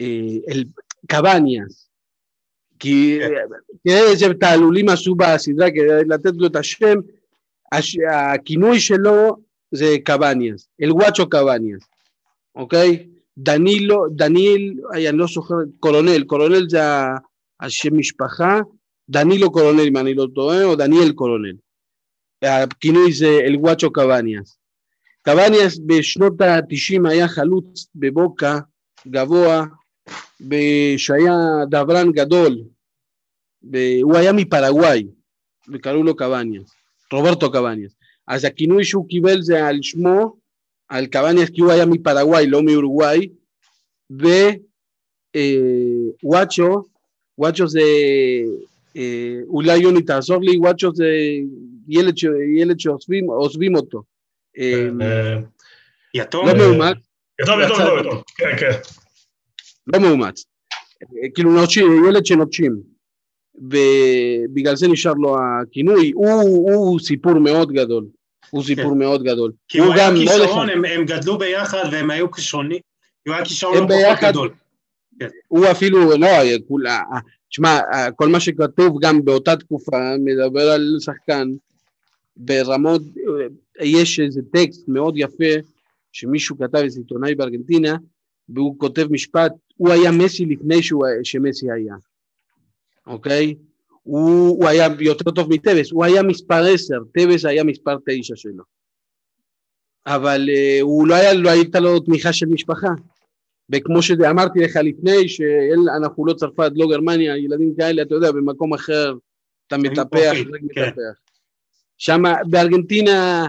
אה, 0.00 0.06
קבניאס. 1.06 1.88
כי 2.78 3.18
כן. 3.20 3.34
תראה 3.84 4.10
איזה 4.10 4.34
תעלולים 4.40 4.88
עשו 4.88 5.14
בסדרה 5.14 5.70
כדי 5.70 6.04
לתת 6.08 6.32
לו 6.34 6.46
את 6.46 6.56
השם, 6.56 6.98
הכינוי 8.10 8.80
שלו 8.80 9.36
זה 9.72 9.96
קבניאס, 10.04 10.68
אל 10.82 10.92
וואצ'ו 10.92 11.28
קבניאס, 11.28 11.82
אוקיי? 12.54 13.06
דנילו, 13.38 14.08
דניאל, 14.08 14.74
אני 15.08 15.18
לא 15.18 15.26
זוכר, 15.26 15.54
קורונל, 15.80 16.24
קורונל 16.24 16.68
זה 16.68 16.80
השם 17.60 17.98
משפחה, 17.98 18.60
דנילו 19.08 19.52
קורונל 19.52 19.86
אם 19.88 19.96
אני 19.96 20.14
לא 20.14 20.26
טועה, 20.34 20.64
או 20.64 20.76
דניאל 20.76 21.12
קורונל. 21.12 21.54
הכינוי 22.42 23.12
זה 23.12 23.38
אלגואצ'ו 23.46 23.92
קוואניאס. 23.92 24.58
קוואניאס 25.24 25.78
בשנות 25.86 26.40
ה-90 26.40 27.08
היה 27.08 27.28
חלוץ 27.28 27.86
בבוקה, 27.94 28.58
גבוה, 29.08 29.64
שהיה 30.96 31.34
דברן 31.70 32.12
גדול, 32.12 32.58
הוא 34.02 34.16
היה 34.16 34.32
מפרגוואי, 34.32 35.06
וקראו 35.72 36.02
לו 36.02 36.16
קוואניאס, 36.16 36.70
רוברטו 37.12 37.52
קוואניאס. 37.52 37.92
אז 38.28 38.44
הכינוי 38.44 38.84
שהוא 38.84 39.08
קיבל 39.08 39.42
זה 39.42 39.66
על 39.66 39.78
שמו, 40.88 40.96
על 40.98 41.06
קוואניאס, 41.06 41.50
כי 41.50 41.60
הוא 41.60 41.72
היה 41.72 41.86
מפרגוואי, 41.86 42.46
לא 42.46 42.62
מאורוגוואי, 42.62 43.28
ווואצ'ו, 46.22 46.72
אה, 46.72 46.80
וואצ'ו 47.38 47.68
זה, 47.68 47.80
אה, 48.96 49.34
אולי 49.48 49.76
יוני 49.78 50.02
תעזור 50.02 50.42
לי, 50.42 50.58
וואצ'ו 50.58 50.94
זה 50.94 51.10
ילד, 51.88 52.16
ש, 52.16 52.24
ילד 52.58 52.80
שעוזבים 52.80 53.76
אותו. 53.76 54.02
אה, 54.58 54.88
יתום? 56.14 56.48
לא 56.48 56.54
מאומץ. 56.54 56.96
יתום, 57.42 57.60
יתום, 57.64 57.78
לא 57.78 58.00
יתום, 58.00 58.22
כן, 58.36 58.56
כן. 58.60 58.78
לא 59.86 60.00
מאומץ. 60.00 60.44
כאילו 61.34 61.52
נוטשים, 61.52 62.04
ילד 62.08 62.26
שנוטשים. 62.26 62.98
ובגלל 63.54 64.76
זה 64.76 64.88
נשאר 64.88 65.12
לו 65.12 65.36
הכינוי, 65.40 66.10
הוא, 66.14 66.30
הוא 66.74 67.00
סיפור 67.00 67.38
מאוד 67.38 67.72
גדול. 67.72 68.06
הוא 68.50 68.64
סיפור 68.64 68.92
כן. 68.92 68.98
מאוד 68.98 69.22
גדול. 69.22 69.52
כי 69.68 69.78
הוא, 69.78 69.86
הוא 69.86 69.94
היה 69.94 70.10
כישרון, 70.14 70.70
הם, 70.70 70.84
הם 70.84 71.04
גדלו 71.04 71.38
ביחד 71.38 71.84
והם 71.92 72.10
היו 72.10 72.30
כישרונים, 72.30 72.80
הוא 73.26 73.34
היה 73.34 73.44
כישרון 73.44 73.76
לא 73.76 73.86
פחות 73.88 74.18
גדול. 74.22 74.50
כן. 75.20 75.28
הוא 75.48 75.66
אפילו, 75.70 76.16
לא, 76.18 76.26
כולה, 76.68 77.00
תשמע, 77.50 77.80
כל 78.16 78.28
מה 78.28 78.40
שכתוב 78.40 78.98
גם 79.00 79.24
באותה 79.24 79.56
תקופה 79.56 80.14
מדבר 80.18 80.70
על 80.70 80.96
שחקן 81.00 81.48
ברמות, 82.36 83.02
יש 83.80 84.20
איזה 84.20 84.40
טקסט 84.52 84.88
מאוד 84.88 85.14
יפה 85.16 85.54
שמישהו 86.12 86.58
כתב, 86.58 86.76
איזה 86.78 87.00
עיתונאי 87.00 87.34
בארגנטינה, 87.34 87.96
והוא 88.48 88.78
כותב 88.78 89.06
משפט, 89.10 89.52
הוא 89.76 89.92
היה 89.92 90.10
מסי 90.10 90.46
לפני 90.46 90.82
שהוא, 90.82 91.04
שמסי 91.22 91.66
היה, 91.70 91.94
אוקיי? 93.06 93.54
הוא, 94.08 94.48
הוא 94.48 94.68
היה 94.68 94.88
יותר 95.00 95.30
טוב 95.30 95.52
מטווס, 95.52 95.92
הוא 95.92 96.04
היה 96.04 96.22
מספר 96.22 96.64
עשר, 96.74 96.98
טווס 97.14 97.44
היה 97.44 97.64
מספר 97.64 97.96
תשע 98.06 98.36
שלו. 98.36 98.64
אבל 100.06 100.48
uh, 100.48 100.82
הוא 100.82 101.08
לא 101.08 101.14
היה, 101.14 101.34
לא 101.34 101.50
הייתה 101.50 101.80
לו 101.80 102.00
תמיכה 102.00 102.32
של 102.32 102.46
משפחה. 102.46 102.88
וכמו 103.72 104.02
שאמרתי 104.02 104.60
לך 104.60 104.76
לפני, 104.76 105.28
שאנחנו 105.28 106.26
לא 106.26 106.34
צרפת, 106.34 106.70
לא 106.74 106.88
גרמניה, 106.88 107.36
ילדים 107.36 107.74
כאלה, 107.76 108.02
אתה 108.02 108.14
יודע, 108.14 108.32
במקום 108.32 108.74
אחר 108.74 109.14
אתה 109.66 109.76
מטפח, 109.76 110.32
רק 110.52 110.60
כן. 110.74 110.88
מטפח. 110.88 111.20
שם 111.98 112.22
בארגנטינה, 112.50 113.46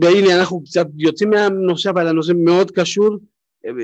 והנה 0.00 0.40
אנחנו 0.40 0.64
קצת 0.64 0.86
יוצאים 0.98 1.30
מהנושא, 1.30 1.90
אבל 1.90 2.06
הנושא 2.06 2.32
מאוד 2.36 2.70
קשור, 2.70 3.16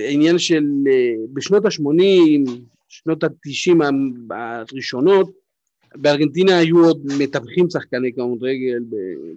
עניין 0.09 0.39
של 0.39 0.65
אה, 0.89 1.15
בשנות 1.33 1.65
ה-80, 1.65 2.51
שנות 2.89 3.25
ה-90 3.25 3.85
הראשונות, 4.31 5.46
בארגנטינה 5.95 6.59
היו 6.59 6.85
עוד 6.85 7.03
מטפחים 7.19 7.71
שחקני 7.71 8.13
כדורגל, 8.13 8.83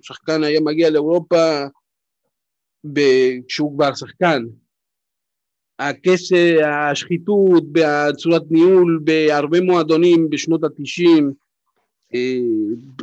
שחקן 0.01 0.43
היה 0.43 0.59
מגיע 0.61 0.89
לאירופה 0.89 1.65
כשהוא 3.47 3.75
כבר 3.75 3.93
שחקן. 3.93 4.45
הכסף, 5.79 6.55
השחיתות, 6.65 7.63
בצורת 7.71 8.43
ניהול 8.51 8.99
בהרבה 9.03 9.61
מועדונים 9.61 10.29
בשנות 10.29 10.63
התשעים, 10.63 11.33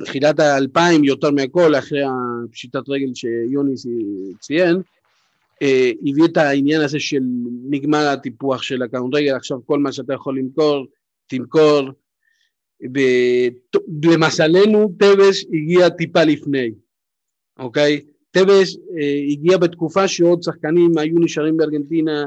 תחילת 0.05 0.41
האלפיים 0.41 1.05
יותר 1.05 1.31
מהכל, 1.31 1.75
אחרי 1.75 2.03
הפשיטת 2.05 2.89
רגל 2.89 3.15
שיוני 3.15 3.75
ציין, 4.41 4.77
אה, 5.63 5.91
הביא 6.03 6.25
את 6.25 6.37
העניין 6.37 6.81
הזה 6.81 7.01
של 7.01 7.23
נגמר 7.71 8.09
הטיפוח 8.09 8.63
של 8.63 8.83
הכדורגל, 8.83 9.35
עכשיו 9.35 9.59
כל 9.67 9.79
מה 9.79 9.93
שאתה 9.93 10.15
יכול 10.15 10.39
למכור, 10.39 10.87
תמכור, 11.27 11.91
למזלנו 14.03 14.95
טווס 14.99 15.45
הגיע 15.53 15.89
טיפה 15.89 16.25
לפני, 16.25 16.71
אוקיי? 17.59 18.01
טווס 18.31 18.77
אה, 18.77 19.33
הגיע 19.33 19.59
בתקופה 19.59 20.09
שעוד 20.09 20.43
שחקנים 20.43 20.99
היו 20.99 21.19
נשארים 21.19 21.57
בארגנטינה, 21.57 22.25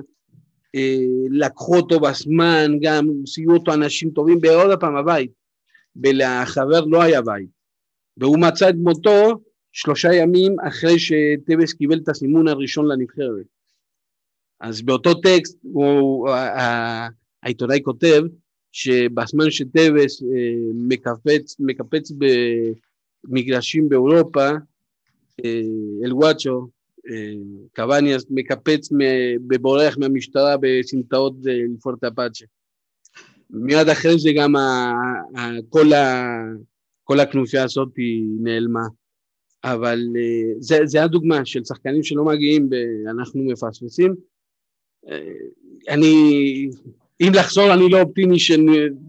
אה, 0.76 1.06
לקחו 1.32 1.76
אותו 1.76 2.00
בזמן, 2.00 2.72
גם 2.82 3.08
סייעו 3.26 3.54
אותו 3.54 3.74
אנשים 3.74 4.10
טובים, 4.10 4.38
ועוד 4.42 4.80
פעם 4.80 4.96
הבית, 4.96 5.32
ולחבר 5.96 6.86
לא 6.86 7.02
היה 7.02 7.22
בית, 7.22 7.50
והוא 8.18 8.40
מצא 8.40 8.70
את 8.70 8.76
מותו 8.76 9.44
שלושה 9.72 10.14
ימים 10.14 10.56
אחרי 10.68 11.00
שטווס 11.00 11.74
קיבל 11.74 11.98
את 11.98 12.10
הסימון 12.10 12.48
הראשון 12.48 12.88
לנבחרת. 12.88 13.46
אז 14.60 14.82
באותו 14.82 15.14
טקסט 15.14 15.58
העיתונאי 17.44 17.80
כותב 17.84 18.24
שבזמן 18.72 19.52
שטווס 19.52 20.24
אה, 20.24 20.28
מקפץ, 20.74 21.56
מקפץ 21.60 22.12
במגרשים 23.28 23.90
באירופה, 23.90 24.50
אה, 25.46 25.62
אלוואצ'ו, 26.04 26.68
אה, 27.10 27.34
קוואניאס 27.76 28.26
מקפץ 28.30 28.90
בבורח 29.48 29.98
מהמשטרה 29.98 30.56
בסמטאות 30.62 31.34
לפורט 31.44 32.04
אפאצ'ה. 32.04 32.46
מיד 33.50 33.90
אחרי 33.90 34.20
זה 34.20 34.30
גם 34.36 34.56
ה, 34.56 34.94
ה, 35.38 35.50
כל, 35.70 35.94
ה, 35.94 36.28
כל 37.04 37.20
הכנופיה 37.20 37.64
הזאת 37.64 37.90
נעלמה. 38.40 38.84
אבל 39.64 40.00
זה, 40.60 40.80
זה 40.86 41.04
הדוגמה 41.04 41.46
של 41.46 41.64
שחקנים 41.64 42.04
שלא 42.04 42.26
מגיעים 42.26 42.70
ואנחנו 42.72 43.44
מפספסים. 43.44 44.16
אני 45.90 46.70
אם 47.22 47.32
לחזור, 47.34 47.74
אני 47.74 47.90
לא 47.90 48.02
אופטימי 48.02 48.40
ש... 48.40 48.52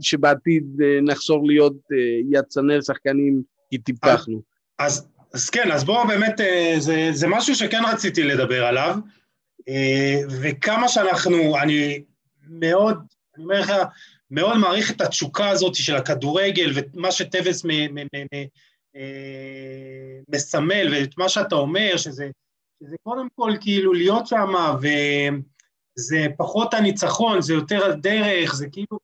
שבעתיד 0.00 0.64
אה, 0.82 0.98
נחזור 1.02 1.46
להיות 1.46 1.76
אה, 1.92 2.38
יצנר 2.38 2.80
שחקנים 2.80 3.42
כי 3.70 3.78
טיפחנו. 3.78 4.42
אז, 4.78 5.08
אז 5.34 5.50
כן, 5.50 5.72
אז 5.72 5.84
בואו 5.84 6.08
באמת, 6.08 6.40
אה, 6.40 6.74
זה, 6.78 7.08
זה 7.12 7.28
משהו 7.28 7.54
שכן 7.54 7.82
רציתי 7.92 8.22
לדבר 8.22 8.64
עליו, 8.64 8.96
וכמה 10.40 10.88
שאנחנו, 10.88 11.58
אני 11.58 12.02
מאוד, 12.48 12.96
אני 13.36 13.44
אומר 13.44 13.60
לך, 13.60 13.72
מאוד 14.30 14.58
מעריך 14.58 14.90
את 14.90 15.00
התשוקה 15.00 15.48
הזאת 15.48 15.74
של 15.74 15.96
הכדורגל 15.96 16.72
ומה 16.74 17.12
שטווס 17.12 17.64
מסמל 20.28 20.88
ואת 20.92 21.18
מה 21.18 21.28
שאתה 21.28 21.54
אומר, 21.54 21.96
שזה, 21.96 22.30
שזה 22.82 22.96
קודם 23.02 23.28
כל 23.34 23.52
כאילו 23.60 23.92
להיות 23.92 24.26
שם 24.26 24.54
ו... 24.82 24.86
זה 25.94 26.26
פחות 26.36 26.74
הניצחון, 26.74 27.40
זה 27.40 27.54
יותר 27.54 27.84
הדרך, 27.84 28.54
זה 28.54 28.66
כאילו... 28.72 28.98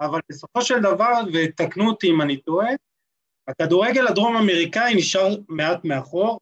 אבל 0.00 0.20
בסופו 0.28 0.62
של 0.62 0.80
דבר, 0.80 1.20
ותקנו 1.32 1.88
אותי 1.88 2.10
אם 2.10 2.22
אני 2.22 2.36
טועה, 2.36 2.68
הכדורגל 3.48 4.06
הדרום-אמריקאי 4.06 4.94
נשאר 4.94 5.36
מעט 5.48 5.84
מאחור, 5.84 6.40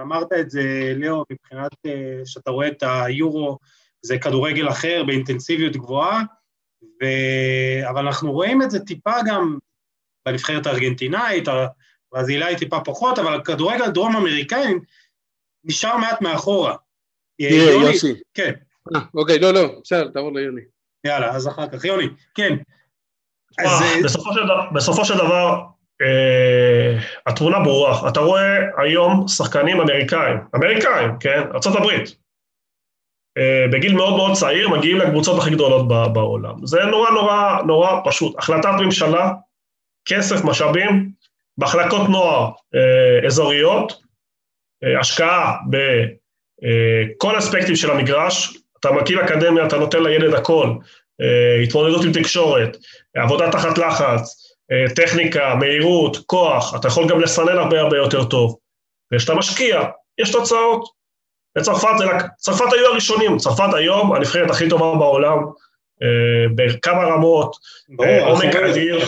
אמרת 0.00 0.32
את 0.40 0.50
זה, 0.50 0.92
ליאו, 0.96 1.24
מבחינת 1.30 1.72
אה, 1.86 2.20
שאתה 2.24 2.50
רואה 2.50 2.68
את 2.68 2.82
היורו, 2.82 3.58
זה 4.02 4.18
כדורגל 4.18 4.68
אחר 4.68 5.02
באינטנסיביות 5.06 5.76
גבוהה, 5.76 6.22
ו... 6.82 7.06
אבל 7.90 8.06
אנחנו 8.06 8.32
רואים 8.32 8.62
את 8.62 8.70
זה 8.70 8.80
טיפה 8.80 9.12
גם 9.26 9.58
בנבחרת 10.26 10.66
הארגנטינאית, 10.66 11.44
הברזילאית 12.12 12.58
טיפה 12.58 12.80
פחות, 12.84 13.18
אבל 13.18 13.34
הכדורגל 13.34 13.82
הדרום-אמריקאי 13.82 14.74
נשאר 15.64 15.96
מעט 15.96 16.20
מאחורה. 16.20 16.76
תראה, 17.38 17.72
יוסי. 17.72 18.14
כן. 18.34 18.52
אה, 18.94 19.00
אוקיי, 19.14 19.38
לא, 19.38 19.50
לא, 19.54 19.80
בסדר, 19.82 20.08
תעבור 20.08 20.32
ליוני. 20.32 20.60
יאללה, 21.06 21.30
אז 21.30 21.48
אחר 21.48 21.68
כך. 21.68 21.84
יוני, 21.84 22.08
כן. 22.34 22.56
אז... 23.58 23.82
אה, 23.82 24.02
בסופו 24.04 24.32
של 24.32 24.44
דבר, 24.44 24.70
בסופו 24.74 25.04
של 25.04 25.14
דבר 25.14 25.62
אה, 26.02 26.98
התמונה 27.26 27.60
ברורה. 27.60 28.08
אתה 28.08 28.20
רואה 28.20 28.58
היום 28.76 29.28
שחקנים 29.28 29.80
אמריקאים, 29.80 30.36
אמריקאים, 30.54 31.10
כן? 31.20 31.42
ארה"ב, 31.54 31.86
אה, 33.38 33.66
בגיל 33.72 33.94
מאוד 33.94 34.16
מאוד 34.16 34.32
צעיר 34.32 34.68
מגיעים 34.68 34.98
לקבוצות 34.98 35.38
הכי 35.38 35.50
גדולות 35.50 35.88
בעולם. 35.88 36.66
זה 36.66 36.84
נורא 36.84 37.10
נורא 37.10 37.58
נורא 37.66 38.00
פשוט. 38.04 38.38
החלטת 38.38 38.68
ממשלה, 38.80 39.32
כסף, 40.08 40.44
משאבים, 40.44 41.10
מחלקות 41.58 42.08
נוער 42.08 42.50
אה, 42.74 43.26
אזוריות, 43.26 43.92
אה, 44.84 45.00
השקעה 45.00 45.56
בכל 45.70 47.38
אספקטים 47.38 47.76
של 47.76 47.90
המגרש, 47.90 48.56
אתה 48.82 48.92
מקים 48.92 49.18
אקדמיה, 49.18 49.66
אתה 49.66 49.76
נותן 49.76 50.02
לילד 50.02 50.34
הכל, 50.34 50.68
אה, 51.20 51.62
התמודדות 51.62 52.04
עם 52.04 52.12
תקשורת, 52.12 52.76
עבודה 53.16 53.50
תחת 53.50 53.78
לחץ, 53.78 54.54
אה, 54.72 54.94
טכניקה, 54.94 55.54
מהירות, 55.54 56.16
כוח, 56.26 56.74
אתה 56.76 56.88
יכול 56.88 57.08
גם 57.08 57.20
לסנן 57.20 57.58
הרבה 57.58 57.80
הרבה 57.80 57.96
יותר 57.96 58.24
טוב. 58.24 58.56
וכשאתה 59.12 59.34
משקיע, 59.34 59.82
יש 60.18 60.32
תוצאות. 60.32 61.02
בצרפת, 61.58 61.88
צרפת 62.36 62.72
היו 62.72 62.86
הראשונים, 62.86 63.36
צרפת 63.36 63.74
היום 63.74 64.12
הנבחרת 64.12 64.50
הכי 64.50 64.68
טובה 64.68 64.94
בעולם, 64.98 65.38
אה, 66.02 66.46
בכמה 66.54 67.04
רמות, 67.04 67.56
עומק 67.98 68.56
אדיר, 68.56 69.00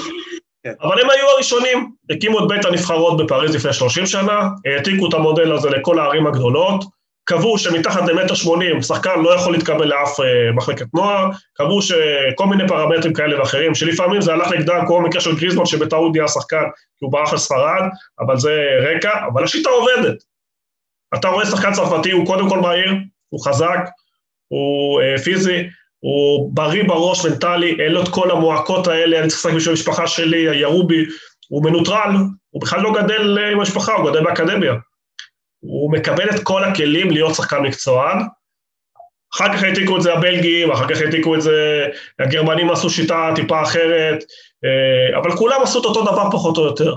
כן. 0.65 0.73
אבל 0.83 1.01
הם 1.01 1.11
היו 1.11 1.29
הראשונים, 1.29 1.91
הקימו 2.11 2.39
את 2.39 2.49
בית 2.49 2.65
הנבחרות 2.65 3.17
בפריז 3.17 3.55
לפני 3.55 3.73
30 3.73 4.07
שנה, 4.07 4.49
העתיקו 4.67 5.09
את 5.09 5.15
המודל 5.15 5.53
הזה 5.53 5.71
לכל 5.71 5.99
הערים 5.99 6.27
הגדולות, 6.27 6.85
קבעו 7.25 7.59
שמתחת 7.59 8.09
למטר 8.09 8.35
שמונים 8.35 8.83
שחקן 8.83 9.21
לא 9.23 9.35
יכול 9.35 9.53
להתקבל 9.53 9.87
לאף 9.87 10.21
אה, 10.21 10.53
מחלקת 10.55 10.87
נוער, 10.95 11.31
קבעו 11.55 11.83
שכל 11.83 12.47
מיני 12.47 12.69
פרמטרים 12.69 13.13
כאלה 13.15 13.39
ואחרים, 13.41 13.75
שלפעמים 13.75 14.21
זה 14.21 14.33
הלך 14.33 14.53
נגדם, 14.53 14.85
כמו 14.87 15.01
במקרה 15.01 15.21
של 15.21 15.37
גריזמן 15.37 15.67
שבטעות 15.67 16.13
נהיה 16.13 16.29
שחקן 16.29 16.65
כי 16.99 17.05
הוא 17.05 17.13
ברח 17.13 17.33
לספרד, 17.33 17.83
אבל 18.21 18.39
זה 18.39 18.61
רקע, 18.81 19.27
אבל 19.33 19.45
השיטה 19.45 19.71
עובדת. 19.71 20.17
אתה 21.15 21.29
רואה 21.29 21.47
שחקן 21.47 21.73
צרפתי, 21.73 22.11
הוא 22.11 22.27
קודם 22.27 22.49
כל 22.49 22.61
מהיר, 22.61 22.93
הוא 23.29 23.45
חזק, 23.45 23.89
הוא 24.49 25.01
אה, 25.03 25.19
פיזי, 25.19 25.69
הוא 26.01 26.51
בריא 26.55 26.85
בראש, 26.85 27.27
מנטלי, 27.27 27.77
אין 27.85 27.93
לו 27.93 28.03
את 28.03 28.09
כל 28.09 28.31
המועקות 28.31 28.87
האלה, 28.87 29.21
אני 29.21 29.29
צריך 29.29 29.41
לשחק 29.41 29.55
בשביל 29.55 29.73
המשפחה 29.73 30.07
שלי, 30.07 30.49
הירובי, 30.49 31.05
הוא 31.49 31.65
מנוטרל, 31.65 32.11
הוא 32.51 32.63
בכלל 32.63 32.81
לא 32.81 32.93
גדל 33.03 33.39
אה, 33.39 33.51
עם 33.51 33.59
המשפחה, 33.59 33.95
הוא 33.95 34.11
גדל 34.11 34.25
באקדמיה. 34.25 34.75
הוא 35.67 35.93
מקבל 35.93 36.31
את 36.31 36.43
כל 36.43 36.65
הכלים 36.65 37.11
להיות 37.11 37.35
שחקן 37.35 37.59
מקצוען. 37.59 38.19
אחר 39.35 39.57
כך 39.57 39.63
העתיקו 39.63 39.97
את 39.97 40.03
זה 40.03 40.13
הבלגים, 40.13 40.71
אחר 40.73 40.89
כך 40.89 41.01
העתיקו 41.01 41.35
את 41.35 41.43
זה, 41.43 41.87
הגרמנים 42.19 42.71
עשו 42.71 42.91
שיטה 42.91 43.33
טיפה 43.37 43.63
אחרת, 43.63 44.25
אה, 44.65 45.19
אבל 45.19 45.37
כולם 45.37 45.63
עשו 45.63 45.81
את 45.81 45.85
אותו 45.85 46.03
דבר 46.03 46.31
פחות 46.33 46.57
או 46.57 46.65
יותר. 46.65 46.95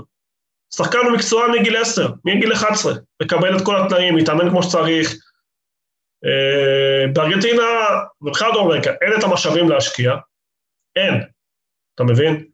שחקן 0.74 0.98
מקצוען 1.14 1.50
מגיל 1.50 1.76
10, 1.76 2.08
מגיל 2.24 2.52
11, 2.52 2.92
מקבל 3.22 3.56
את 3.56 3.64
כל 3.64 3.82
התנאים, 3.82 4.16
מתאמן 4.16 4.50
כמו 4.50 4.62
שצריך. 4.62 5.14
אה, 6.24 7.12
בארגנטינה, 7.12 7.62
ובכלל 8.22 8.52
דרום 8.52 8.66
אמריקה, 8.66 8.90
אין 9.00 9.18
את 9.18 9.24
המשאבים 9.24 9.68
להשקיע, 9.68 10.12
אין, 10.96 11.14
אתה 11.94 12.04
מבין? 12.04 12.44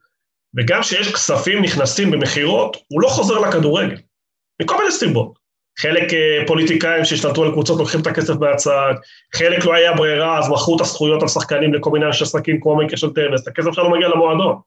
וגם 0.56 0.80
כשיש 0.80 1.12
כספים 1.12 1.62
נכנסים 1.62 2.10
במכירות, 2.10 2.76
הוא 2.88 3.02
לא 3.02 3.08
חוזר 3.08 3.38
לכדורגל, 3.38 3.96
מכל 4.62 4.78
מיני 4.78 4.92
סיבות. 4.92 5.43
חלק 5.78 6.14
אה, 6.14 6.46
פוליטיקאים 6.46 7.04
שהשתלטו 7.04 7.44
על 7.44 7.52
קבוצות 7.52 7.78
לוקחים 7.78 8.00
את 8.00 8.06
הכסף 8.06 8.34
מהצד, 8.40 8.94
חלק 9.34 9.64
לא 9.64 9.74
היה 9.74 9.92
ברירה, 9.92 10.38
אז 10.38 10.50
מכרו 10.50 10.76
את 10.76 10.80
הזכויות 10.80 11.22
על 11.22 11.28
שחקנים 11.28 11.74
לכל 11.74 11.90
מיני 11.90 12.06
אנשי 12.06 12.24
עסקים 12.24 12.60
כמו 12.60 12.76
מקרה 12.76 12.96
של 12.96 13.12
טבס, 13.12 13.48
הכסף 13.48 13.70
שלנו 13.72 13.90
מגיע 13.90 14.08
למועדון. 14.08 14.58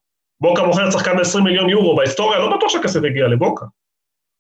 בוקה 0.42 0.64
מוכרת 0.64 0.92
שחקן 0.92 1.18
ב-20 1.18 1.42
מיליון 1.44 1.70
יורו, 1.70 1.96
בהיסטוריה 1.96 2.40
לא 2.40 2.58
בטוח 2.58 2.70
שהכסף 2.70 3.00
הגיע 3.04 3.28
לבוקה. 3.28 3.66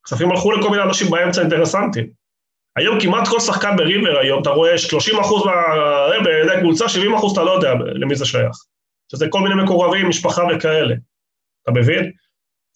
כספים 0.05 0.31
הלכו 0.31 0.51
לכל 0.51 0.69
מיני 0.69 0.83
אנשים 0.83 1.11
באמצע 1.11 1.41
אינטרסנטים. 1.41 2.07
היום 2.77 2.99
כמעט 2.99 3.27
כל 3.27 3.39
שחקן 3.39 3.75
בריבר 3.75 4.17
היום, 4.17 4.41
אתה 4.41 4.49
רואה 4.49 4.77
30 4.77 5.19
אחוז 5.19 5.43
בידי 6.23 6.59
קבוצה, 6.61 6.89
70 6.89 7.13
אחוז 7.13 7.31
אתה 7.31 7.43
לא 7.43 7.51
יודע 7.51 7.73
למי 7.73 8.15
זה 8.15 8.25
שייך. 8.25 8.57
שזה 9.11 9.25
כל 9.29 9.39
מיני 9.39 9.63
מקורבים, 9.63 10.09
משפחה 10.09 10.43
וכאלה. 10.55 10.95
אתה 11.63 11.71
מבין? 11.71 12.11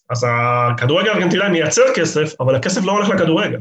אז 0.09 0.25
הכדורגל 0.29 1.09
הארגנטינאי 1.09 1.49
מייצר 1.49 1.83
כסף, 1.95 2.41
אבל 2.41 2.55
הכסף 2.55 2.81
לא 2.83 2.91
הולך 2.91 3.09
לכדורגל. 3.09 3.59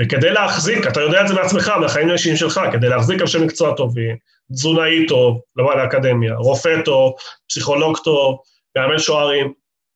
וכדי 0.00 0.30
להחזיק, 0.30 0.86
אתה 0.86 1.00
יודע 1.00 1.22
את 1.22 1.28
זה 1.28 1.34
מעצמך, 1.34 1.68
מהחיים 1.68 2.08
האישיים 2.08 2.36
שלך, 2.36 2.60
כדי 2.72 2.88
להחזיק 2.88 3.22
אנשי 3.22 3.38
מקצוע 3.38 3.74
טובים, 3.74 4.16
תזונאי 4.52 5.06
טוב, 5.06 5.40
לבוא 5.56 5.74
לאקדמיה, 5.74 6.34
רופא 6.34 6.82
טוב, 6.84 7.12
פסיכולוג 7.48 7.98
טוב, 7.98 8.38
מאמן 8.76 8.98
שוערים. 8.98 9.52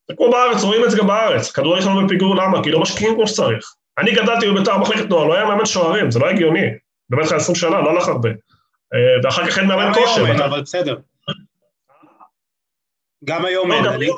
זה 0.09 0.17
כמו 0.17 0.31
בארץ, 0.31 0.63
רואים 0.63 0.85
את 0.85 0.91
זה 0.91 0.99
גם 0.99 1.07
בארץ. 1.07 1.51
כדורגל 1.53 1.83
שלנו 1.83 2.07
בפיגור, 2.07 2.37
למה? 2.37 2.63
כי 2.63 2.71
לא 2.71 2.81
משקיעים 2.81 3.15
כמו 3.15 3.27
שצריך. 3.27 3.75
אני 3.99 4.13
גדלתי 4.13 4.51
בביתר 4.51 4.79
מחלקת 4.79 5.09
נוער, 5.09 5.25
לא 5.25 5.35
היה 5.35 5.45
מאמן 5.45 5.67
שוערים, 5.67 6.11
זה 6.11 6.19
לא 6.19 6.27
הגיוני. 6.27 6.67
באמת 7.11 7.27
לך 7.27 7.33
20 7.33 7.57
שנה, 7.57 7.81
לא 7.81 7.91
הלך 7.91 8.09
הרבה. 8.09 8.29
אה, 8.95 9.21
ואחר 9.23 9.47
כך 9.47 9.59
אין 9.59 9.67
מאמן 9.67 9.95
כושר. 9.95 10.45
אבל 10.45 10.61
בסדר. 10.61 10.97
גם 13.25 13.45
היום 13.45 13.73
אין, 13.73 13.87
אני... 13.87 14.09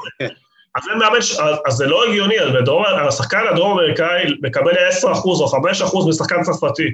אז 0.75 0.83
אין 0.91 0.99
מאמן, 0.99 1.19
אז 1.67 1.75
זה 1.75 1.87
לא 1.87 2.05
הגיוני, 2.05 2.35
השחקן 3.09 3.41
הדרום 3.51 3.73
אמריקאי 3.73 4.25
מקבל 4.43 4.73
10% 4.73 5.07
או 5.25 5.49
5% 6.05 6.09
משחקן 6.09 6.43
צרפתי. 6.43 6.91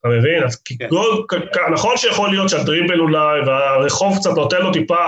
אתה 0.00 0.08
מבין? 0.08 0.44
אז 0.44 0.56
כן. 0.56 0.88
נכון 1.72 1.96
שיכול 1.96 2.30
להיות 2.30 2.48
שהדריבל 2.48 3.00
אולי, 3.00 3.40
והרחוב 3.46 4.16
קצת 4.16 4.30
נותן 4.30 4.62
לו 4.62 4.72
טיפה 4.72 5.06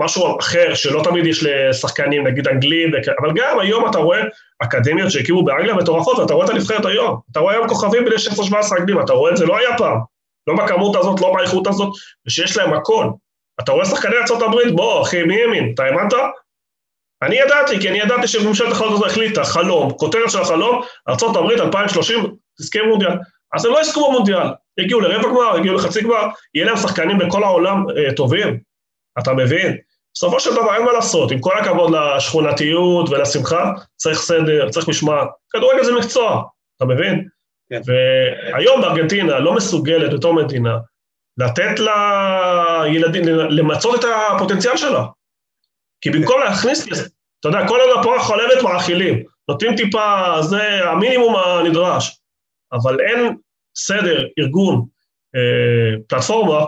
משהו 0.00 0.38
אחר, 0.40 0.74
שלא 0.74 1.02
תמיד 1.04 1.26
יש 1.26 1.42
לשחקנים, 1.42 2.26
נגיד 2.26 2.48
אנגלים, 2.48 2.90
אבל 3.20 3.30
גם 3.34 3.58
היום 3.58 3.90
אתה 3.90 3.98
רואה 3.98 4.22
אקדמיות 4.62 5.10
שהקימו 5.10 5.44
באנגליה 5.44 5.74
מטורפות, 5.74 6.18
ואתה 6.18 6.34
רואה 6.34 6.44
את 6.44 6.50
הנבחרת 6.50 6.86
היום. 6.86 7.16
אתה 7.32 7.40
רואה 7.40 7.54
היום 7.54 7.68
כוכבים 7.68 8.04
בני 8.04 8.14
16-17 8.14 8.78
אנגלים, 8.80 9.00
אתה 9.00 9.12
רואה 9.12 9.32
את 9.32 9.36
זה, 9.36 9.46
לא 9.46 9.56
היה 9.56 9.78
פעם. 9.78 9.98
לא 10.46 10.54
בכמות 10.56 10.96
הזאת, 10.96 11.20
לא 11.20 11.34
באיכות 11.34 11.66
הזאת, 11.66 11.88
ושיש 12.26 12.56
להם 12.56 12.72
הכל. 12.72 13.06
אתה 13.60 13.72
רואה 13.72 13.84
שחקני 13.84 14.14
ארה"ב, 14.16 14.74
בוא, 14.74 15.02
אחי, 15.02 15.22
מי 15.22 15.42
האמין? 15.42 15.72
אתה 15.74 15.84
האמנת? 15.84 16.12
אני 17.22 17.36
ידעתי, 17.36 17.80
כי 17.80 17.88
אני 17.88 17.98
ידעתי 17.98 18.28
שממשלת 18.28 18.72
החלטות 18.72 18.92
הזאת 18.92 19.06
החליטה, 19.06 19.44
חלום, 19.44 19.90
כותרת 19.90 20.30
של 20.30 20.40
החלום, 20.40 20.82
ארה"ב 21.08 21.50
2030, 21.50 22.36
תזכה 22.60 22.82
מונדיאל. 22.82 23.12
אז 23.54 23.64
הם 23.64 23.72
לא 23.72 23.80
יזכו 23.80 24.10
במונדיאל, 24.10 24.46
יגיעו 24.80 25.00
לרבע 25.00 25.28
גמר, 25.28 25.58
יגיעו 25.58 25.74
לחצי 25.74 26.02
גמר, 26.02 26.26
יהיה 26.54 26.66
להם 26.66 26.76
שחקנים 26.76 27.18
בכל 27.18 27.44
העולם 27.44 27.84
אה, 27.96 28.12
טובים, 28.12 28.58
אתה 29.18 29.32
מבין? 29.32 29.76
בסופו 30.14 30.40
של 30.40 30.50
דבר 30.50 30.74
אין 30.74 30.84
מה 30.84 30.92
לעשות, 30.92 31.30
עם 31.30 31.40
כל 31.40 31.58
הכבוד 31.58 31.92
לשכונתיות 31.94 33.08
ולשמחה, 33.08 33.72
צריך 33.96 34.18
סדר, 34.18 34.70
צריך 34.70 34.88
משמעת. 34.88 35.28
כדורגל 35.50 35.84
זה 35.84 35.92
מקצוע, 35.94 36.42
אתה 36.76 36.84
מבין? 36.84 37.28
כן. 37.70 37.80
והיום 37.86 38.80
בארגנטינה 38.80 39.38
לא 39.38 39.54
מסוגלת 39.54 40.12
בתור 40.12 40.34
מדינה 40.34 40.78
לתת 41.38 41.80
לילדים, 41.80 43.24
למצות 43.28 44.00
את 44.00 44.10
הפוטנציאל 44.34 44.76
שלה. 44.76 45.04
כי 46.04 46.10
במקום 46.10 46.40
להכניס 46.40 46.88
לזה, 46.88 47.08
אתה 47.40 47.48
יודע, 47.48 47.68
כל 47.68 47.80
עוד 47.80 48.00
הפרה 48.00 48.22
חולבת 48.22 48.62
מאכילים, 48.62 49.22
נותנים 49.48 49.76
טיפה, 49.76 50.32
זה 50.42 50.90
המינימום 50.90 51.36
הנדרש, 51.36 52.18
אבל 52.72 53.00
אין 53.00 53.36
סדר, 53.76 54.24
ארגון, 54.38 54.84
אה, 55.36 55.98
פלטפורמה, 56.08 56.64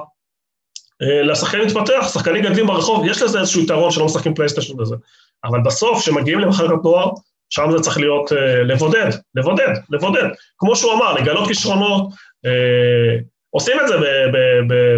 אה, 1.03 1.23
לשחקנים 1.23 1.67
להתפתח, 1.67 2.09
שחקנים 2.13 2.45
גדלים 2.45 2.67
ברחוב, 2.67 3.07
יש 3.07 3.23
לזה 3.23 3.41
איזשהו 3.41 3.63
יתרון 3.63 3.91
שלא 3.91 4.05
משחקים 4.05 4.35
פלייסטיישן 4.35 4.77
בזה, 4.77 4.97
אבל 5.45 5.61
בסוף, 5.65 6.01
כשמגיעים 6.01 6.39
למחלקת 6.39 6.85
נוער, 6.85 7.11
שם 7.51 7.71
זה 7.71 7.81
צריך 7.83 7.99
להיות 7.99 8.33
אה, 8.33 8.63
לבודד, 8.63 9.11
לבודד, 9.35 9.73
לבודד. 9.91 10.29
כמו 10.59 10.77
שהוא 10.77 10.93
אמר, 10.93 11.13
לגלות 11.13 11.49
כישרונות, 11.49 12.09
אה, 12.47 13.19
עושים 13.51 13.77
את 13.81 13.89
זה 13.89 13.95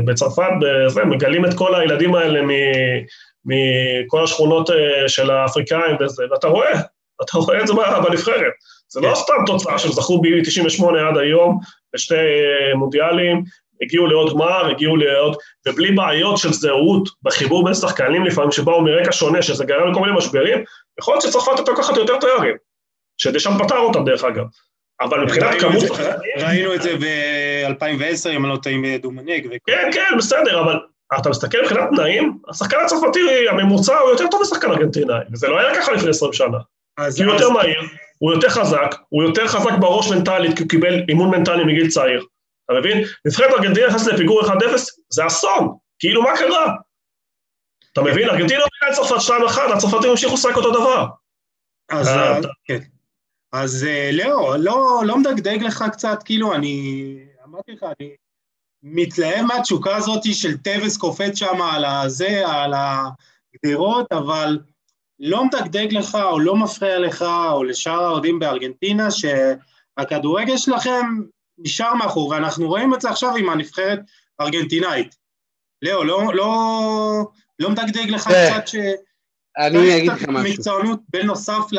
בצרפת, 0.04 0.50
מגלים 1.06 1.44
את 1.44 1.54
כל 1.54 1.74
הילדים 1.74 2.14
האלה 2.14 2.40
מכל 3.48 4.24
השכונות 4.24 4.70
אה, 4.70 5.08
של 5.08 5.30
האפריקאים 5.30 5.96
וזה, 6.00 6.24
ואתה 6.30 6.48
רואה, 6.48 6.80
אתה 7.22 7.38
רואה 7.38 7.60
את 7.60 7.66
זה 7.66 7.72
בנבחרת. 8.08 8.52
זה 8.88 9.00
לא 9.00 9.08
כן. 9.08 9.14
סתם 9.14 9.34
תוצאה 9.46 9.78
שהם 9.78 9.92
זכו 9.92 10.20
ב-98 10.20 10.84
עד 11.10 11.18
היום, 11.18 11.58
בשתי 11.94 12.14
אה, 12.14 12.74
מונדיאלים, 12.74 13.42
הגיעו 13.82 14.06
לעוד 14.06 14.32
גמר, 14.32 14.70
הגיעו 14.70 14.96
לעוד, 14.96 15.36
ובלי 15.68 15.92
בעיות 15.92 16.38
של 16.38 16.52
זהות 16.52 17.08
בחיבור 17.22 17.64
בין 17.64 17.74
שחקנים 17.74 18.24
לפעמים 18.24 18.52
שבאו 18.52 18.82
מרקע 18.82 19.12
שונה, 19.12 19.42
שזה 19.42 19.64
גרם 19.64 19.90
לכל 19.90 20.00
מיני 20.00 20.12
משברים, 20.16 20.64
יכול 21.00 21.14
להיות 21.14 21.22
שצרפת 21.22 21.56
הייתה 21.56 21.72
לקחת 21.72 21.96
יותר 21.96 22.16
תארים, 22.16 22.56
שדשאן 23.18 23.50
פתר 23.58 23.78
אותם 23.78 24.04
דרך 24.04 24.24
אגב. 24.24 24.44
אבל 25.00 25.24
מבחינת 25.24 25.60
כמות. 25.60 25.84
ראינו 26.36 26.74
את 26.74 26.82
זה 26.82 26.96
ב-2010, 26.96 28.30
אם 28.30 28.44
אני 28.44 28.52
לא 28.52 28.58
טועה, 28.62 28.74
עם 28.74 28.96
דומנק. 28.96 29.48
כן, 29.66 29.90
כן, 29.92 30.18
בסדר, 30.18 30.60
אבל 30.60 30.78
אתה 31.20 31.30
מסתכל 31.30 31.58
מבחינת 31.62 31.88
תנאים, 31.96 32.38
השחקן 32.48 32.76
הצרפתי 32.84 33.48
הממוצע 33.50 33.98
הוא 33.98 34.10
יותר 34.10 34.26
טוב 34.30 34.42
משחקן 34.42 34.70
ארגנטינאי, 34.70 35.20
וזה 35.32 35.48
לא 35.48 35.58
היה 35.58 35.80
ככה 35.80 35.92
לפני 35.92 36.10
20 36.10 36.32
שנה. 36.32 36.58
כי 37.16 37.22
הוא 37.22 37.32
יותר 37.32 37.50
מהיר, 37.50 37.80
הוא 38.18 38.32
יותר 38.32 38.48
חזק, 38.48 38.94
הוא 39.08 39.22
יותר 39.22 39.46
חזק 39.48 39.72
בראש 39.80 40.10
מנטלית, 40.10 40.56
כי 40.56 40.62
הוא 40.62 40.70
קיבל 40.70 41.04
אימון 41.08 41.30
מנטלי 41.30 41.64
מגיל 41.64 41.90
צעיר. 41.90 42.26
אתה 42.64 42.78
מבין? 42.78 43.04
נבחרת 43.26 43.50
ארגנטינה 43.50 43.86
נכנסת 43.86 44.12
לפיגור 44.12 44.42
1-0, 44.42 44.50
זה 45.10 45.26
אסון, 45.26 45.76
כאילו 45.98 46.22
מה 46.22 46.30
קרה? 46.38 46.74
אתה 47.92 48.02
מבין? 48.02 48.28
ארגנטינה 48.28 48.60
הובילה 48.60 48.88
את 48.88 49.08
צרפת 49.08 49.68
2-1, 49.70 49.72
הצרפתים 49.76 50.10
המשיכו 50.10 50.34
לשחק 50.34 50.56
אותו 50.56 50.70
דבר. 50.70 51.06
אז 51.90 52.08
אה, 52.08 52.40
כן. 52.64 52.78
אז 53.52 53.84
אה, 53.84 54.10
לאו, 54.12 54.56
לא, 54.56 55.02
לא 55.04 55.18
מדגדג 55.18 55.62
לך 55.62 55.84
קצת, 55.92 56.18
כאילו, 56.24 56.54
אני 56.54 57.16
אמרתי 57.44 57.72
לך, 57.72 57.86
אני 58.00 58.14
מתלהב 58.82 59.46
מהתשוקה 59.46 59.96
הזאת 59.96 60.22
של 60.24 60.56
טווס 60.56 60.96
קופץ 60.96 61.38
שם 61.38 61.62
על 61.62 61.84
הזה, 61.84 62.42
על 62.46 62.72
הגדרות, 62.74 64.12
אבל 64.12 64.58
לא 65.20 65.44
מדגדג 65.44 65.92
לך 65.92 66.18
או 66.22 66.40
לא 66.40 66.56
מפריע 66.56 66.98
לך 66.98 67.24
או 67.52 67.64
לשאר 67.64 68.04
האוהדים 68.04 68.38
בארגנטינה 68.38 69.08
שהכדורגל 69.10 70.56
שלכם 70.56 71.06
נשאר 71.58 71.94
מאחור, 71.94 72.28
ואנחנו 72.28 72.68
רואים 72.68 72.94
את 72.94 73.00
זה 73.00 73.10
עכשיו 73.10 73.36
עם 73.36 73.50
הנבחרת 73.50 74.00
הארגנטינאית. 74.38 75.16
לאו, 75.82 76.04
לא, 76.04 76.34
לא, 76.34 76.52
לא 77.58 77.70
מדגדג 77.70 78.10
לך 78.10 78.28
קצת 78.28 78.68
ש... 78.68 78.76
אני 79.58 79.96
אגיד 79.96 80.10
לך 80.12 80.28
משהו. 80.28 80.52
מקצוענות 80.52 81.00
בנוסף 81.12 81.72
ל... 81.72 81.78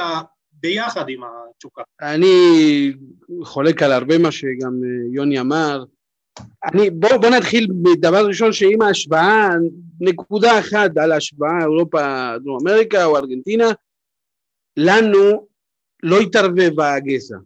ביחד 0.62 1.10
עם 1.10 1.22
התשוקה. 1.24 1.82
אני 2.02 2.94
חולק 3.44 3.84
על 3.84 3.92
הרבה 3.92 4.18
מה 4.18 4.32
שגם 4.32 4.74
אה, 4.84 5.16
יוני 5.16 5.40
אמר. 5.40 5.84
אני, 6.74 6.90
בוא, 6.90 7.18
בוא 7.18 7.30
נתחיל 7.30 7.68
בדבר 7.82 8.28
ראשון 8.28 8.54
שעם 8.54 8.82
ההשוואה, 8.82 9.50
נקודה 10.00 10.60
אחת 10.60 10.98
על 10.98 11.12
ההשוואה 11.12 11.60
אירופה, 11.62 12.32
דרום 12.44 12.68
אמריקה 12.68 13.06
או 13.06 13.18
ארגנטינה, 13.18 13.68
לנו 14.78 15.48
לא 16.04 16.20
התערבב 16.20 16.80
הגזע, 16.80 17.38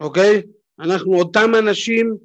אוקיי? 0.00 0.42
אנחנו 0.80 1.18
אותם 1.18 1.50
אנשים 1.58 2.16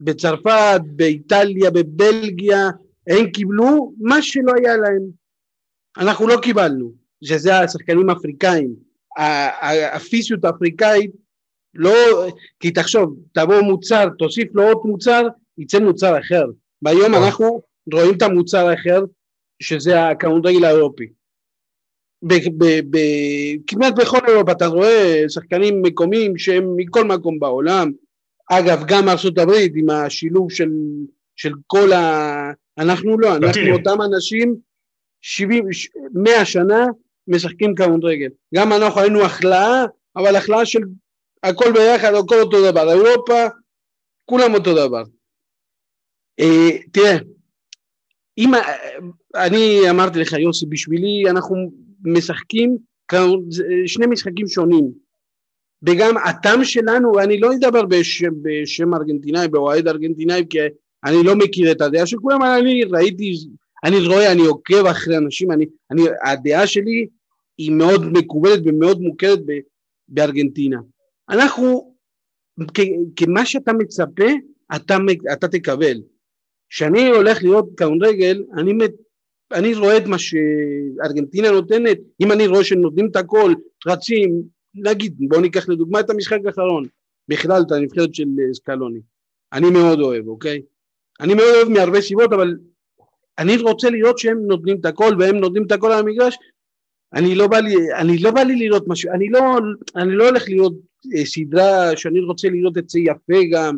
בצרפת, 0.00 0.80
באיטליה, 0.86 1.70
בבלגיה, 1.70 2.70
הם 3.06 3.30
קיבלו 3.30 3.92
מה 3.98 4.22
שלא 4.22 4.52
היה 4.56 4.76
להם. 4.76 5.02
אנחנו 5.96 6.28
לא 6.28 6.36
קיבלנו, 6.42 6.92
שזה 7.24 7.58
השחקנים 7.58 8.10
האפריקאים. 8.10 8.74
הפיזיות 9.92 10.44
האפריקאית 10.44 11.10
לא, 11.74 12.26
כי 12.60 12.70
תחשוב, 12.70 13.16
תבוא 13.32 13.60
מוצר, 13.60 14.08
תוסיף 14.18 14.48
לו 14.54 14.62
עוד 14.62 14.80
מוצר, 14.84 15.22
יצא 15.58 15.78
מוצר 15.78 16.18
אחר. 16.18 16.44
והיום 16.82 17.14
אנחנו 17.14 17.62
רואים 17.92 18.14
את 18.14 18.22
המוצר 18.22 18.66
האחר, 18.66 19.00
שזה 19.62 20.08
הכדורגל 20.08 20.64
האירופי. 20.64 21.06
כמעט 23.66 23.94
בכל 23.98 24.18
אירופה 24.28 24.52
אתה 24.52 24.66
רואה 24.66 25.24
שחקנים 25.28 25.82
מקומיים 25.82 26.38
שהם 26.38 26.76
מכל 26.76 27.04
מקום 27.04 27.38
בעולם, 27.38 27.92
אגב 28.50 28.84
גם 28.86 29.08
ארצות 29.08 29.38
הברית 29.38 29.72
עם 29.76 29.90
השילוב 29.90 30.52
של, 30.52 30.70
של 31.36 31.52
כל 31.66 31.92
ה... 31.92 32.50
אנחנו 32.78 33.18
לא, 33.18 33.36
אנחנו 33.36 33.72
אותם 33.72 34.02
אנשים 34.02 34.56
70, 35.20 35.64
100 36.14 36.44
שנה 36.44 36.86
משחקים 37.28 37.74
כדורגל. 37.74 38.28
גם 38.54 38.72
אנחנו 38.72 39.00
היינו 39.00 39.22
החלאה, 39.22 39.84
אבל 40.16 40.36
החלאה 40.36 40.66
של 40.66 40.80
הכל 41.44 41.72
ביחד, 41.72 42.14
הכל 42.14 42.40
אותו 42.40 42.70
דבר. 42.70 42.90
אירופה, 42.90 43.46
כולם 44.24 44.54
אותו 44.54 44.72
דבר. 44.74 45.02
אה, 46.40 46.78
תראה, 46.92 47.16
אם, 48.38 48.50
אני 49.34 49.90
אמרתי 49.90 50.18
לך 50.18 50.32
יוסי, 50.32 50.66
בשבילי 50.66 51.30
אנחנו 51.30 51.56
משחקים 52.04 52.76
שני 53.86 54.06
משחקים 54.06 54.48
שונים. 54.48 55.04
וגם 55.86 56.16
הטעם 56.16 56.64
שלנו, 56.64 57.20
אני 57.20 57.40
לא 57.40 57.54
אדבר 57.54 57.86
בשם, 57.86 58.32
בשם 58.42 58.94
ארגנטינאי, 58.94 59.48
באוהד 59.48 59.88
ארגנטינאי, 59.88 60.44
כי 60.50 60.58
אני 61.04 61.16
לא 61.24 61.36
מכיר 61.36 61.72
את 61.72 61.80
הדעה 61.80 62.06
של 62.06 62.16
כולם, 62.18 62.42
אבל 62.42 62.58
אני 62.60 62.84
ראיתי, 62.84 63.34
אני 63.84 64.06
רואה, 64.06 64.32
אני 64.32 64.42
עוקב 64.42 64.86
אחרי 64.86 65.16
אנשים, 65.16 65.52
אני, 65.52 65.66
אני, 65.90 66.02
הדעה 66.24 66.66
שלי 66.66 67.06
היא 67.58 67.72
מאוד 67.72 68.04
מקובלת 68.12 68.60
ומאוד 68.64 69.00
מוכרת 69.00 69.38
בארגנטינה. 70.08 70.78
אנחנו, 71.30 71.94
כמה 73.16 73.46
שאתה 73.46 73.72
מצפה, 73.72 74.30
אתה, 74.76 74.96
אתה 75.32 75.48
תקבל. 75.48 76.02
כשאני 76.68 77.06
הולך 77.06 77.42
לראות 77.42 77.68
כדורגל, 77.76 78.44
אני, 78.58 78.72
אני 79.52 79.74
רואה 79.74 79.96
את 79.96 80.06
מה 80.06 80.16
שארגנטינה 80.18 81.50
נותנת, 81.50 81.98
אם 82.20 82.32
אני 82.32 82.46
רואה 82.46 82.64
שנותנים 82.64 83.06
את 83.06 83.16
הכל, 83.16 83.54
רצים, 83.86 84.42
נגיד, 84.74 85.14
בואו 85.18 85.40
ניקח 85.40 85.68
לדוגמה 85.68 86.00
את 86.00 86.10
המשחק 86.10 86.38
האחרון, 86.46 86.86
בכלל 87.28 87.62
את 87.66 87.72
הנבחרת 87.72 88.14
של 88.14 88.24
סקלוני. 88.52 89.00
אני 89.52 89.70
מאוד 89.70 90.00
אוהב, 90.00 90.28
אוקיי? 90.28 90.62
אני 91.20 91.34
מאוד 91.34 91.54
אוהב 91.54 91.68
מהרבה 91.68 92.00
סיבות, 92.00 92.32
אבל 92.32 92.56
אני 93.38 93.56
רוצה 93.56 93.90
לראות 93.90 94.18
שהם 94.18 94.46
נותנים 94.46 94.76
את 94.80 94.84
הכל 94.84 95.10
והם 95.18 95.36
נותנים 95.36 95.66
את 95.66 95.72
הכל 95.72 95.92
על 95.92 95.98
המגרש. 95.98 96.36
אני 97.12 97.34
לא 97.34 97.46
בא 97.46 97.58
לי, 97.58 97.74
אני 97.98 98.18
לא 98.18 98.30
בא 98.30 98.40
לי 98.40 98.56
לראות 98.56 98.84
משהו, 98.86 99.10
אני 99.12 99.28
לא, 99.28 99.40
אני 99.96 100.16
לא 100.16 100.28
הולך 100.28 100.44
לראות 100.48 100.72
אה, 100.72 100.90
סדרה 101.24 101.96
שאני 101.96 102.20
רוצה 102.20 102.48
לראות 102.48 102.78
את 102.78 102.88
זה 102.88 103.00
יפה 103.00 103.40
גם, 103.50 103.76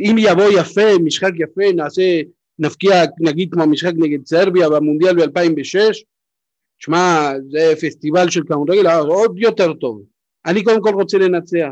אם 0.00 0.16
יבוא 0.18 0.50
יפה, 0.60 0.98
משחק 1.04 1.32
יפה, 1.38 1.72
נעשה, 1.74 2.20
נפקיע 2.58 3.04
נגיד 3.20 3.48
כמו 3.52 3.62
המשחק 3.62 3.92
נגד 3.96 4.26
סרביה 4.26 4.70
במונדיאל 4.70 5.26
ב-2006, 5.26 6.04
שמע, 6.78 7.32
זה 7.50 7.72
פסטיבל 7.80 8.30
של 8.30 8.42
כדורגל 8.42 8.86
עוד 8.86 9.38
יותר 9.38 9.72
טוב. 9.72 10.02
אני 10.46 10.64
קודם 10.64 10.82
כל 10.82 10.94
רוצה 10.94 11.18
לנצח. 11.18 11.70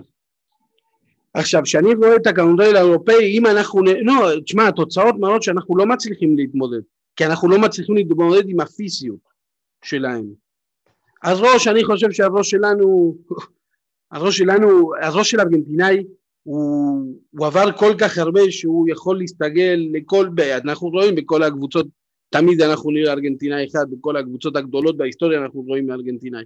עכשיו, 1.35 1.63
כשאני 1.63 1.95
רואה 1.95 2.17
את 2.17 2.27
הכדורגל 2.27 2.77
האירופאי, 2.77 3.39
אם 3.39 3.47
אנחנו, 3.47 3.83
לא, 3.83 4.41
תשמע, 4.45 4.69
התוצאות 4.69 5.15
מראות 5.19 5.43
שאנחנו 5.43 5.77
לא 5.77 5.87
מצליחים 5.87 6.37
להתמודד, 6.37 6.81
כי 7.17 7.27
אנחנו 7.27 7.49
לא 7.49 7.59
מצליחים 7.59 7.95
להתמודד 7.95 8.49
עם 8.49 8.61
הפיזיות 8.61 9.19
שלהם. 9.85 10.25
אז 11.23 11.41
ראש, 11.41 11.69
אני 11.69 11.85
חושב 11.85 12.11
שהראש 12.11 12.51
שלנו, 12.51 13.17
הראש 14.13 14.39
שלנו, 14.39 14.91
הראש 15.03 15.31
של 15.31 15.41
ארגנטינאי, 15.41 16.05
הוא, 16.43 17.15
הוא 17.31 17.47
עבר 17.47 17.73
כל 17.73 17.95
כך 17.99 18.19
הרבה 18.19 18.41
שהוא 18.51 18.89
יכול 18.89 19.19
להסתגל 19.19 19.81
לכל, 19.93 20.29
אנחנו 20.65 20.89
רואים 20.89 21.15
בכל 21.15 21.43
הקבוצות, 21.43 21.87
תמיד 22.31 22.61
אנחנו 22.63 22.91
נראה 22.91 23.13
ארגנטינאי 23.13 23.67
אחד, 23.67 23.87
בכל 23.91 24.17
הקבוצות 24.17 24.57
הגדולות 24.57 24.97
בהיסטוריה 24.97 25.43
אנחנו 25.43 25.61
רואים 25.61 25.91
ארגנטינאי. 25.91 26.45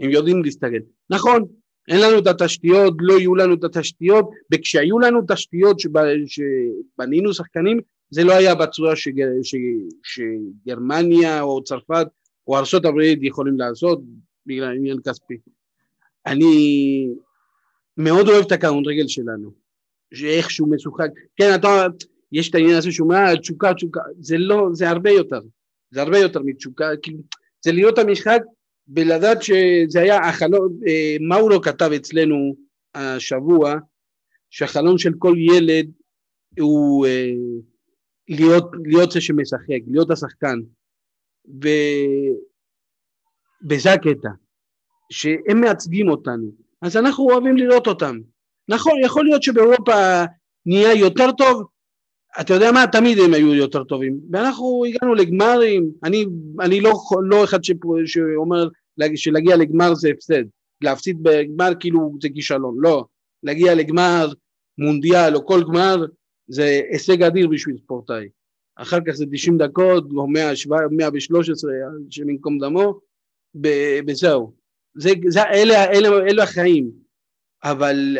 הם 0.00 0.10
יודעים 0.10 0.42
להסתגל. 0.42 0.80
נכון, 1.10 1.44
אין 1.88 2.00
לנו 2.00 2.18
את 2.18 2.26
התשתיות, 2.26 2.94
לא 3.00 3.18
יהיו 3.18 3.34
לנו 3.34 3.54
את 3.54 3.64
התשתיות, 3.64 4.30
וכשהיו 4.52 4.98
לנו 4.98 5.20
תשתיות 5.28 5.76
שבנינו 5.80 7.34
שחקנים, 7.34 7.80
זה 8.10 8.24
לא 8.24 8.32
היה 8.32 8.54
בצורה 8.54 8.96
שגר, 8.96 9.28
ש, 9.42 9.54
שגרמניה 10.02 11.42
או 11.42 11.64
צרפת 11.64 12.06
או 12.46 12.58
הברית 12.84 13.18
יכולים 13.22 13.58
לעשות 13.58 14.02
בגלל 14.46 14.76
עניין 14.76 14.98
כספי. 15.06 15.36
אני 16.26 17.06
מאוד 17.96 18.28
אוהב 18.28 18.44
את 18.46 18.52
הכדורגל 18.52 19.08
שלנו, 19.08 19.50
שאיך 20.14 20.50
שהוא 20.50 20.74
משוחק, 20.74 21.08
כן, 21.36 21.54
אתה, 21.54 21.86
יש 22.32 22.50
את 22.50 22.54
העניין 22.54 22.76
הזה 22.76 22.92
שהוא 22.92 23.08
אומר, 23.08 23.36
תשוקה, 23.36 23.74
תשוקה, 23.74 24.00
זה 24.20 24.38
לא, 24.38 24.68
זה 24.72 24.90
הרבה 24.90 25.10
יותר, 25.10 25.40
זה 25.90 26.02
הרבה 26.02 26.18
יותר 26.18 26.40
מתשוקה, 26.44 26.86
כאילו, 27.02 27.18
זה 27.64 27.72
להיות 27.72 27.98
המשחק 27.98 28.40
ולדעת 28.88 29.42
שזה 29.42 30.00
היה 30.00 30.18
החלום, 30.28 30.78
אה, 30.86 31.16
מאורו 31.20 31.60
כתב 31.60 31.90
אצלנו 31.96 32.54
השבוע, 32.94 33.74
שהחלום 34.50 34.98
של 34.98 35.12
כל 35.18 35.34
ילד 35.38 35.90
הוא 36.60 37.06
אה, 37.06 37.30
להיות, 38.28 38.70
להיות 38.84 39.10
זה 39.10 39.20
שמשחק, 39.20 39.80
להיות 39.86 40.10
השחקן. 40.10 40.58
וזה 43.70 43.92
הקטע, 43.92 44.28
שהם 45.12 45.60
מייצגים 45.60 46.08
אותנו, 46.08 46.50
אז 46.82 46.96
אנחנו 46.96 47.24
אוהבים 47.24 47.56
לראות 47.56 47.86
אותם. 47.86 48.18
נכון, 48.68 48.92
יכול 49.04 49.24
להיות 49.24 49.42
שבאירופה 49.42 50.24
נהיה 50.66 50.94
יותר 50.94 51.32
טוב, 51.32 51.64
אתה 52.40 52.54
יודע 52.54 52.72
מה, 52.72 52.84
תמיד 52.92 53.18
הם 53.18 53.34
היו 53.34 53.54
יותר 53.54 53.84
טובים, 53.84 54.20
ואנחנו 54.30 54.84
הגענו 54.88 55.14
לגמרים, 55.14 55.90
אני, 56.04 56.26
אני 56.60 56.80
לא, 56.80 56.92
לא 57.22 57.44
אחד 57.44 57.58
שאומר 58.06 58.68
שלהגיע 59.14 59.56
לגמר 59.56 59.94
זה 59.94 60.10
הפסד, 60.10 60.44
להפסיד 60.80 61.22
בגמר 61.22 61.72
כאילו 61.80 62.12
זה 62.22 62.28
כישלון, 62.28 62.76
לא, 62.78 63.04
להגיע 63.42 63.74
לגמר 63.74 64.32
מונדיאל 64.78 65.36
או 65.36 65.46
כל 65.46 65.62
גמר 65.64 66.04
זה 66.48 66.80
הישג 66.90 67.22
אדיר 67.22 67.48
בשביל 67.48 67.76
ספורטאי, 67.84 68.28
אחר 68.76 68.98
כך 69.06 69.12
זה 69.12 69.24
90 69.32 69.58
דקות 69.58 70.04
או 70.16 70.26
113 70.90 71.72
השם 72.08 72.30
ייקום 72.30 72.58
דמו, 72.58 73.00
וזהו, 74.06 74.61
זה, 74.94 75.10
זה, 75.28 75.42
אלה, 75.42 75.84
אלה, 75.84 76.08
אלה 76.08 76.42
החיים, 76.42 76.90
אבל 77.64 78.18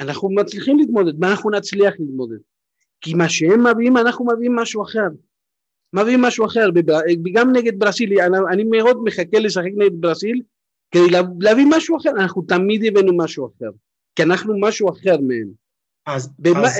אנחנו 0.00 0.30
מצליחים 0.30 0.78
להתמודד, 0.78 1.18
מה 1.18 1.30
אנחנו 1.30 1.50
נצליח 1.50 1.94
להתמודד? 1.98 2.38
כי 3.00 3.14
מה 3.14 3.28
שהם 3.28 3.66
מביאים, 3.66 3.96
אנחנו 3.96 4.26
מביאים 4.34 4.56
משהו 4.56 4.82
אחר. 4.82 5.08
מביאים 5.92 6.22
משהו 6.22 6.46
אחר, 6.46 6.68
גם 7.32 7.52
נגד 7.52 7.78
ברסיל, 7.78 8.20
אני, 8.20 8.38
אני 8.52 8.64
מאוד 8.64 9.04
מחכה 9.04 9.38
לשחק 9.38 9.70
נגד 9.76 10.00
ברסיל 10.00 10.42
כדי 10.90 11.10
להביא 11.40 11.66
משהו 11.76 11.96
אחר, 11.96 12.10
אנחנו 12.10 12.42
תמיד 12.42 12.84
הבאנו 12.84 13.16
משהו 13.16 13.46
אחר, 13.46 13.70
כי 14.16 14.22
אנחנו 14.22 14.60
משהו 14.60 14.90
אחר 14.90 15.20
מהם. 15.20 15.48
אז, 16.06 16.30
במה, 16.38 16.66
אז... 16.66 16.78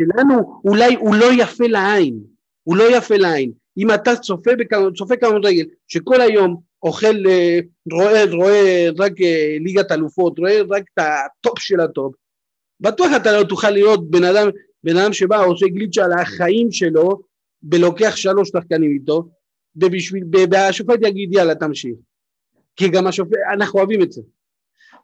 שלנו 0.00 0.60
אולי 0.64 0.94
הוא 0.94 1.14
לא 1.14 1.26
יפה 1.42 1.66
לעין, 1.66 2.20
הוא 2.62 2.76
לא 2.76 2.96
יפה 2.96 3.16
לעין. 3.16 3.52
אם 3.78 3.90
אתה 3.90 4.16
צופה, 4.16 4.50
צופה 4.94 5.16
כדורגל 5.16 5.64
שכל 5.88 6.20
היום 6.20 6.60
אוכל, 6.86 7.26
אה, 7.28 7.58
רואה, 7.92 8.24
רואה 8.32 8.88
רק 8.98 9.12
אה, 9.20 9.56
ליגת 9.60 9.92
אלופות, 9.92 10.38
רואה 10.38 10.60
רק 10.70 10.82
את 10.94 10.98
הטופ 10.98 11.58
של 11.58 11.80
הטופ, 11.80 12.14
בטוח 12.80 13.08
אתה 13.16 13.38
לא 13.38 13.44
תוכל 13.44 13.70
להיות 13.70 14.10
בן 14.10 14.24
אדם, 14.24 14.48
בן 14.84 14.96
אדם 14.96 15.12
שבא 15.12 15.44
עושה 15.44 15.66
גליצ'ה 15.66 16.04
על 16.04 16.12
החיים 16.12 16.72
שלו 16.72 17.20
ולוקח 17.72 18.16
שלוש 18.16 18.48
שחקנים 18.48 18.90
איתו 18.90 19.28
ובשביל, 19.76 20.24
והשופט 20.50 20.98
יגיד 21.02 21.34
יאללה 21.34 21.54
תמשיך. 21.54 21.96
כי 22.76 22.88
גם 22.88 23.06
השופט, 23.06 23.38
אנחנו 23.52 23.78
אוהבים 23.78 24.02
את 24.02 24.12
זה. 24.12 24.22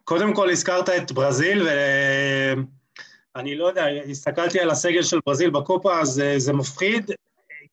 קודם 0.04 0.34
כל 0.34 0.50
הזכרת 0.50 0.88
את 0.88 1.12
ברזיל 1.12 1.68
ואני 3.36 3.54
לא 3.54 3.66
יודע, 3.66 3.86
הסתכלתי 4.10 4.60
על 4.60 4.70
הסגל 4.70 5.02
של 5.02 5.18
ברזיל 5.26 5.50
בקופה 5.50 6.00
אז 6.00 6.20
אה, 6.20 6.38
זה 6.38 6.52
מפחיד, 6.52 7.10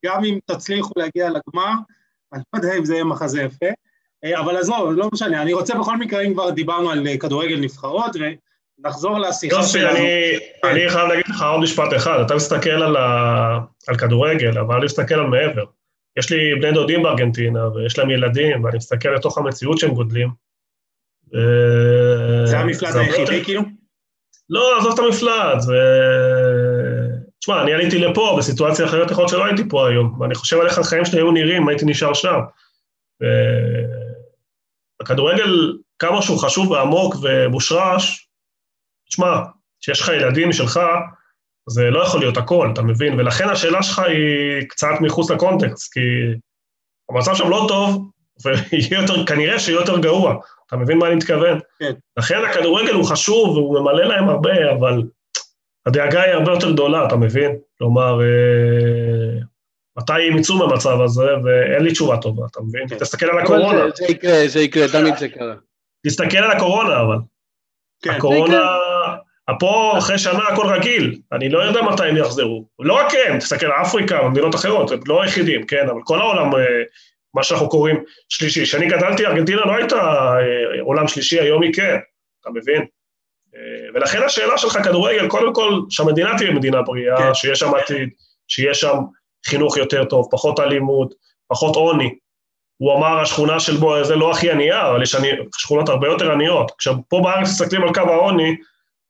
גם 0.05 0.23
אם 0.23 0.39
תצליחו 0.45 0.93
להגיע 0.97 1.29
לגמר, 1.29 1.73
אני 2.33 2.41
לא 2.53 2.59
יודע 2.59 2.77
אם 2.77 2.85
זה 2.85 2.93
יהיה 2.93 3.03
מחזה 3.03 3.41
יפה, 3.41 3.65
אבל 4.25 4.57
עזוב, 4.57 4.91
לא 4.91 5.09
משנה, 5.13 5.41
אני 5.41 5.53
רוצה 5.53 5.75
בכל 5.79 5.97
מקרה, 5.97 6.21
אם 6.21 6.33
כבר 6.33 6.49
דיברנו 6.49 6.89
על 6.89 7.07
אה, 7.07 7.17
כדורגל 7.17 7.59
נבחרות, 7.59 8.11
ונחזור 8.79 9.19
לשיחה 9.19 9.63
שלנו. 9.63 9.87
יוסי, 9.87 10.37
אני 10.63 10.89
חייב 10.89 11.07
להגיד 11.07 11.25
לך 11.29 11.41
עוד 11.41 11.61
משפט 11.61 11.93
אחד, 11.95 12.19
אתה 12.25 12.35
מסתכל 12.35 12.69
על, 12.69 12.95
ה... 12.95 13.59
על 13.87 13.97
כדורגל, 13.97 14.57
אבל 14.57 14.75
אני 14.75 14.85
מסתכל 14.85 15.15
על 15.15 15.27
מעבר. 15.27 15.63
יש 16.17 16.31
לי 16.31 16.55
בני 16.61 16.71
דודים 16.71 17.03
בארגנטינה, 17.03 17.67
ויש 17.67 17.99
להם 17.99 18.09
ילדים, 18.09 18.63
ואני 18.63 18.77
מסתכל 18.77 19.09
לתוך 19.09 19.37
המציאות 19.37 19.77
שהם 19.77 19.91
גודלים. 19.91 20.29
זה 22.45 22.59
המפלט 22.59 22.95
היחידי 22.95 23.43
כאילו? 23.43 23.61
לא, 24.49 24.77
עזוב 24.77 24.93
את 24.93 24.99
המפלט, 24.99 25.59
זה... 25.59 25.79
תשמע, 27.39 27.63
אני 27.63 27.73
עליתי 27.73 27.97
לפה 27.99 28.35
בסיטואציה 28.37 28.85
אחרת, 28.85 29.11
יכול 29.11 29.21
להיות 29.21 29.29
שלא 29.29 29.45
הייתי 29.45 29.69
פה 29.69 29.89
היום, 29.89 30.21
ואני 30.21 30.35
חושב 30.35 30.59
על 30.59 30.67
איך 30.67 30.79
החיים 30.79 31.05
שלי 31.05 31.19
היו 31.19 31.31
נראים, 31.31 31.67
הייתי 31.67 31.85
נשאר 31.85 32.13
שם. 32.13 32.39
הכדורגל, 35.01 35.77
כמה 35.99 36.21
שהוא 36.21 36.39
חשוב 36.39 36.71
ועמוק 36.71 37.15
ומושרש, 37.21 38.27
תשמע, 39.09 39.39
כשיש 39.81 40.01
לך 40.01 40.07
ילדים 40.07 40.53
שלך, 40.53 40.79
זה 41.69 41.89
לא 41.89 42.03
יכול 42.03 42.19
להיות 42.19 42.37
הכל, 42.37 42.69
אתה 42.73 42.81
מבין? 42.81 43.19
ולכן 43.19 43.49
השאלה 43.49 43.83
שלך 43.83 43.99
היא 43.99 44.67
קצת 44.69 44.87
מחוץ 45.01 45.31
לקונטקסט, 45.31 45.93
כי 45.93 45.99
המצב 47.09 47.35
שם 47.35 47.49
לא 47.49 47.65
טוב, 47.67 48.11
וכנראה 49.23 49.59
שיהיה 49.59 49.79
יותר 49.79 49.97
גרוע. 49.99 50.35
אתה 50.67 50.77
מבין 50.77 50.97
מה 50.97 51.07
אני 51.07 51.15
מתכוון? 51.15 51.59
כן. 51.79 51.93
לכן 52.17 52.39
הכדורגל 52.49 52.93
הוא 52.93 53.05
חשוב 53.05 53.49
והוא 53.49 53.79
ממלא 53.79 54.05
להם 54.05 54.29
הרבה, 54.29 54.71
אבל 54.71 55.03
הדאגה 55.85 56.21
היא 56.21 56.33
הרבה 56.33 56.51
יותר 56.51 56.71
גדולה, 56.71 57.05
אתה 57.05 57.15
מבין? 57.15 57.55
כלומר, 57.77 58.21
אה, 58.21 59.18
מתי 59.99 60.27
הם 60.27 60.37
יצאו 60.37 60.57
מהמצב 60.57 61.01
הזה, 61.01 61.23
ואין 61.43 61.83
לי 61.83 61.91
תשובה 61.91 62.17
טובה, 62.17 62.45
אתה 62.51 62.59
מבין? 62.61 62.87
כן. 62.87 62.97
תסתכל 62.97 63.25
על 63.25 63.39
הקורונה. 63.39 63.89
זה, 63.95 64.05
זה 64.05 64.11
יקרה, 64.11 64.47
זה 64.47 64.59
יקרה, 64.59 64.87
תמיד 64.87 65.17
זה 65.17 65.29
קרה. 65.29 65.55
תסתכל 66.07 66.37
על 66.37 66.51
הקורונה, 66.51 67.01
אבל. 67.01 67.17
כן, 68.01 68.09
הקורונה, 68.09 68.61
פה 69.59 69.93
אחרי 69.97 70.17
שנה 70.17 70.47
הכל 70.47 70.65
רגיל, 70.67 71.19
אני 71.31 71.49
לא 71.49 71.59
יודע 71.59 71.81
מתי 71.81 72.07
הם 72.07 72.17
יחזרו. 72.17 72.65
לא 72.79 72.93
רק 72.93 73.07
הם, 73.27 73.39
תסתכל 73.39 73.65
על 73.65 73.81
אפריקה, 73.81 74.23
במדינות 74.23 74.55
אחרות, 74.55 74.91
הם 74.91 74.99
לא 75.07 75.21
היחידים, 75.21 75.65
כן, 75.65 75.89
אבל 75.89 76.01
כל 76.03 76.19
העולם, 76.19 76.55
אה, 76.55 76.83
מה 77.33 77.43
שאנחנו 77.43 77.69
קוראים 77.69 78.03
שלישי. 78.29 78.63
כשאני 78.63 78.87
גדלתי, 78.87 79.25
ארגנטינה 79.25 79.61
לא 79.65 79.75
הייתה 79.75 79.97
אה, 79.97 80.81
עולם 80.81 81.07
שלישי, 81.07 81.39
היום 81.39 81.63
היא 81.63 81.73
כן, 81.73 81.97
אתה 82.41 82.49
מבין? 82.49 82.85
אה, 83.55 83.89
ולכן 83.93 84.23
השאלה 84.23 84.57
שלך, 84.57 84.77
כדורגל, 84.83 85.27
קודם 85.27 85.53
כל, 85.53 85.79
שהמדינה 85.89 86.37
תהיה 86.37 86.51
מדינה 86.51 86.81
בריאה, 86.81 87.17
כן. 87.17 87.33
שיש 87.33 87.59
שם 87.59 87.75
עתיד, 87.75 88.09
שיש 88.47 88.79
שם 88.79 88.97
חינוך 89.45 89.77
יותר 89.77 90.05
טוב, 90.05 90.27
פחות 90.31 90.59
אלימות, 90.59 91.13
פחות 91.47 91.75
עוני. 91.75 92.15
הוא 92.77 92.93
אמר, 92.93 93.19
השכונה 93.19 93.59
של 93.59 93.77
בו, 93.77 94.03
זה 94.03 94.15
לא 94.15 94.31
הכי 94.31 94.51
ענייה, 94.51 94.89
אבל 94.89 95.03
יש 95.03 95.15
עני, 95.15 95.27
שכונות 95.57 95.89
הרבה 95.89 96.07
יותר 96.07 96.31
עניות. 96.31 96.71
כשפה 96.77 97.21
בארץ 97.23 97.47
מסתכלים 97.47 97.83
על 97.83 97.93
קו 97.93 98.01
העוני, 98.01 98.55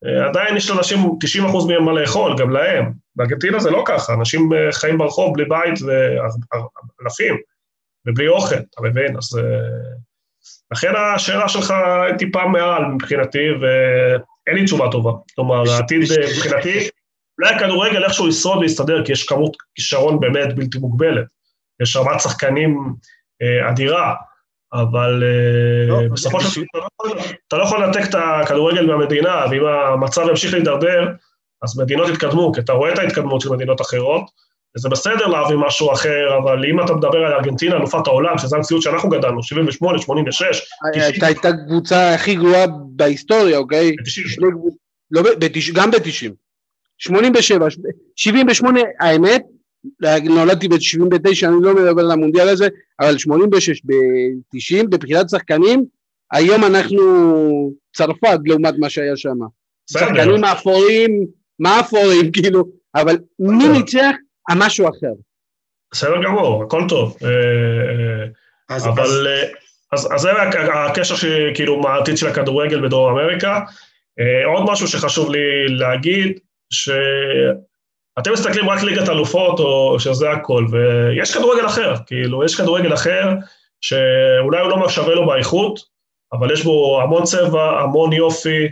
אה, 0.06 0.30
עדיין 0.30 0.58
יש 0.58 0.70
לאנשים 0.70 1.00
90% 1.00 1.68
מהם 1.68 1.84
מה 1.84 1.94
לאכול, 1.94 2.36
גם 2.38 2.50
להם. 2.50 2.92
בארגנטינה 3.16 3.60
זה 3.60 3.72
לא 3.72 3.84
ככה, 3.86 4.14
אנשים 4.14 4.54
אה, 4.54 4.72
חיים 4.72 4.98
ברחוב 4.98 5.34
בלי 5.34 5.46
בית 5.46 5.80
ואלפים, 5.82 7.38
ובלי 8.08 8.28
אוכל, 8.28 8.56
אתה 8.56 8.82
מבין? 8.84 9.18
אז 9.18 9.40
לכן 10.72 10.94
השאלה 10.96 11.50
שלך 11.50 11.74
טיפה 12.18 12.48
מעל 12.48 12.86
מבחינתי, 12.86 13.52
ואין 13.62 14.58
לי 14.58 14.66
תשובה 14.66 14.92
טובה. 14.92 15.12
כלומר, 15.36 15.72
העתיד 15.72 16.02
מבחינתי, 16.02 16.90
אולי 17.40 17.56
הכדורגל 17.56 18.04
איכשהו 18.04 18.28
ישרוד 18.28 18.58
ויסתדר, 18.58 19.06
כי 19.06 19.12
יש 19.12 19.24
כמות 19.24 19.58
כישרון 19.76 20.20
באמת 20.20 20.56
בלתי 20.56 20.78
מוגבלת. 20.78 21.26
יש 21.82 21.96
רמת 21.96 22.20
שחקנים 22.20 22.94
אה, 23.42 23.70
אדירה, 23.70 24.16
אבל 24.74 25.24
אה, 25.24 25.88
לא, 25.88 26.14
בסופו 26.14 26.42
של 26.42 26.62
דבר 26.76 27.14
אתה 27.48 27.58
לא 27.58 27.64
יכול 27.64 27.84
לנתק 27.84 28.02
את 28.10 28.16
הכדורגל 28.16 28.86
מהמדינה, 28.86 29.46
ואם 29.52 29.66
המצב 29.66 30.22
ימשיך 30.30 30.54
להידרדר, 30.54 31.08
אז 31.64 31.80
מדינות 31.80 32.10
יתקדמו, 32.10 32.54
כי 32.54 32.60
אתה 32.60 32.74
רואה 32.74 32.94
את 32.94 33.00
ההתקדמות 33.00 33.42
של 33.42 33.50
מדינות 33.50 33.82
אחרות, 33.82 34.24
וזה 34.78 34.90
בסדר 34.90 35.28
להביא 35.28 35.56
משהו 35.56 35.94
אחר, 35.94 36.38
אבל 36.44 36.66
אם 36.66 36.84
אתה 36.84 36.94
מדבר 36.94 37.18
על 37.18 37.34
ארגנטינה, 37.34 37.76
אלופת 37.76 38.08
העולם, 38.08 38.38
שזו 38.38 38.56
המציאות 38.56 38.82
שאנחנו 38.82 39.10
גדלנו, 39.10 39.44
78, 39.44 40.00
86, 40.00 40.62
90. 40.94 41.24
הייתה 41.24 41.50
קבוצה 41.68 42.14
הכי 42.14 42.36
גרועה 42.36 42.66
בהיסטוריה, 42.96 43.58
אוקיי? 43.58 43.92
ב-90. 43.92 44.48
לא, 45.12 45.22
גם 45.74 45.92
ב-90. 45.92 46.49
87, 47.00 47.68
78, 48.16 48.80
האמת, 49.00 49.44
נולדתי 50.24 50.68
ב-79, 50.68 51.48
אני 51.48 51.56
לא 51.62 51.76
מדבר 51.76 52.02
על 52.02 52.12
המונדיאל 52.12 52.50
הזה, 52.50 52.68
אבל 53.00 53.18
86, 53.18 53.82
ב-90, 53.86 54.88
בבחירת 54.90 55.30
שחקנים, 55.30 55.86
היום 56.32 56.64
אנחנו 56.64 57.02
צרפת 57.96 58.40
לעומת 58.46 58.74
מה 58.78 58.90
שהיה 58.90 59.18
שם. 59.18 59.38
שחקנים 59.92 60.44
אפורים, 60.44 61.26
מה 61.60 61.80
אפורים, 61.80 62.32
כאילו, 62.36 62.64
אבל 62.96 63.18
מי 63.40 63.68
ניצח? 63.68 64.16
המשהו 64.50 64.90
אחר. 64.90 65.14
בסדר 65.92 66.24
גמור, 66.24 66.64
הכל 66.64 66.84
טוב. 66.90 67.18
אה, 67.24 67.28
אה, 68.72 68.90
אבל, 68.90 69.28
אה, 69.28 69.48
אז, 69.92 70.08
אז 70.16 70.22
זה 70.22 70.30
הקשר 70.74 71.16
שכאילו 71.16 71.80
מהעתיד 71.80 72.18
של 72.18 72.28
הכדורגל 72.28 72.82
בדרום 72.82 73.18
אמריקה. 73.18 73.60
עוד 74.46 74.72
משהו 74.72 74.88
שחשוב 74.88 75.32
לי 75.32 75.68
להגיד, 75.68 76.40
שאתם 76.74 78.34
מסתכלים 78.34 78.70
רק 78.70 78.84
ליגת 78.84 79.10
אלופות, 79.10 79.60
או 79.60 80.00
שזה 80.00 80.32
הכל, 80.32 80.66
ויש 80.72 81.38
כדורגל 81.38 81.66
אחר, 81.66 81.94
כאילו, 82.06 82.46
יש 82.46 82.56
כדורגל 82.56 82.94
אחר, 82.94 83.34
שאולי 83.82 84.62
הוא 84.62 84.70
לא 84.70 84.90
שווה 84.90 85.16
לו 85.16 85.28
באיכות, 85.28 85.80
אבל 86.34 86.54
יש 86.54 86.64
בו 86.64 87.02
המון 87.04 87.24
צבע, 87.24 87.82
המון 87.82 88.14
יופי, 88.14 88.68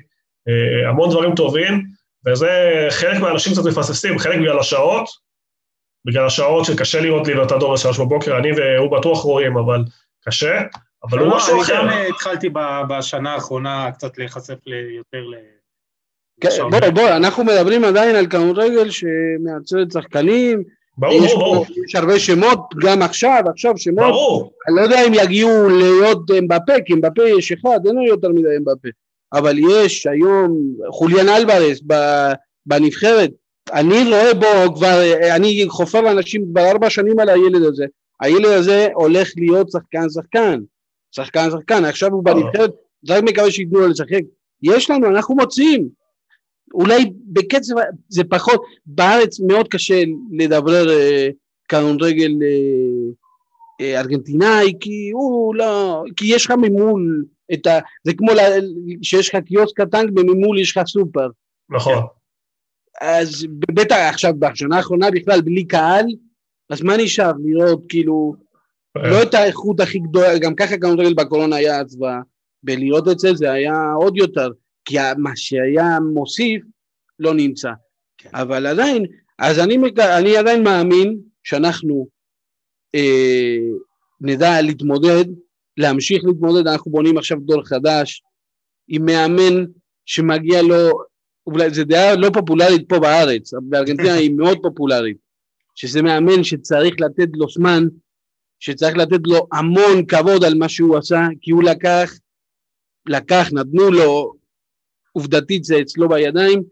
המון 0.90 1.10
דברים 1.10 1.36
טובים, 1.36 1.86
וזה 2.26 2.88
חלק 2.90 3.20
מהאנשים 3.20 3.54
קצת 3.54 3.66
מפספסים, 3.66 4.20
חלק 4.20 4.38
בגלל 4.40 4.60
השעות, 4.60 5.10
בגלל 6.08 6.26
השעות 6.26 6.66
שקשה 6.66 7.02
לראות 7.02 7.28
ליברטדור 7.28 7.74
בשלוש 7.74 8.00
בבוקר, 8.00 8.38
אני 8.38 8.52
והוא 8.58 8.98
בטוח 8.98 9.24
רואים, 9.24 9.58
אבל 9.58 9.84
קשה, 10.26 10.62
אבל 11.04 11.20
הוא 11.20 11.36
משהו 11.36 11.62
אחר. 11.62 11.82
אני 11.82 11.92
גם 11.92 12.14
התחלתי 12.14 12.50
בשנה 12.90 13.34
האחרונה 13.34 13.92
קצת 13.92 14.18
להיחשף 14.18 14.58
יותר 14.98 15.18
ל... 15.18 15.57
כן, 16.42 16.50
בוא, 16.72 16.90
בוא, 16.90 17.10
אנחנו 17.10 17.44
מדברים 17.44 17.84
עדיין 17.84 18.16
על 18.16 18.28
כדורגל 18.28 18.90
שמייצרת 18.90 19.92
שחקנים, 19.92 20.64
ברור, 20.98 21.26
יש 21.26 21.34
ברור. 21.34 21.66
יש 21.86 21.96
הרבה 21.96 22.20
שמות, 22.20 22.60
גם 22.82 23.02
עכשיו, 23.02 23.44
עכשיו 23.50 23.78
שמות. 23.78 24.06
ברור. 24.06 24.52
אני 24.68 24.76
לא 24.76 24.82
יודע 24.82 25.08
אם 25.08 25.14
יגיעו 25.14 25.70
להיות 25.70 26.32
אמבפה, 26.40 26.74
כי 26.86 26.94
אמבפה 26.94 27.24
יש 27.38 27.52
אחד, 27.52 27.80
אין 27.86 27.96
לו 27.96 28.06
יותר 28.06 28.30
מדי 28.30 28.58
אמבפה. 28.58 28.88
אבל 29.34 29.58
יש 29.72 30.08
היום 30.08 30.58
חוליאן 30.92 31.30
אלברס 31.30 31.82
בנבחרת, 32.66 33.32
אני 33.74 34.04
רואה 34.10 34.34
בו 34.34 34.76
כבר, 34.76 35.02
אני 35.36 35.66
חופר 35.68 36.02
לאנשים 36.02 36.46
כבר 36.52 36.72
ארבע 36.72 36.90
שנים 36.90 37.20
על 37.20 37.30
הילד 37.30 37.64
הזה, 37.64 37.86
הילד 38.22 38.46
הזה 38.46 38.88
הולך 38.94 39.32
להיות 39.38 39.72
שחקן 39.72 40.10
שחקן, 40.10 40.60
שחקן 41.12 41.50
שחקן, 41.52 41.86
עכשיו 41.86 42.12
הוא 42.12 42.24
בנבחרת, 42.24 42.72
רק 43.10 43.24
מקווה 43.24 43.52
שייתנו 43.52 43.80
לו 43.80 43.88
לשחק, 43.88 44.22
יש 44.64 44.90
לנו, 44.90 45.08
אנחנו 45.08 45.36
מוצאים, 45.36 45.88
אולי 46.74 47.12
בקצב, 47.26 47.76
זה 48.10 48.24
פחות, 48.24 48.64
בארץ 48.86 49.40
מאוד 49.40 49.68
קשה 49.68 50.04
לדבר 50.32 50.90
אה, 50.90 51.28
כדורגל 51.70 52.32
אה, 52.44 53.12
אה, 53.82 54.00
ארגנטינאי, 54.00 54.74
כי 54.80 55.10
הוא 55.14 55.56
לא, 55.56 56.04
כי 56.16 56.26
יש 56.36 56.46
לך 56.46 56.52
ממול 56.52 57.26
ה... 57.68 57.80
זה 58.04 58.14
כמו 58.18 58.32
שיש 59.02 59.30
לך 59.30 59.44
קיוסק 59.46 59.82
קטן 59.82 60.06
וממול 60.18 60.60
יש 60.60 60.78
לך 60.78 60.88
סופר. 60.88 61.30
נכון. 61.70 62.04
אז 63.02 63.46
בטח 63.72 63.96
עכשיו 63.96 64.34
בשנה 64.40 64.78
האחרונה 64.78 65.12
בכלל 65.12 65.42
בלי 65.42 65.66
קהל, 65.66 66.06
אז 66.70 66.82
מה 66.82 66.98
נשאר 66.98 67.32
לראות 67.44 67.84
כאילו 67.90 68.36
אה. 68.98 69.10
לא 69.10 69.24
את 69.24 69.34
האיכות 69.34 69.80
הכי 69.80 70.00
גדולה, 70.00 70.38
גם 70.38 70.56
ככה 70.56 70.78
כדורגל 70.78 71.14
בקורונה 71.14 71.56
היה 71.56 71.80
הצבעה, 71.80 72.20
ולראות 72.64 73.08
את 73.08 73.20
זה 73.20 73.34
זה 73.34 73.52
היה 73.52 73.92
עוד 74.00 74.18
יותר, 74.18 74.50
כי 74.88 74.98
מה 75.18 75.32
שהיה 75.36 76.00
מוסיף 76.14 76.62
לא 77.20 77.34
נמצא, 77.34 77.72
כן. 78.18 78.30
אבל 78.34 78.66
עדיין, 78.66 79.06
אז 79.40 79.60
אני, 79.60 79.78
אני 80.18 80.38
עדיין 80.38 80.64
מאמין 80.64 81.20
שאנחנו 81.44 82.08
אה, 82.96 83.58
נדע 84.22 84.62
להתמודד, 84.62 85.26
להמשיך 85.78 86.24
להתמודד, 86.26 86.68
אנחנו 86.68 86.92
בונים 86.92 87.18
עכשיו 87.18 87.38
דור 87.40 87.64
חדש 87.66 88.24
עם 88.88 89.06
מאמן 89.06 89.66
שמגיע 90.06 90.62
לו 90.62 90.90
אולי 91.48 91.74
זו 91.74 91.84
דעה 91.84 92.16
לא 92.16 92.30
פופולרית 92.34 92.90
פה 92.90 93.00
בארץ, 93.00 93.54
בארגנטינה 93.62 94.14
היא 94.22 94.32
מאוד 94.32 94.58
פופולרית, 94.62 95.18
שזה 95.76 96.02
מאמן 96.02 96.44
שצריך 96.44 96.96
לתת 97.00 97.30
לו 97.34 97.50
זמן, 97.50 97.84
שצריך 98.60 98.98
לתת 98.98 99.20
לו 99.28 99.48
המון 99.52 100.06
כבוד 100.06 100.44
על 100.44 100.56
מה 100.58 100.70
שהוא 100.70 100.98
עשה, 100.98 101.22
כי 101.42 101.52
הוא 101.52 101.64
לקח, 101.64 102.14
לקח, 103.08 103.48
נתנו 103.52 103.92
לו, 103.92 104.37
עובדתית 105.18 105.64
זה 105.64 105.82
אצלו 105.82 106.10
בידיים, 106.10 106.64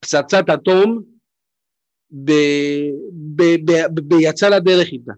פצצת 0.00 0.44
אטום, 0.54 1.02
ויצא 4.10 4.48
לדרך 4.48 4.88
איתה. 4.92 5.12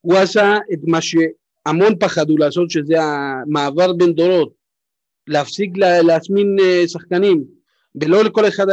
הוא 0.00 0.16
עשה 0.16 0.54
את 0.72 0.78
מה 0.82 0.98
שהמון 1.00 1.98
פחדו 2.00 2.38
לעשות, 2.38 2.70
שזה 2.70 2.94
המעבר 3.02 3.92
בין 3.92 4.12
דורות, 4.12 4.52
להפסיק 5.26 5.70
להזמין 5.76 6.56
אה, 6.60 6.88
שחקנים, 6.88 7.44
ולא 8.02 8.24
לכל 8.24 8.48
אחד 8.48 8.66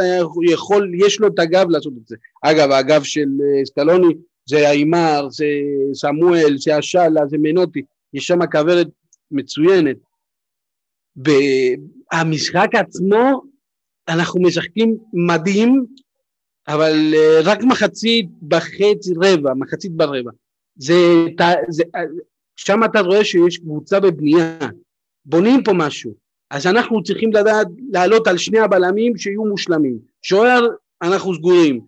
יכול, 0.50 0.92
יש 1.06 1.20
לו 1.20 1.28
את 1.28 1.38
הגב 1.38 1.66
לעשות 1.70 1.92
את 2.02 2.06
זה. 2.06 2.16
אגב, 2.42 2.70
הגב 2.70 3.02
של 3.02 3.28
אה, 3.42 3.66
סקלוני 3.66 4.14
זה 4.46 4.68
האימר, 4.68 5.28
זה 5.30 5.46
סמואל, 5.94 6.56
זה 6.58 6.76
השאלה, 6.76 7.26
זה 7.26 7.36
מנוטי, 7.38 7.82
יש 8.14 8.26
שם 8.26 8.46
כוורת 8.52 8.88
מצוינת. 9.30 9.96
והמשחק 12.12 12.68
עצמו, 12.74 13.42
אנחנו 14.08 14.42
משחקים 14.42 14.96
מדהים, 15.12 15.86
אבל 16.68 17.14
אה, 17.14 17.40
רק 17.44 17.62
מחצית 17.62 18.26
בחצי 18.42 19.12
רבע, 19.16 19.54
מחצית 19.54 19.92
ברבע. 19.92 20.30
זה, 20.76 20.94
זה, 21.68 21.82
שם 22.56 22.84
אתה 22.84 23.00
רואה 23.00 23.24
שיש 23.24 23.58
קבוצה 23.58 24.00
בבנייה, 24.00 24.58
בונים 25.24 25.62
פה 25.62 25.72
משהו. 25.72 26.14
אז 26.50 26.66
אנחנו 26.66 27.02
צריכים 27.02 27.32
לדעת 27.32 27.66
לעלות 27.92 28.26
על 28.26 28.38
שני 28.38 28.58
הבלמים 28.58 29.16
שיהיו 29.16 29.44
מושלמים. 29.44 29.98
שוער, 30.22 30.66
אנחנו 31.02 31.34
סגורים. 31.34 31.80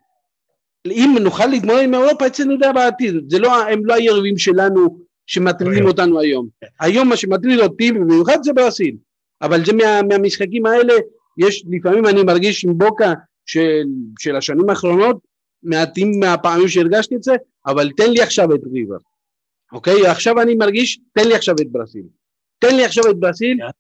אם 0.86 1.16
נוכל 1.20 1.46
להתמודד 1.46 1.82
עם 1.82 1.94
אירופה, 1.94 2.26
אצלנו 2.26 2.56
נדע 2.56 2.72
בעתיד. 2.72 3.14
זה 3.28 3.38
לא, 3.38 3.68
הם 3.68 3.86
לא 3.86 3.94
היריבים 3.94 4.38
שלנו 4.38 4.98
שמטרידים 5.26 5.86
אותנו 5.86 6.20
היום. 6.20 6.48
היום 6.80 7.08
מה 7.08 7.16
שמטריד 7.16 7.58
אותי, 7.58 7.92
במיוחד 7.92 8.38
זה 8.42 8.52
ברסיל. 8.52 8.96
אבל 9.44 9.64
זה 9.64 9.72
מה, 9.72 10.02
מהמשחקים 10.08 10.66
האלה, 10.66 10.94
יש, 11.38 11.64
לפעמים 11.70 12.06
אני 12.06 12.22
מרגיש 12.22 12.64
עם 12.64 12.78
בוקה 12.78 13.12
של, 13.46 13.82
של 14.18 14.36
השנים 14.36 14.70
האחרונות, 14.70 15.16
מעטים 15.62 16.20
מהפעמים 16.20 16.68
שהרגשתי 16.68 17.16
את 17.16 17.22
זה, 17.22 17.32
אבל 17.66 17.90
תן 17.96 18.10
לי 18.10 18.22
עכשיו 18.22 18.54
את 18.54 18.60
ריבר. 18.72 18.96
אוקיי? 19.72 20.06
עכשיו 20.06 20.42
אני 20.42 20.54
מרגיש, 20.54 21.00
תן 21.12 21.28
לי 21.28 21.34
עכשיו 21.34 21.54
את 21.60 21.72
ברסיל. 21.72 22.06
תן 22.58 22.76
לי 22.76 22.84
עכשיו 22.84 23.10
את 23.10 23.16
ברסיל, 23.16 23.62
yeah. 23.62 23.72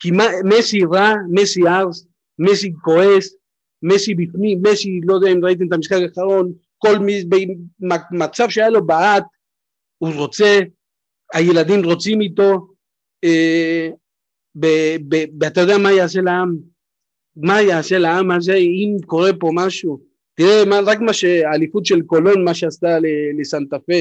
כי 0.00 0.10
מסי 0.44 0.80
רע, 0.92 1.12
מסי 1.30 1.60
ארס, 1.66 2.06
מסי 2.38 2.72
כועס, 2.82 3.34
מסי 3.82 4.14
בפנים, 4.14 4.58
מסי, 4.62 5.00
לא 5.04 5.14
יודע 5.14 5.32
אם 5.32 5.44
ראיתם 5.44 5.66
את 5.68 5.72
המשחק 5.72 5.96
האחרון, 6.02 6.52
כל 6.78 6.96
מצב 8.10 8.48
שהיה 8.48 8.70
לו 8.70 8.86
בעט, 8.86 9.24
הוא 9.98 10.14
רוצה, 10.14 10.60
הילדים 11.34 11.84
רוצים 11.84 12.20
איתו, 12.20 12.68
אה, 13.24 13.88
ואתה 15.40 15.60
יודע 15.60 15.78
מה 15.78 15.92
יעשה 15.92 16.20
לעם? 16.20 16.56
מה 17.36 17.62
יעשה 17.62 17.98
לעם 17.98 18.30
הזה 18.30 18.54
אם 18.54 18.96
קורה 19.06 19.30
פה 19.40 19.50
משהו? 19.54 20.00
תראה, 20.34 20.64
מה, 20.64 20.80
רק 20.86 21.00
מה 21.00 21.12
שהאליפות 21.12 21.86
של 21.86 22.02
קולון, 22.02 22.44
מה 22.44 22.54
שעשתה 22.54 22.98
לסנטה 23.38 23.78
פה, 23.78 23.94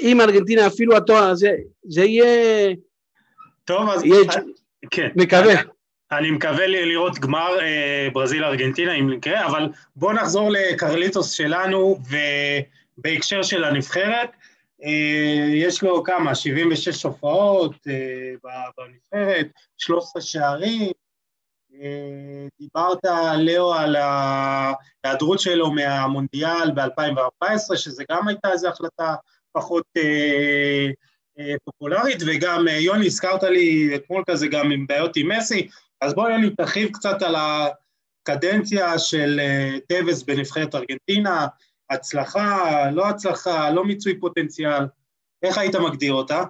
אם 0.00 0.20
ארגנטינה 0.20 0.66
אפילו 0.66 0.96
התואר 0.96 1.22
הזה, 1.22 1.50
זה 1.84 2.04
יהיה... 2.04 2.74
טוב, 3.64 3.88
אז... 3.88 4.04
יהיה... 4.04 4.22
כן. 4.90 5.08
מקווה. 5.16 5.54
אני 6.12 6.30
מקווה 6.30 6.66
לראות 6.66 7.18
גמר 7.18 7.60
אה, 7.60 8.08
ברזיל-ארגנטינה 8.12 8.92
אם 8.94 9.12
יקרה, 9.12 9.46
אבל 9.46 9.68
בואו 9.96 10.12
נחזור 10.12 10.50
לקרליטוס 10.50 11.30
שלנו, 11.30 11.98
ובהקשר 12.98 13.42
של 13.42 13.64
הנבחרת, 13.64 14.30
יש 15.54 15.82
לו 15.82 16.02
כמה? 16.04 16.34
76 16.34 17.02
הופעות 17.02 17.74
אה, 17.88 18.34
בנבחרת, 18.78 19.46
13 19.78 20.22
שערים, 20.22 20.92
אה, 21.74 22.46
דיברת, 22.60 22.98
לאו, 23.38 23.74
על 23.74 23.96
ההיעדרות 23.96 25.40
שלו 25.40 25.70
מהמונדיאל 25.70 26.70
ב-2014, 26.70 27.76
שזה 27.76 28.04
גם 28.10 28.28
הייתה 28.28 28.52
איזו 28.52 28.68
החלטה 28.68 29.14
פחות 29.52 29.84
אה, 29.96 30.86
אה, 31.38 31.54
פופולרית, 31.64 32.18
וגם, 32.26 32.68
אה, 32.68 32.72
יוני, 32.72 33.06
הזכרת 33.06 33.42
לי 33.42 33.96
אתמול 33.96 34.22
כזה 34.30 34.46
גם 34.46 34.70
עם 34.72 34.86
בעיות 34.86 35.16
עם 35.16 35.32
מסי, 35.32 35.68
אז 36.00 36.14
בוא 36.14 36.28
יוני 36.28 36.50
תרחיב 36.50 36.90
קצת 36.92 37.22
על 37.22 37.34
הקדנציה 37.36 38.98
של 38.98 39.40
אה, 39.40 39.78
טווס 39.88 40.22
בנבחרת 40.22 40.74
ארגנטינה, 40.74 41.46
הצלחה, 41.90 42.90
לא 42.90 43.08
הצלחה, 43.08 43.70
לא 43.70 43.84
מיצוי 43.84 44.20
פוטנציאל, 44.20 44.86
איך 45.42 45.58
היית 45.58 45.74
מגדיר 45.74 46.12
אותה? 46.12 46.42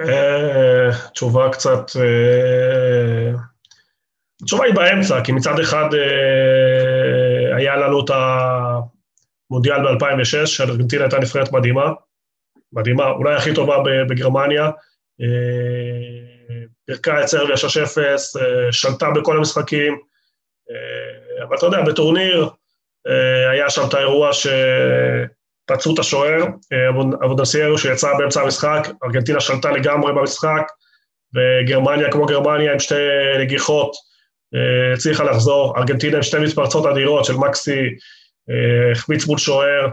אה, 0.00 0.90
תשובה 1.12 1.48
קצת... 1.52 1.96
אה, 1.96 3.32
התשובה 4.42 4.64
היא 4.64 4.74
באמצע, 4.74 5.24
כי 5.24 5.32
מצד 5.32 5.60
אחד 5.60 5.88
היה 7.56 7.76
לנו 7.76 8.04
את 8.04 8.10
המונדיאל 9.50 9.82
ב-2006, 9.82 10.46
שארגנטינה 10.46 11.02
הייתה 11.02 11.18
נבחרת 11.18 11.52
מדהימה, 11.52 11.92
מדהימה, 12.72 13.10
אולי 13.10 13.34
הכי 13.34 13.54
טובה 13.54 13.76
בגרמניה, 14.08 14.70
פירקה 16.86 17.22
את 17.22 17.26
סרביה 17.26 17.56
6-0, 17.56 17.58
שלטה 18.72 19.10
בכל 19.10 19.36
המשחקים, 19.36 19.98
אבל 21.42 21.56
אתה 21.56 21.66
יודע, 21.66 21.82
בטורניר 21.82 22.50
היה 23.52 23.70
שם 23.70 23.82
את 23.88 23.94
האירוע 23.94 24.30
שפצעו 24.32 25.94
את 25.94 25.98
השוער, 25.98 26.44
אבודנסיירו 27.24 27.78
שיצא 27.78 28.08
באמצע 28.18 28.42
המשחק, 28.42 28.88
ארגנטינה 29.04 29.40
שלטה 29.40 29.70
לגמרי 29.70 30.12
במשחק, 30.12 30.62
וגרמניה 31.34 32.12
כמו 32.12 32.26
גרמניה 32.26 32.72
עם 32.72 32.78
שתי 32.78 32.94
נגיחות 33.40 33.92
הצליחה 34.94 35.24
לחזור, 35.24 35.78
ארגנטינה 35.78 36.16
עם 36.16 36.22
שתי 36.22 36.38
מתפרצות 36.38 36.86
אדירות 36.86 37.24
של 37.24 37.34
מקסי, 37.36 37.88
החמיץ 38.92 39.26
מול 39.26 39.38
שוער, 39.38 39.88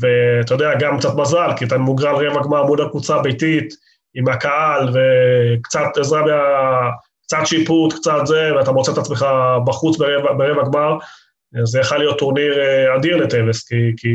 ואתה 0.00 0.54
יודע, 0.54 0.74
גם 0.78 0.98
קצת 0.98 1.14
מזל, 1.14 1.50
כי 1.56 1.64
אתה 1.64 1.78
מוגרל 1.78 2.26
רבע 2.26 2.42
גמר 2.42 2.62
מול 2.62 2.82
הקבוצה 2.82 3.16
הביתית, 3.16 3.74
עם 4.14 4.28
הקהל, 4.28 4.88
וקצת 4.88 5.98
עזרה, 6.00 6.90
קצת 7.26 7.38
שיפוט, 7.44 7.92
קצת 7.92 8.20
זה, 8.24 8.56
ואתה 8.56 8.72
מוצא 8.72 8.92
את 8.92 8.98
עצמך 8.98 9.26
בחוץ 9.66 9.98
ברבע, 9.98 10.32
ברבע 10.32 10.62
גמר, 10.64 10.96
זה 11.62 11.80
יכול 11.80 11.98
להיות 11.98 12.18
טורניר 12.18 12.54
אדיר 12.96 13.16
לטווס, 13.16 13.68
כי, 13.68 13.92
כי 13.96 14.08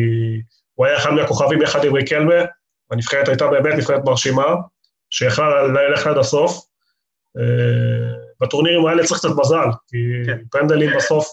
הוא 0.74 0.86
היה 0.86 0.98
אחד 0.98 1.12
מהכוכבים 1.12 1.62
יחד 1.62 1.86
עם 1.86 1.94
ריקלמה, 1.94 2.34
הנבחרת 2.92 3.28
הייתה 3.28 3.48
באמת 3.48 3.74
נבחרת 3.78 4.02
מרשימה, 4.06 4.56
שיכלה 5.10 5.68
ללכת 5.68 6.08
עד 6.08 6.18
הסוף. 6.18 6.66
בטורנירים 8.42 8.86
האלה 8.86 9.04
צריך 9.04 9.20
קצת 9.20 9.30
מזל, 9.38 9.68
כי 9.88 9.98
כן. 10.26 10.38
פנדלים 10.52 10.90
בסוף 10.98 11.28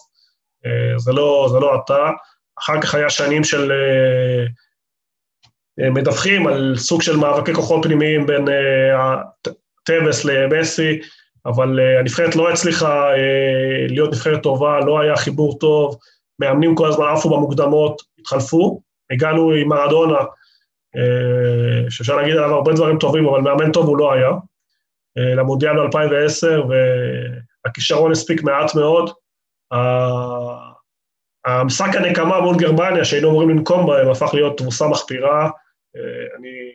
זה 0.97 1.13
לא, 1.13 1.49
זה 1.53 1.59
לא 1.59 1.83
אתה. 1.85 2.11
אחר 2.59 2.81
כך 2.81 2.95
היה 2.95 3.11
שנים 3.11 3.45
של 3.45 3.73
מדווחים 5.79 6.47
על 6.47 6.75
סוג 6.77 7.03
של 7.03 7.17
מאבקי 7.17 7.55
כוחות 7.55 7.85
פנימיים 7.85 8.27
בין 8.27 8.45
טווס 9.85 10.25
למסי, 10.25 11.01
אבל 11.47 11.81
הנבחרת 11.99 12.37
לא 12.37 12.51
הצליחה 12.51 13.11
להיות 13.89 14.11
נבחרת 14.13 14.43
טובה, 14.43 14.81
לא 14.81 15.01
היה 15.01 15.17
חיבור 15.17 15.59
טוב, 15.59 15.99
מאמנים 16.39 16.75
כל 16.75 16.89
הזמן 16.89 17.07
עפו 17.07 17.31
במוקדמות, 17.31 18.03
התחלפו, 18.21 18.81
הגענו 19.11 19.53
עם 19.53 19.69
מרדונה, 19.69 20.19
שאפשר 21.89 22.17
להגיד 22.17 22.37
עליו 22.37 22.55
הרבה 22.55 22.73
דברים 22.73 22.99
טובים, 22.99 23.27
אבל 23.27 23.41
מאמן 23.41 23.73
טוב 23.73 23.87
הוא 23.87 23.99
לא 23.99 24.13
היה, 24.13 24.31
למונדיאל 25.17 25.87
ב-2010, 25.87 26.47
והכישרון 27.65 28.13
הספיק 28.13 28.43
מעט 28.43 28.75
מאוד. 28.75 29.11
המשחק 31.47 31.97
הנקמה 31.97 32.41
מול 32.41 32.57
גרמניה, 32.57 33.05
שהיינו 33.05 33.31
אמורים 33.31 33.49
לנקום 33.49 33.87
בהם, 33.87 34.11
הפך 34.11 34.35
להיות 34.35 34.59
תבוסה 34.59 34.89
מחפירה. 34.89 35.51
אני 36.39 36.66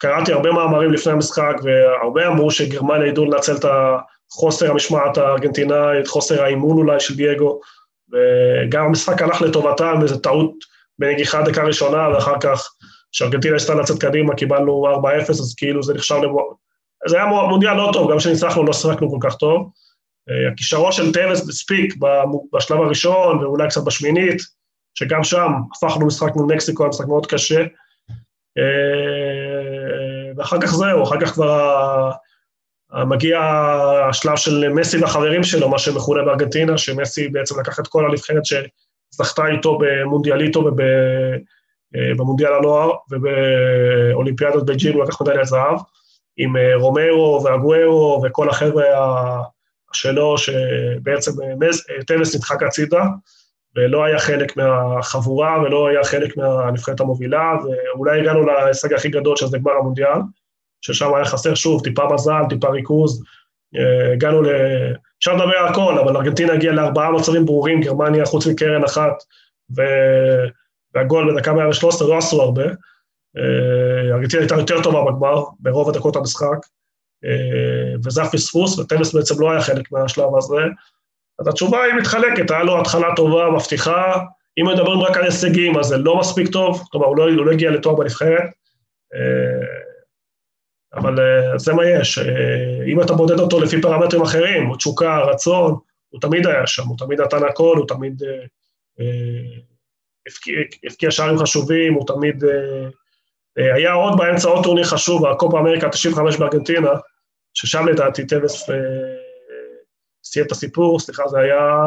קראתי 0.00 0.32
הרבה 0.32 0.52
מאמרים 0.52 0.92
לפני 0.92 1.12
המשחק, 1.12 1.54
והרבה 1.62 2.26
אמרו 2.26 2.50
שגרמניה 2.50 3.06
ידעו 3.06 3.24
לנצל 3.24 3.56
את 3.56 3.64
החוסר 3.64 4.70
המשמעת 4.70 5.18
הארגנטינאי, 5.18 6.00
את 6.00 6.06
חוסר 6.06 6.42
האימון 6.42 6.78
אולי 6.78 7.00
של 7.00 7.16
דייגו, 7.16 7.60
וגם 8.12 8.84
המשחק 8.84 9.22
הלך 9.22 9.42
לטובתם, 9.42 9.98
איזו 10.02 10.18
טעות 10.18 10.54
בנגיחה 10.98 11.42
דקה 11.42 11.62
ראשונה, 11.62 12.08
ואחר 12.08 12.34
כך, 12.40 12.68
כשארגנטינה 13.12 13.54
ניסתה 13.54 13.74
לצאת 13.74 14.00
קדימה, 14.00 14.34
קיבלנו 14.34 14.86
4-0, 15.26 15.30
אז 15.30 15.54
כאילו 15.56 15.82
זה 15.82 15.94
נחשב 15.94 16.16
זה 17.06 17.16
היה 17.16 17.26
מונדיאל 17.26 17.74
לא 17.74 17.90
טוב, 17.92 18.10
גם 18.12 18.18
כשניצחנו 18.18 18.64
לא 18.64 18.72
שיחקנו 18.72 19.10
כל 19.10 19.28
כך 19.28 19.36
טוב. 19.36 19.70
הכישרון 20.52 20.92
של 20.92 21.12
טנס 21.12 21.48
הספיק 21.48 21.94
בשלב 22.52 22.80
הראשון, 22.80 23.38
ואולי 23.38 23.68
קצת 23.68 23.84
בשמינית, 23.84 24.42
שגם 24.94 25.24
שם 25.24 25.52
הפכנו 25.76 26.06
משחק 26.06 26.36
מול 26.36 26.54
מקסיקו, 26.54 26.88
משחק 26.88 27.06
מאוד 27.06 27.26
קשה. 27.26 27.64
ואחר 30.40 30.60
כך 30.60 30.74
זהו, 30.74 31.02
אחר 31.02 31.20
כך 31.20 31.32
כבר 31.32 32.10
מגיע 33.06 33.40
השלב 34.08 34.36
של 34.36 34.68
מסי 34.68 34.98
והחברים 34.98 35.44
שלו, 35.44 35.68
מה 35.68 35.78
שמכונה 35.78 36.22
בארגנטינה, 36.22 36.78
שמסי 36.78 37.28
בעצם 37.28 37.60
לקח 37.60 37.80
את 37.80 37.86
כל 37.86 38.06
הנבחרת 38.06 38.42
שזכתה 38.44 39.46
איתו 39.46 39.78
במונדיאליטו 39.78 40.70
ובמונדיאל 41.94 42.52
הנוער, 42.52 42.90
ובאולימפיאדת 43.10 44.62
בייג'ין 44.62 44.94
הוא 44.94 45.04
לקח 45.04 45.22
מדליית 45.22 45.46
זהב. 45.46 45.78
עם 46.36 46.54
רומרו 46.74 47.42
ואגוארו 47.44 48.22
וכל 48.24 48.50
החבר'ה 48.50 48.84
שלו, 49.92 50.38
שבעצם 50.38 51.32
טנס 52.06 52.36
נדחק 52.36 52.62
הצידה, 52.62 53.04
ולא 53.76 54.04
היה 54.04 54.18
חלק 54.18 54.56
מהחבורה 54.56 55.62
ולא 55.62 55.88
היה 55.88 56.04
חלק 56.04 56.36
מהנבחרת 56.36 57.00
המובילה, 57.00 57.52
ואולי 57.94 58.20
הגענו 58.20 58.46
להישג 58.46 58.94
הכי 58.94 59.08
גדול 59.08 59.36
שזה 59.36 59.58
גמר 59.58 59.72
המונדיאל, 59.72 60.18
ששם 60.80 61.14
היה 61.14 61.24
חסר 61.24 61.54
שוב 61.54 61.82
טיפה 61.84 62.14
מזל, 62.14 62.42
טיפה 62.48 62.68
ריכוז, 62.68 63.22
הגענו 64.12 64.42
ל... 64.42 64.48
אפשר 65.18 65.34
לדבר 65.34 65.56
על 65.56 65.68
הכל, 65.68 65.98
אבל 65.98 66.16
ארגנטינה 66.16 66.52
הגיעה 66.52 66.74
לארבעה 66.74 67.12
מצבים 67.12 67.46
ברורים, 67.46 67.80
גרמניה 67.80 68.26
חוץ 68.26 68.46
מקרן 68.46 68.84
אחת, 68.84 69.12
ו... 69.76 69.82
והגול 70.94 71.34
בדקה 71.34 71.52
113 71.52 72.08
לא 72.08 72.18
עשו 72.18 72.42
הרבה. 72.42 72.64
ארגנטינה 74.12 74.42
הייתה 74.42 74.54
יותר 74.54 74.82
טובה 74.82 75.04
בגמר, 75.04 75.44
ברוב 75.60 75.88
הדקות 75.88 76.16
המשחק, 76.16 76.58
וזה 78.04 78.22
הפספוס, 78.22 78.78
וטניס 78.78 79.14
בעצם 79.14 79.40
לא 79.40 79.50
היה 79.50 79.60
חלק 79.60 79.92
מהשלב 79.92 80.36
הזה. 80.36 80.62
אז 81.40 81.48
התשובה 81.48 81.82
היא 81.82 81.94
מתחלקת, 81.94 82.50
היה 82.50 82.62
לו 82.62 82.80
התחלה 82.80 83.08
טובה, 83.16 83.50
מבטיחה, 83.50 84.18
אם 84.58 84.66
מדברים 84.66 85.00
רק 85.00 85.16
על 85.16 85.24
הישגים, 85.24 85.78
אז 85.78 85.86
זה 85.86 85.98
לא 85.98 86.18
מספיק 86.18 86.48
טוב, 86.48 86.82
כלומר, 86.90 87.06
הוא 87.06 87.16
לא, 87.16 87.22
הוא 87.22 87.46
לא 87.46 87.52
הגיע 87.52 87.70
לתואר 87.70 87.94
בנבחרת. 87.94 88.42
אבל 90.94 91.18
uh, 91.18 91.58
זה 91.58 91.72
מה 91.72 91.86
יש. 91.86 92.18
Uh, 92.18 92.22
אם 92.86 93.02
אתה 93.02 93.12
בודד 93.12 93.38
אותו 93.38 93.60
לפי 93.60 93.80
פרמטרים 93.80 94.22
אחרים, 94.22 94.76
תשוקה, 94.76 95.18
רצון, 95.18 95.76
הוא 96.08 96.20
תמיד 96.20 96.46
היה 96.46 96.66
שם, 96.66 96.82
הוא 96.86 96.98
תמיד 96.98 97.20
נתן 97.20 97.44
הכל, 97.44 97.76
הוא 97.76 97.88
תמיד 97.88 98.22
הבקיע 100.84 101.10
שערים 101.10 101.38
חשובים, 101.38 101.94
הוא 101.94 102.06
תמיד... 102.06 102.44
היה 103.56 103.92
עוד 103.92 104.18
באמצע 104.18 104.48
עוד 104.48 104.64
טורניר 104.64 104.84
חשוב, 104.84 105.26
הקופה 105.26 105.60
אמריקה 105.60 105.88
95 105.88 106.36
בארגנטינה, 106.36 106.90
ששם 107.54 107.88
לדעתי 107.88 108.22
uh, 108.22 108.26
סיים 110.24 110.46
את 110.46 110.52
הסיפור, 110.52 111.00
סליחה, 111.00 111.28
זה 111.28 111.38
היה, 111.38 111.86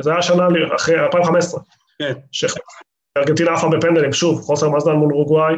זה 0.00 0.12
היה 0.12 0.22
שנה 0.22 0.48
אחרי, 0.76 1.00
2015. 1.00 1.60
כן. 1.98 2.12
שארגנטינה 2.32 3.52
עפה 3.52 3.68
בפנדלים, 3.68 4.12
שוב, 4.12 4.40
חוסר 4.40 4.70
מזל 4.70 4.92
מול 4.92 5.12
אורוגוואי. 5.12 5.54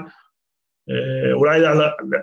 אה, 0.91 1.33
אולי 1.33 1.61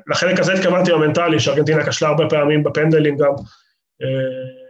לחלק 0.07 0.39
הזה 0.39 0.53
התכוונתי 0.53 0.91
במנטלי, 0.91 1.39
שארגנטינה 1.39 1.89
כשלה 1.89 2.09
הרבה 2.09 2.30
פעמים 2.30 2.63
בפנדלים 2.63 3.17
גם. 3.17 3.32
אה, 4.01 4.70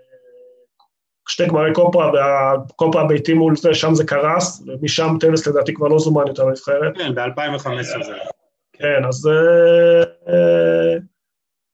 שתי 1.29 1.47
גמרי 1.47 1.73
קופה, 1.73 2.11
והקופה 2.13 3.01
הביתי 3.01 3.33
מול 3.33 3.55
זה, 3.55 3.73
שם 3.73 3.95
זה 3.95 4.03
קרס, 4.03 4.63
ומשם 4.67 5.17
טנס 5.19 5.47
לדעתי 5.47 5.73
כבר 5.73 5.87
לא 5.87 5.99
זומן 5.99 6.27
יותר 6.27 6.43
לנבחרת. 6.43 6.97
כן, 6.97 7.15
ב-2015 7.15 8.03
זה. 8.03 8.13
כן, 8.73 9.05
אז... 9.07 9.29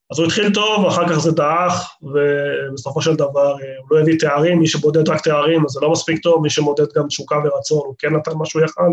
אה, 0.05 0.11
אז 0.11 0.19
הוא 0.19 0.25
התחיל 0.25 0.53
טוב, 0.53 0.85
אחר 0.85 1.09
כך 1.09 1.19
זה 1.19 1.31
דעך, 1.31 1.97
ובסופו 2.01 3.01
של 3.01 3.15
דבר 3.15 3.51
הוא 3.51 3.87
לא 3.91 4.01
הביא 4.01 4.19
תארים, 4.19 4.59
מי 4.59 4.67
שבודד 4.67 5.09
רק 5.09 5.21
תארים, 5.21 5.65
אז 5.65 5.71
זה 5.71 5.79
לא 5.81 5.91
מספיק 5.91 6.23
טוב, 6.23 6.41
מי 6.41 6.49
שמודד 6.49 6.85
גם 6.95 7.07
תשוקה 7.07 7.35
ורצון, 7.35 7.81
הוא 7.85 7.95
כן 7.97 8.15
נתן 8.15 8.31
משהו 8.35 8.59
יחד. 8.59 8.89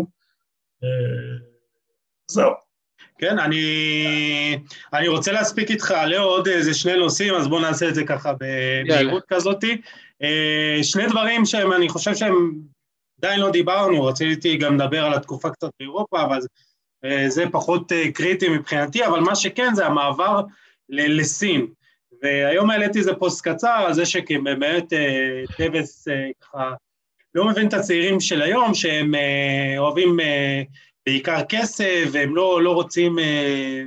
זהו. 2.27 2.51
כן, 3.17 3.39
אני, 3.39 4.59
אני 4.93 5.07
רוצה 5.07 5.31
להספיק 5.31 5.71
איתך, 5.71 5.93
לאו, 6.07 6.23
עוד 6.23 6.47
איזה 6.47 6.73
שני 6.73 6.97
נושאים, 6.97 7.33
אז 7.33 7.47
בואו 7.47 7.61
נעשה 7.61 7.89
את 7.89 7.95
זה 7.95 8.03
ככה 8.03 8.33
במהירות 8.39 9.23
כזאתי. 9.27 9.81
אה, 10.21 10.83
שני 10.83 11.07
דברים 11.07 11.45
שהם, 11.45 11.73
אני 11.73 11.89
חושב 11.89 12.15
שהם 12.15 12.51
עדיין 13.21 13.39
לא 13.39 13.49
דיברנו, 13.51 14.05
רציתי 14.05 14.57
גם 14.57 14.75
לדבר 14.75 15.05
על 15.05 15.13
התקופה 15.13 15.49
קצת 15.49 15.69
באירופה, 15.79 16.23
אבל 16.23 16.39
אה, 17.05 17.29
זה 17.29 17.45
פחות 17.51 17.91
אה, 17.91 18.11
קריטי 18.11 18.49
מבחינתי, 18.49 19.05
אבל 19.05 19.19
מה 19.19 19.35
שכן 19.35 19.75
זה 19.75 19.85
המעבר 19.85 20.41
לסין. 20.89 21.67
והיום 22.21 22.69
העליתי 22.69 22.99
איזה 22.99 23.13
פוסט 23.13 23.47
קצר 23.47 23.83
על 23.87 23.93
זה 23.93 24.05
שבאמת 24.05 24.93
טווס 25.57 26.07
ככה 26.41 26.73
לא 27.35 27.47
מבין 27.47 27.67
את 27.67 27.73
הצעירים 27.73 28.19
של 28.19 28.41
היום, 28.41 28.73
שהם 28.73 29.11
אוהבים 29.77 30.17
בעיקר 31.05 31.45
כסף, 31.49 32.09
והם 32.11 32.35
לא, 32.35 32.63
לא 32.63 32.73
רוצים... 32.73 33.19
אה, 33.19 33.83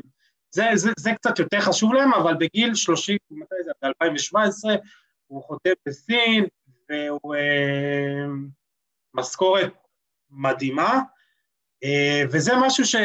זה, 0.50 0.64
זה, 0.74 0.90
זה 0.98 1.12
קצת 1.12 1.38
יותר 1.38 1.60
חשוב 1.60 1.94
להם, 1.94 2.14
אבל 2.14 2.34
בגיל 2.34 2.74
30, 2.74 3.16
מתי 3.30 3.54
זה? 3.64 3.70
ב-2017, 3.82 4.78
הוא 5.26 5.42
חותם 5.42 5.70
בסין, 5.86 6.46
והוא 6.88 7.34
אה, 7.34 8.26
משכורת 9.14 9.72
מדהימה, 10.30 11.00
אה, 11.84 12.22
וזה 12.30 12.52
משהו 12.60 12.84
ש... 12.84 12.96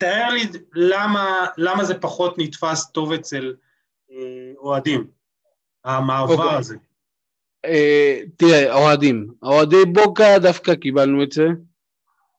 תאר 0.00 0.28
לי 0.30 0.42
למה, 0.74 1.46
למה 1.56 1.84
זה 1.84 1.94
פחות 1.94 2.34
נתפס 2.38 2.90
טוב 2.90 3.12
אצל 3.12 3.54
אה, 4.10 4.52
אוהדים, 4.58 5.06
המעבר 5.84 6.34
okay. 6.34 6.38
אוקיי. 6.42 6.58
הזה. 6.58 6.76
אה, 7.64 8.20
תראה, 8.36 8.74
אוהדים. 8.74 9.26
אוהדי 9.42 9.84
בוקה 9.92 10.38
דווקא 10.38 10.74
קיבלנו 10.74 11.22
את 11.22 11.32
זה. 11.32 11.46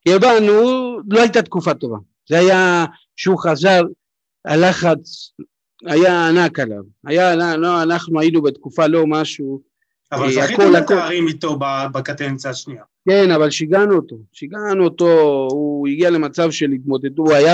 כי 0.01 0.13
הבנו, 0.13 0.61
לא 1.09 1.21
הייתה 1.21 1.41
תקופה 1.41 1.73
טובה. 1.73 1.97
זה 2.29 2.39
היה, 2.39 2.85
שהוא 3.15 3.39
חזר, 3.39 3.81
הלחץ 4.45 5.31
היה 5.85 6.27
ענק 6.27 6.59
עליו. 6.59 6.83
היה, 7.05 7.35
לא, 7.35 7.83
אנחנו 7.83 8.19
היינו 8.19 8.41
בתקופה 8.41 8.87
לא 8.87 9.03
משהו... 9.07 9.70
אבל 10.11 10.25
אה, 10.25 10.31
זכיתם 10.31 10.71
לתארים 10.71 11.27
איתו 11.27 11.59
בקטנציה 11.91 12.51
השנייה. 12.51 12.83
כן, 13.09 13.31
אבל 13.31 13.49
שיגענו 13.49 13.95
אותו, 13.95 14.17
שיגענו 14.33 14.83
אותו, 14.83 15.47
הוא 15.51 15.87
הגיע 15.87 16.09
למצב 16.09 16.51
של 16.51 16.71
התמודדות, 16.71 17.27
הוא 17.27 17.33
היה, 17.33 17.53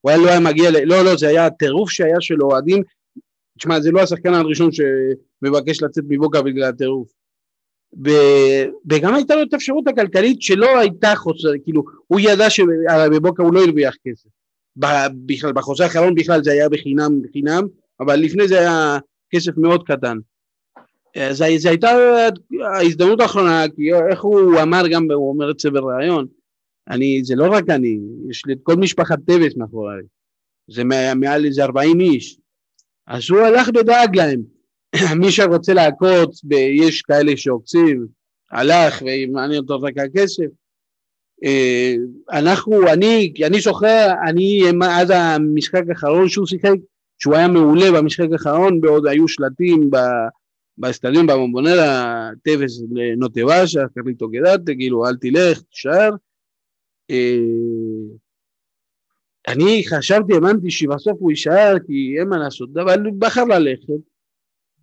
הוא 0.00 0.10
היה 0.10 0.18
לא 0.18 0.28
היה 0.28 0.40
מגיע, 0.40 0.70
לא, 0.70 1.04
לא, 1.04 1.16
זה 1.16 1.28
היה 1.28 1.46
הטירוף 1.46 1.90
שהיה 1.90 2.20
של 2.20 2.42
אוהדים, 2.42 2.82
תשמע, 3.58 3.80
זה 3.80 3.90
לא 3.90 4.00
השחקן 4.00 4.34
הראשון 4.34 4.70
שמבקש 4.72 5.82
לצאת 5.82 6.04
מבוקה 6.08 6.42
בגלל 6.42 6.68
הטירוף. 6.68 7.08
וגם 8.90 9.14
הייתה 9.14 9.34
לו 9.34 9.42
את 9.42 9.52
האפשרות 9.52 9.88
הכלכלית 9.88 10.42
שלא 10.42 10.78
הייתה 10.78 11.12
חוסר, 11.16 11.48
כאילו, 11.64 11.84
הוא 12.06 12.20
ידע 12.20 12.50
שבבוקר 12.50 13.42
הוא 13.42 13.54
לא 13.54 13.64
הרוויח 13.64 13.94
כסף. 14.04 14.28
בכלל, 15.26 15.52
בחוזה 15.52 15.84
האחרון 15.84 16.14
בכלל 16.14 16.44
זה 16.44 16.52
היה 16.52 16.68
בחינם, 16.68 17.22
בחינם, 17.22 17.62
אבל 18.00 18.16
לפני 18.16 18.48
זה 18.48 18.58
היה 18.58 18.98
כסף 19.30 19.52
מאוד 19.56 19.86
קטן. 19.86 20.18
זו 21.30 21.44
הייתה 21.44 21.90
ההזדמנות 22.74 23.20
האחרונה, 23.20 23.64
כי 23.76 23.82
איך 24.10 24.22
הוא 24.22 24.62
אמר 24.62 24.82
גם, 24.90 25.10
הוא 25.10 25.30
אומר 25.30 25.50
את 25.50 25.58
זה 25.58 25.70
בריאיון, 25.70 26.26
אני, 26.88 27.20
זה 27.24 27.34
לא 27.34 27.52
רק 27.52 27.64
אני, 27.70 27.98
יש 28.30 28.46
לי 28.46 28.52
את 28.52 28.58
כל 28.62 28.76
משפחת 28.76 29.18
טבס 29.26 29.56
מאחוריי, 29.56 30.02
זה 30.70 30.84
מעל 31.14 31.44
איזה 31.44 31.64
40 31.64 32.00
איש, 32.00 32.38
אז 33.06 33.30
הוא 33.30 33.40
הלך 33.40 33.68
ודאג 33.68 34.16
להם. 34.16 34.40
מי 35.20 35.32
שרוצה 35.32 35.74
לעקוץ, 35.74 36.40
יש 36.80 37.02
כאלה 37.02 37.36
שעוקצים, 37.36 38.06
הלך 38.52 39.02
ומעניין 39.02 39.60
אותו 39.60 39.80
רק 39.80 39.98
הכסף. 39.98 40.46
אה, 41.44 41.94
אנחנו, 42.30 42.92
אני, 42.92 43.32
אני 43.46 43.60
זוכר, 43.60 44.08
אני, 44.28 44.62
עד 44.82 45.10
המשחק 45.10 45.82
האחרון 45.88 46.28
שהוא 46.28 46.46
שיחק, 46.46 46.74
שהוא 47.18 47.34
היה 47.34 47.48
מעולה 47.48 47.92
במשחק 47.92 48.26
האחרון, 48.32 48.80
בעוד 48.80 49.06
היו 49.06 49.28
שלטים 49.28 49.90
באסטדיון 50.78 51.26
במבונרה, 51.26 52.30
טבס 52.42 52.82
לנוטבאשה, 52.90 53.80
קרליטו 53.94 54.28
גדלת, 54.28 54.60
כאילו 54.66 55.06
אל 55.06 55.16
תלך, 55.16 55.60
תישאר. 55.60 56.10
אני 59.48 59.82
חשבתי, 59.88 60.34
האמנתי 60.34 60.70
שבסוף 60.70 61.16
הוא 61.20 61.30
יישאר 61.30 61.74
כי 61.86 62.16
אין 62.20 62.28
מה 62.28 62.38
לעשות, 62.38 62.76
אבל 62.76 63.04
הוא 63.04 63.14
בחר 63.18 63.44
ללכת. 63.44 63.86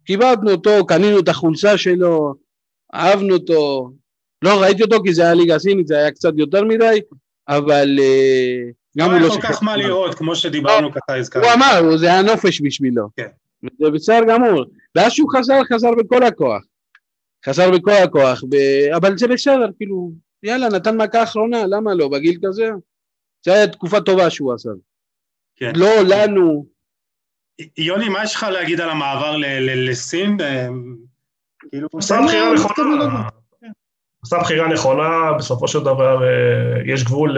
כיבדנו 0.05 0.51
אותו, 0.51 0.85
קנינו 0.85 1.19
את 1.19 1.27
החולצה 1.27 1.77
שלו, 1.77 2.33
אהבנו 2.93 3.33
אותו, 3.33 3.91
לא 4.41 4.61
ראיתי 4.61 4.83
אותו 4.83 5.03
כי 5.03 5.13
זה 5.13 5.21
היה 5.21 5.33
ליגה 5.33 5.59
סינית, 5.59 5.87
זה 5.87 5.97
היה 5.97 6.11
קצת 6.11 6.33
יותר 6.37 6.63
מדי, 6.63 6.99
אבל 7.47 7.99
גם 8.97 9.11
הוא 9.11 9.19
לא... 9.19 9.27
לא 9.27 9.33
היה 9.33 9.41
כל 9.41 9.47
כך 9.47 9.63
מה 9.63 9.77
לראות, 9.77 10.15
כמו 10.15 10.35
שדיברנו 10.35 10.91
ככה 10.91 11.17
הזכרנו. 11.17 11.45
הוא 11.45 11.53
אמר, 11.53 11.97
זה 11.97 12.05
היה 12.05 12.21
נופש 12.21 12.61
בשבילו. 12.61 13.07
כן. 13.17 13.27
זה 13.79 13.91
בסדר 13.91 14.19
גמור. 14.29 14.65
ואז 14.95 15.11
שהוא 15.11 15.29
חזר, 15.37 15.61
חזר 15.73 15.91
בכל 15.91 16.23
הכוח. 16.23 16.63
חזר 17.45 17.71
בכל 17.71 17.91
הכוח, 17.91 18.43
ב... 18.49 18.55
אבל 18.95 19.17
זה 19.17 19.27
בסדר, 19.27 19.69
כאילו, 19.77 20.11
יאללה, 20.43 20.69
נתן 20.69 20.97
מכה 20.97 21.23
אחרונה, 21.23 21.67
למה 21.67 21.93
לא, 21.93 22.07
בגיל 22.07 22.39
כזה? 22.45 22.69
זו 23.45 23.51
הייתה 23.53 23.73
תקופה 23.73 24.01
טובה 24.01 24.29
שהוא 24.29 24.53
עשה. 24.53 24.69
כן. 25.55 25.71
לא 25.75 25.89
לנו, 26.07 26.65
יוני, 27.77 28.09
מה 28.09 28.23
יש 28.23 28.35
לך 28.35 28.43
להגיד 28.43 28.81
על 28.81 28.89
המעבר 28.89 29.35
לסין? 29.59 30.37
כאילו, 31.69 31.87
עשה 31.97 32.19
בחירה 32.25 32.53
נכונה. 32.53 33.27
עשה 34.23 34.37
בחירה 34.39 34.67
נכונה, 34.67 35.33
בסופו 35.37 35.67
של 35.67 35.79
דבר 35.79 36.23
אה, 36.23 36.93
יש 36.93 37.03
גבול 37.03 37.37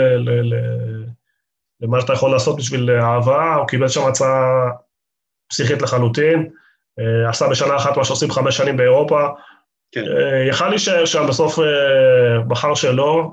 למה 1.81 2.01
שאתה 2.01 2.13
יכול 2.13 2.31
לעשות 2.31 2.57
בשביל 2.57 2.91
אהבה, 2.91 3.55
הוא 3.55 3.67
קיבל 3.67 3.87
שם 3.87 4.07
הצעה 4.07 4.71
פסיכית 5.49 5.81
לחלוטין, 5.81 6.49
אה, 6.99 7.29
עשה 7.29 7.47
בשנה 7.47 7.75
אחת 7.75 7.97
מה 7.97 8.05
שעושים 8.05 8.31
חמש 8.31 8.57
שנים 8.57 8.77
באירופה, 8.77 9.27
כן. 9.91 10.03
אה, 10.03 10.45
יכל 10.49 10.69
להישאר 10.69 11.05
שם, 11.05 11.25
בסוף 11.27 11.59
בחר 12.47 12.75
שלא. 12.75 13.31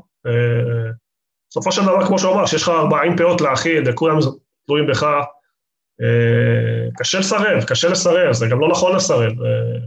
בסופו 1.51 1.73
של 1.73 1.83
דבר, 1.83 2.07
כמו 2.07 2.19
שהוא 2.19 2.33
אמר, 2.33 2.47
שיש 2.47 2.63
לך 2.63 2.69
40 2.69 3.17
פאות 3.17 3.41
להכיל, 3.41 3.83
וכולם 3.87 4.19
תלויים 4.67 4.87
בך, 4.87 5.07
אה, 6.03 6.89
קשה 6.99 7.19
לסרב, 7.19 7.65
קשה 7.65 7.89
לסרב, 7.89 8.33
זה 8.33 8.47
גם 8.47 8.61
לא 8.61 8.69
נכון 8.69 8.97
לסרב. 8.97 9.33
אה, 9.43 9.79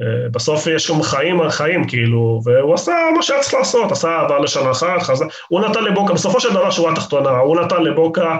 אה, 0.00 0.28
בסוף 0.28 0.66
יש 0.66 0.90
גם 0.90 1.02
חיים 1.02 1.40
על 1.40 1.50
חיים, 1.50 1.88
כאילו, 1.88 2.40
והוא 2.44 2.74
עשה 2.74 2.92
מה 3.16 3.22
שהיה 3.22 3.40
צריך 3.40 3.54
לעשות, 3.54 3.92
עשה 3.92 4.20
עבר 4.20 4.38
לשנה 4.38 4.70
אחת, 4.70 5.02
חזר, 5.02 5.24
הוא 5.48 5.60
נתן 5.60 5.84
לבוקה, 5.84 6.14
בסופו 6.14 6.40
של 6.40 6.50
דבר 6.50 6.70
שורה 6.70 6.94
תחתונה, 6.94 7.30
הוא 7.30 7.60
נתן 7.60 7.82
לבוקה 7.82 8.38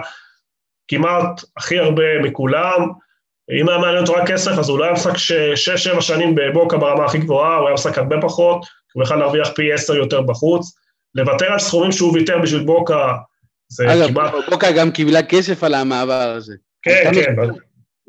כמעט 0.89 1.41
הכי 1.57 1.79
הרבה 1.79 2.21
מכולם, 2.23 2.89
אם 3.61 3.69
היה 3.69 3.77
מעניין 3.77 4.01
אותו 4.01 4.13
רק 4.13 4.31
כסף, 4.31 4.51
אז 4.51 4.69
הוא 4.69 4.79
לא 4.79 4.83
היה 4.83 4.93
משחק 4.93 5.17
שש-שבע 5.55 6.01
שנים 6.01 6.35
בבוקה 6.35 6.77
ברמה 6.77 7.05
הכי 7.05 7.17
גבוהה, 7.17 7.57
הוא 7.57 7.67
היה 7.67 7.73
משחק 7.73 7.97
הרבה 7.97 8.15
פחות, 8.21 8.65
הוא 8.93 9.03
יכול 9.03 9.17
להרוויח 9.17 9.49
פי 9.55 9.73
עשר 9.73 9.95
יותר 9.95 10.21
בחוץ. 10.21 10.75
לוותר 11.15 11.45
על 11.45 11.59
סכומים 11.59 11.91
שהוא 11.91 12.13
ויתר 12.13 12.39
בשביל 12.39 12.63
בוקה, 12.63 13.13
זה 13.67 13.93
אגב, 13.93 14.07
כמעט... 14.07 14.33
בוקה 14.49 14.71
גם 14.71 14.91
קיבלה 14.91 15.23
כסף 15.23 15.63
על 15.63 15.73
המעבר 15.73 16.33
הזה. 16.37 16.55
כן, 16.81 17.11
כן. 17.13 17.35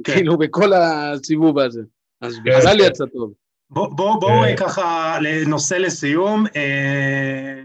כאילו 0.05 0.39
בכל 0.39 0.73
הסיבוב 0.73 1.59
הזה. 1.59 1.83
אז 2.21 2.35
כן, 2.45 2.59
בכלל 2.59 2.79
כן. 2.79 2.85
יצא 2.87 3.05
טוב. 3.07 3.33
בואו 3.71 4.45
אה. 4.45 4.57
ככה 4.57 5.19
לנושא 5.21 5.75
לסיום, 5.75 6.47
אה, 6.57 7.63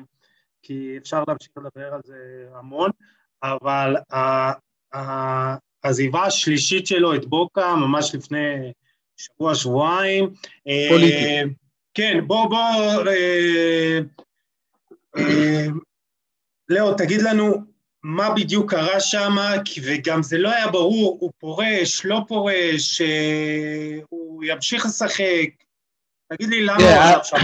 כי 0.61 0.95
אפשר 1.01 1.23
להמשיך 1.27 1.51
לדבר 1.57 1.93
על 1.93 2.01
זה 2.05 2.15
המון. 2.59 2.89
אבל 3.43 3.95
העזיבה 5.83 6.25
השלישית 6.25 6.87
שלו 6.87 7.15
את 7.15 7.25
בוקה, 7.25 7.75
ממש 7.75 8.15
לפני 8.15 8.71
שבוע, 9.17 9.55
שבועיים. 9.55 10.29
פוליטי. 10.89 11.53
כן, 11.93 12.19
בוא, 12.27 12.49
בוא, 12.49 13.03
לאו, 16.69 16.93
תגיד 16.93 17.21
לנו 17.21 17.53
מה 18.03 18.29
בדיוק 18.29 18.71
קרה 18.71 18.99
שם, 18.99 19.35
וגם 19.83 20.23
זה 20.23 20.37
לא 20.37 20.49
היה 20.49 20.67
ברור, 20.67 21.17
הוא 21.21 21.31
פורש, 21.39 22.05
לא 22.05 22.19
פורש, 22.27 23.01
הוא 24.09 24.43
ימשיך 24.43 24.85
לשחק. 24.85 25.49
תגיד 26.33 26.49
לי 26.49 26.63
למה 26.63 26.83
הוא 26.83 26.87
הלך 26.87 27.25
שם, 27.25 27.37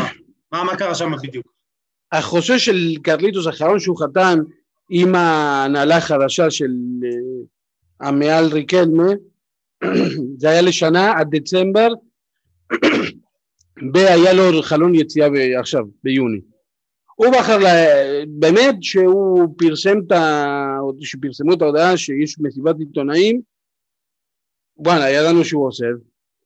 מה 0.51 0.77
קרה 0.77 0.95
שם 0.95 1.11
בדיוק? 1.23 1.47
החוזה 2.11 2.59
של 2.59 2.95
קרליטוס 3.03 3.47
האחרון 3.47 3.79
שהוא 3.79 3.99
חתם 3.99 4.39
עם 4.93 5.15
ההנהלה 5.15 5.97
החדשה 5.97 6.51
של 6.51 6.71
עמיאל 8.01 8.45
ריקלמה, 8.45 9.07
זה 10.39 10.49
היה 10.49 10.61
לשנה 10.61 11.13
עד 11.19 11.35
דצמבר, 11.35 11.87
והיה 13.93 14.33
לו 14.33 14.61
חלון 14.61 14.95
יציאה 14.95 15.27
עכשיו, 15.59 15.83
ביוני. 16.03 16.39
הוא 17.15 17.27
בחר, 17.39 17.57
באמת 18.27 18.75
שהוא 18.81 19.55
פרסם 19.57 19.97
את 20.07 20.11
ה... 20.11 20.77
שפרסמו 21.01 21.53
את 21.53 21.61
ההודעה 21.61 21.97
שיש 21.97 22.39
מסיבת 22.39 22.75
עיתונאים, 22.79 23.41
וואלה, 24.77 25.09
ידענו 25.09 25.45
שהוא 25.45 25.67
עושה, 25.67 25.85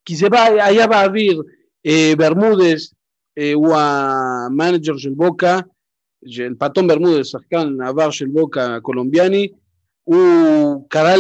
כי 0.05 0.15
זה 0.15 0.29
בא, 0.29 0.43
היה 0.43 0.87
באוויר, 0.87 1.41
אה, 1.85 2.13
ברמודס, 2.17 2.93
אה, 3.37 3.53
הוא 3.53 3.75
המנג'ר 3.75 4.97
של 4.97 5.09
בוקה, 5.09 5.59
של 6.27 6.53
פטרון 6.59 6.87
ברמודס, 6.87 7.27
שחקן 7.27 7.81
עבר 7.87 8.11
של 8.11 8.25
בוקה 8.25 8.75
הקולומביאני, 8.75 9.47
הוא 10.03 10.85
קרא 10.89 11.15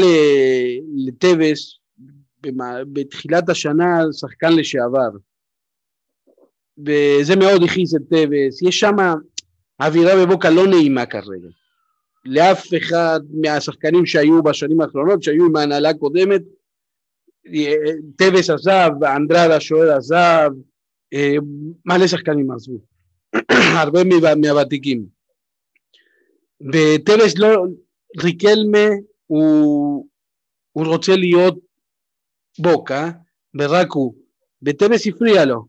לטבס 0.95 1.79
בתחילת 2.93 3.49
השנה 3.49 3.99
שחקן 4.11 4.53
לשעבר, 4.53 5.09
וזה 6.77 7.35
מאוד 7.35 7.63
הכעיס 7.63 7.95
את 7.95 8.01
טבס, 8.09 8.61
יש 8.61 8.79
שם 8.79 8.95
אווירה 9.81 10.25
בבוקה 10.25 10.49
לא 10.49 10.67
נעימה 10.67 11.05
כרגע. 11.05 11.47
לאף 12.25 12.67
אחד 12.77 13.19
מהשחקנים 13.41 14.05
שהיו 14.05 14.43
בשנים 14.43 14.81
האחרונות, 14.81 15.23
שהיו 15.23 15.45
עם 15.45 15.55
ההנהלה 15.55 15.89
הקודמת, 15.89 16.41
טבס 18.17 18.49
עזב, 18.49 18.89
אנדרדה 19.15 19.51
השוער 19.51 19.91
עזב, 19.91 20.49
אה, 21.13 21.35
מלא 21.85 22.07
שחקנים 22.07 22.51
עזבו, 22.51 22.77
הרבה 23.81 23.99
מהוותיקים. 24.35 25.05
וטווס 26.73 27.37
לא, 27.37 27.65
ריקלמה 28.23 28.87
הוא, 29.27 30.07
הוא 30.71 30.85
רוצה 30.85 31.15
להיות 31.15 31.59
בוקה, 32.59 33.11
ורק 33.59 33.91
הוא, 33.91 34.15
וטווס 34.63 35.07
הפריע 35.07 35.45
לו. 35.45 35.65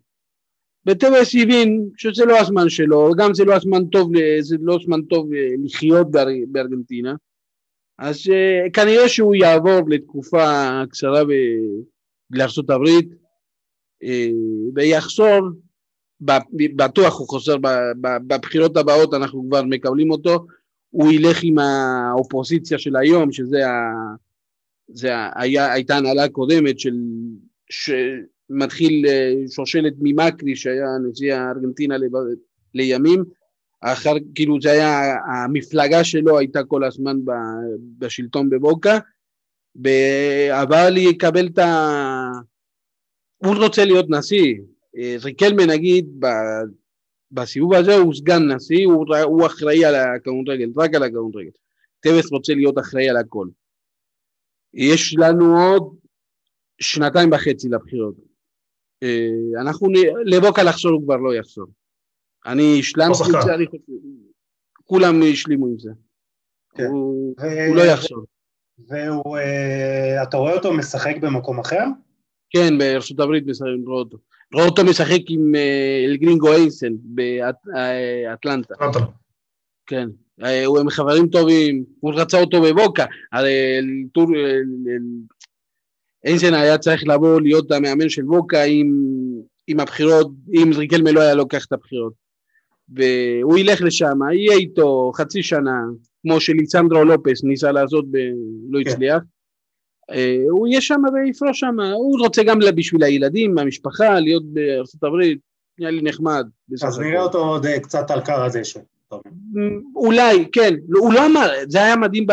וטווס 0.86 1.34
הבין 1.42 1.88
שזה 1.96 2.24
לא 2.24 2.40
הזמן 2.40 2.68
שלו, 2.68 3.10
גם 3.18 3.34
זה 3.34 3.44
לא 3.44 3.54
הזמן 3.54 3.86
טוב, 3.86 4.10
זה 4.40 4.56
לא 4.60 4.78
זמן 4.84 5.02
טוב 5.02 5.32
אה, 5.32 5.48
לחיות 5.64 6.06
בארגנטינה, 6.48 7.14
אז 7.98 8.16
uh, 8.16 8.70
כנראה 8.72 9.08
שהוא 9.08 9.34
יעבור 9.34 9.80
לתקופה 9.88 10.82
קצרה 10.90 11.22
לארצות 12.30 12.70
הברית 12.70 13.08
uh, 14.04 14.08
ויחזור, 14.74 15.40
בטוח 16.76 17.18
הוא 17.18 17.28
חוזר 17.28 17.56
בבחירות 18.00 18.76
הבאות, 18.76 19.14
אנחנו 19.14 19.44
כבר 19.48 19.62
מקבלים 19.62 20.10
אותו, 20.10 20.46
הוא 20.90 21.12
ילך 21.12 21.38
עם 21.42 21.58
האופוזיציה 21.58 22.78
של 22.78 22.96
היום, 22.96 23.32
שזה 23.32 23.68
ה... 23.68 23.72
זה 24.88 25.10
היה, 25.34 25.72
הייתה 25.72 25.96
הנהלה 25.96 26.28
קודמת 26.28 26.78
של, 26.78 26.94
שמתחיל 27.70 29.06
אה, 29.08 29.32
שושלת 29.54 29.94
ממקרי 29.98 30.56
שהיה 30.56 30.86
נשיא 31.10 31.34
הארגנטינה 31.34 31.96
לימים, 32.74 33.24
אחר, 33.80 34.12
כאילו 34.34 34.60
זה 34.60 34.70
היה, 34.70 35.14
המפלגה 35.26 36.04
שלו 36.04 36.38
הייתה 36.38 36.64
כל 36.64 36.84
הזמן 36.84 37.16
בשלטון 37.98 38.50
בבוקה, 38.50 38.98
אבל 40.52 40.96
יקבל 40.96 41.46
את 41.46 41.58
ה... 41.58 42.30
הוא 43.36 43.54
רוצה 43.54 43.84
להיות 43.84 44.06
נשיא, 44.10 44.54
אה, 44.96 45.16
ריקלמן 45.24 45.70
נגיד 45.70 46.06
בסיבוב 47.32 47.74
הזה 47.74 47.94
הוא 47.94 48.14
סגן 48.14 48.52
נשיא, 48.52 48.86
הוא, 48.86 49.16
הוא 49.24 49.46
אחראי 49.46 49.84
על 49.84 49.94
הכדורגל, 49.94 50.70
רק 50.76 50.94
על 50.94 51.02
הכדורגל. 51.02 51.50
טווס 52.00 52.32
רוצה 52.32 52.54
להיות 52.54 52.78
אחראי 52.78 53.08
על 53.08 53.16
הכל. 53.16 53.48
יש 54.74 55.16
לנו 55.18 55.60
עוד 55.60 55.96
שנתיים 56.80 57.32
וחצי 57.32 57.68
לבחירות. 57.68 58.14
אה, 59.02 59.60
אנחנו, 59.60 59.88
לבוקה 60.24 60.62
לחזור 60.62 60.92
הוא 60.92 61.02
כבר 61.02 61.16
לא 61.16 61.34
יחזור. 61.34 61.66
אני 62.46 62.76
השלמתי 62.80 63.22
את 63.38 63.42
זה, 63.46 63.54
אני 63.54 63.66
חושב, 63.66 63.78
כולם 64.84 65.20
השלימו 65.32 65.66
עם 65.66 65.78
זה. 65.78 65.90
כן. 66.74 66.86
הוא, 66.86 67.34
ו... 67.40 67.66
הוא 67.68 67.76
לא 67.76 67.82
יחזור. 67.82 68.24
והוא, 68.78 69.38
אה, 69.38 70.38
רואה 70.38 70.54
אותו 70.54 70.72
משחק 70.72 71.16
במקום 71.20 71.60
אחר? 71.60 71.84
כן, 72.56 72.78
בארצות 72.78 73.20
הברית 73.20 73.44
רואה 73.86 73.98
אותו. 73.98 74.18
רואה 74.54 74.66
אותו 74.66 74.84
משחק 74.84 75.20
עם 75.28 75.52
אלגרינגו 76.08 76.52
אייסן 76.52 76.92
באטלנטה. 77.04 78.74
כן, 79.86 80.08
הוא 80.66 80.80
עם 80.80 80.90
חברים 80.90 81.28
טובים, 81.28 81.84
הוא 82.00 82.12
רצה 82.14 82.40
אותו 82.40 82.62
בבוקה, 82.62 83.04
הרי 83.32 83.80
אייסן 86.26 86.54
היה 86.54 86.78
צריך 86.78 87.06
לבוא 87.06 87.40
להיות 87.40 87.70
המאמן 87.70 88.08
של 88.08 88.22
בוקה 88.22 88.62
עם, 88.62 89.80
הבחירות, 89.80 90.30
אם 90.52 90.70
ריקלמה 90.76 91.12
לא 91.12 91.20
היה 91.20 91.34
לוקח 91.34 91.64
את 91.64 91.72
הבחירות. 91.72 92.12
והוא 92.88 93.58
ילך 93.58 93.82
לשם, 93.82 94.18
יהיה 94.32 94.56
איתו 94.56 95.12
חצי 95.14 95.42
שנה, 95.42 95.80
כמו 96.22 96.40
שליצנדרו 96.40 97.04
לופס 97.04 97.44
ניסה 97.44 97.72
לעשות, 97.72 98.04
ב... 98.10 98.16
לא 98.70 98.84
כן. 98.84 98.90
הצליח. 98.90 99.22
אה, 100.10 100.36
הוא 100.50 100.68
יהיה 100.68 100.80
שם 100.80 101.02
ויפרוש 101.14 101.60
שם, 101.60 101.80
הוא 101.80 102.18
רוצה 102.18 102.42
גם 102.42 102.58
בשביל 102.76 103.02
הילדים, 103.02 103.58
המשפחה, 103.58 104.20
להיות 104.20 104.44
בארצות 104.44 105.04
הברית, 105.04 105.38
נראה 105.78 105.90
לי 105.90 106.02
נחמד. 106.02 106.46
אז 106.82 106.98
נראה 106.98 107.22
אותו 107.22 107.38
עוד 107.38 107.66
אה, 107.66 107.80
קצת 107.80 108.10
על 108.10 108.20
קר 108.20 108.44
הזה 108.44 108.64
שם. 108.64 108.80
אולי, 109.94 110.48
כן, 110.52 110.74
לא, 110.88 111.00
הוא 111.00 111.12
לא 111.12 111.26
אמר, 111.26 111.50
זה 111.68 111.78
היה 111.78 111.96
מדהים 111.96 112.26
ב... 112.26 112.32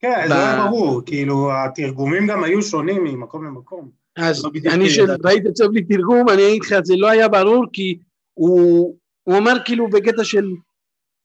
כן, 0.00 0.24
זה 0.28 0.34
היה 0.34 0.66
ברור, 0.66 1.02
כאילו 1.06 1.50
התרגומים 1.52 2.26
גם 2.26 2.44
היו 2.44 2.62
שונים 2.62 3.04
ממקום 3.04 3.44
למקום. 3.44 3.88
אז 4.16 4.44
לא 4.44 4.50
אני 4.66 4.90
שראיתי 4.90 5.48
את 5.48 5.56
זה 5.56 5.68
בלי 5.68 5.84
תרגום, 5.84 6.28
אני 6.28 6.48
אגיד 6.48 6.62
לך, 6.62 6.74
זה 6.84 6.94
לא 6.96 7.10
היה 7.10 7.28
ברור, 7.28 7.64
כי 7.72 7.98
הוא 8.34 8.96
אומר 9.26 9.52
כאילו 9.64 9.88
בקטע 9.88 10.24
של 10.24 10.50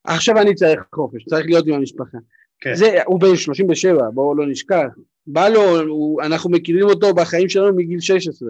עכשיו 0.04 0.38
אני 0.38 0.56
צריך 0.56 0.80
חופש, 0.96 1.26
צריך 1.26 1.46
להיות 1.46 1.68
עם 1.68 1.74
המשפחה. 1.74 2.18
כן. 2.62 2.76
זה, 2.76 3.00
הוא 3.06 3.20
בן 3.20 3.36
37, 3.36 4.10
בואו 4.14 4.36
לא 4.36 4.48
נשכח. 4.48 4.88
בא 5.28 5.50
לו, 5.50 5.82
הוא, 5.82 6.22
אנחנו 6.22 6.50
מכירים 6.50 6.86
אותו 6.86 7.14
בחיים 7.14 7.50
שלנו 7.50 7.76
מגיל 7.76 8.00
16. 8.00 8.50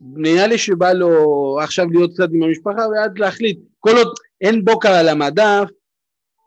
נראה 0.00 0.46
לי 0.46 0.58
שבא 0.58 0.92
לו 0.92 1.58
עכשיו 1.62 1.86
להיות 1.90 2.12
קצת 2.12 2.28
עם 2.32 2.42
המשפחה 2.42 2.88
ואז 2.88 3.10
להחליט. 3.16 3.58
כל 3.78 3.90
עוד 3.96 4.14
אין 4.40 4.64
בוקר 4.64 4.88
על 4.88 5.08
המדף, 5.08 5.68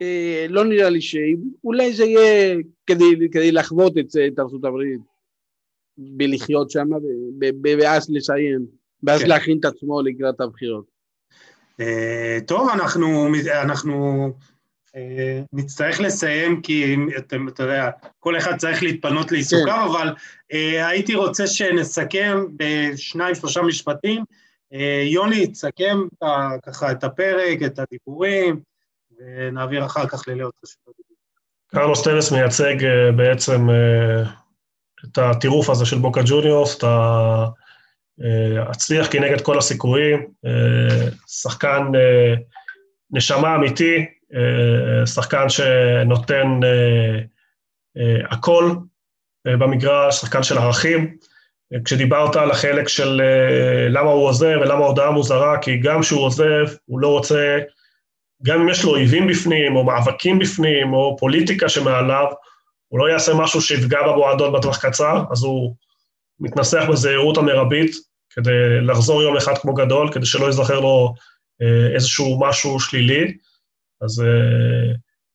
אה, 0.02 0.46
לא 0.50 0.66
נראה 0.66 0.90
לי 0.90 1.02
ש... 1.02 1.16
אולי 1.64 1.94
זה 1.94 2.06
יהיה 2.06 2.56
כדי, 2.88 3.30
כדי 3.32 3.52
לחוות 3.52 3.98
את, 3.98 4.06
את 4.28 4.40
ארצות 4.40 4.66
הברית, 4.66 5.00
בלחיות 5.98 6.72
שם 6.72 6.88
ואז 7.64 8.10
לסיים, 8.10 8.66
ואז 9.04 9.22
כן. 9.22 9.28
להכין 9.28 9.58
את 9.60 9.66
עצמו 9.66 10.02
לקראת 10.02 10.42
הבחירות. 10.42 10.86
אה, 11.80 12.38
טוב, 12.48 12.70
אנחנו, 12.70 13.28
אנחנו 13.62 14.28
נצטרך 15.54 16.00
לסיים 16.00 16.62
כי 16.62 16.96
אתם, 17.18 17.48
אתה 17.48 17.64
יודע, 17.64 17.90
כל 18.20 18.38
אחד 18.38 18.58
צריך 18.58 18.84
להתפנות 18.84 19.32
לעיסוקיו, 19.32 19.88
כן. 19.88 19.92
אבל 19.92 20.08
uh, 20.08 20.56
הייתי 20.86 21.16
רוצה 21.16 21.48
שנסכם 21.48 22.38
בשניים, 22.56 23.36
שלושה 23.36 23.62
משפטים. 23.62 24.24
Uh, 24.74 24.78
יוני, 25.06 25.48
תסכם 25.48 25.98
uh, 26.24 26.28
ככה 26.66 26.92
את 26.92 27.04
הפרק, 27.04 27.64
את 27.66 27.80
הדיבורים, 27.80 28.60
ונעביר 29.18 29.86
אחר 29.86 30.08
כך 30.08 30.28
ללאות 30.28 30.54
רשות 30.64 30.96
קרלוס 31.68 32.04
טרס 32.04 32.32
מייצג 32.32 32.76
uh, 32.80 33.12
בעצם 33.16 33.70
uh, 33.70 34.30
את 35.06 35.18
הטירוף 35.18 35.70
הזה 35.70 35.86
של 35.86 35.98
בוקה 35.98 36.22
ג'וניורס, 36.26 36.78
את 36.78 36.84
הצליח 38.70 39.08
כנגד 39.12 39.42
כל 39.42 39.58
הסיכויים, 39.58 40.28
שחקן 41.28 41.82
נשמה 43.12 43.56
אמיתי, 43.56 43.96
אה, 43.98 44.06
שחקן 45.06 45.50
שנותן 45.50 46.60
אה, 46.64 47.20
אה, 47.98 48.28
הכל 48.30 48.72
במגרש, 49.46 50.16
שחקן 50.16 50.44
של 50.44 50.58
ערכים. 50.58 51.18
כשדיברת 51.86 52.36
על 52.36 52.52
החלק 52.52 52.88
של 52.88 53.22
למה 53.90 54.10
הוא 54.10 54.28
עוזב 54.28 54.58
ולמה 54.62 54.86
ההודעה 54.86 55.12
מוזרה, 55.12 55.58
כי 55.62 55.78
גם 55.78 56.02
כשהוא 56.02 56.22
עוזב, 56.22 56.66
הוא 56.86 57.00
לא 57.00 57.08
רוצה 57.08 57.60
גם 58.44 58.62
אם 58.62 58.70
יש 58.70 58.84
לו 58.84 58.92
אויבים 58.92 59.28
בפנים, 59.28 59.76
או 59.76 59.84
מאבקים 59.84 60.40
בפנים, 60.40 60.94
או 60.94 61.18
פוליטיקה 61.20 61.70
שמעליו, 61.70 62.26
הוא 62.88 63.00
לא 63.00 63.10
יעשה 63.10 63.34
משהו 63.34 63.62
שיפגע 63.62 64.00
במועדון 64.08 64.54
בטווח 64.54 64.86
קצר, 64.86 65.24
אז 65.32 65.44
הוא 65.44 65.76
מתנסח 66.40 66.84
בזהירות 66.90 67.38
המרבית 67.38 67.96
כדי 68.30 68.82
לחזור 68.82 69.24
יום 69.24 69.38
אחד 69.38 69.58
כמו 69.58 69.74
גדול, 69.74 70.12
כדי 70.14 70.26
שלא 70.26 70.46
ייזכר 70.46 70.80
לו 70.80 71.14
אה, 71.62 71.96
איזשהו 71.96 72.40
משהו 72.42 72.80
שלילי. 72.80 73.38
אז 74.02 74.22
אה, 74.22 74.94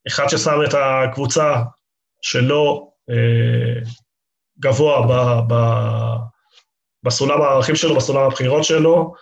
אחד 0.08 0.28
ששם 0.28 0.58
את 0.68 0.74
הקבוצה 0.74 1.62
שלו 2.22 2.92
אה, 3.10 3.80
גבוה 4.60 5.06
ב, 5.06 5.40
ב, 5.52 5.56
בסולם 7.02 7.42
הערכים 7.42 7.74
שלו, 7.74 7.96
בסולם 7.96 8.22
הבחירות 8.22 8.64
שלו, 8.64 9.14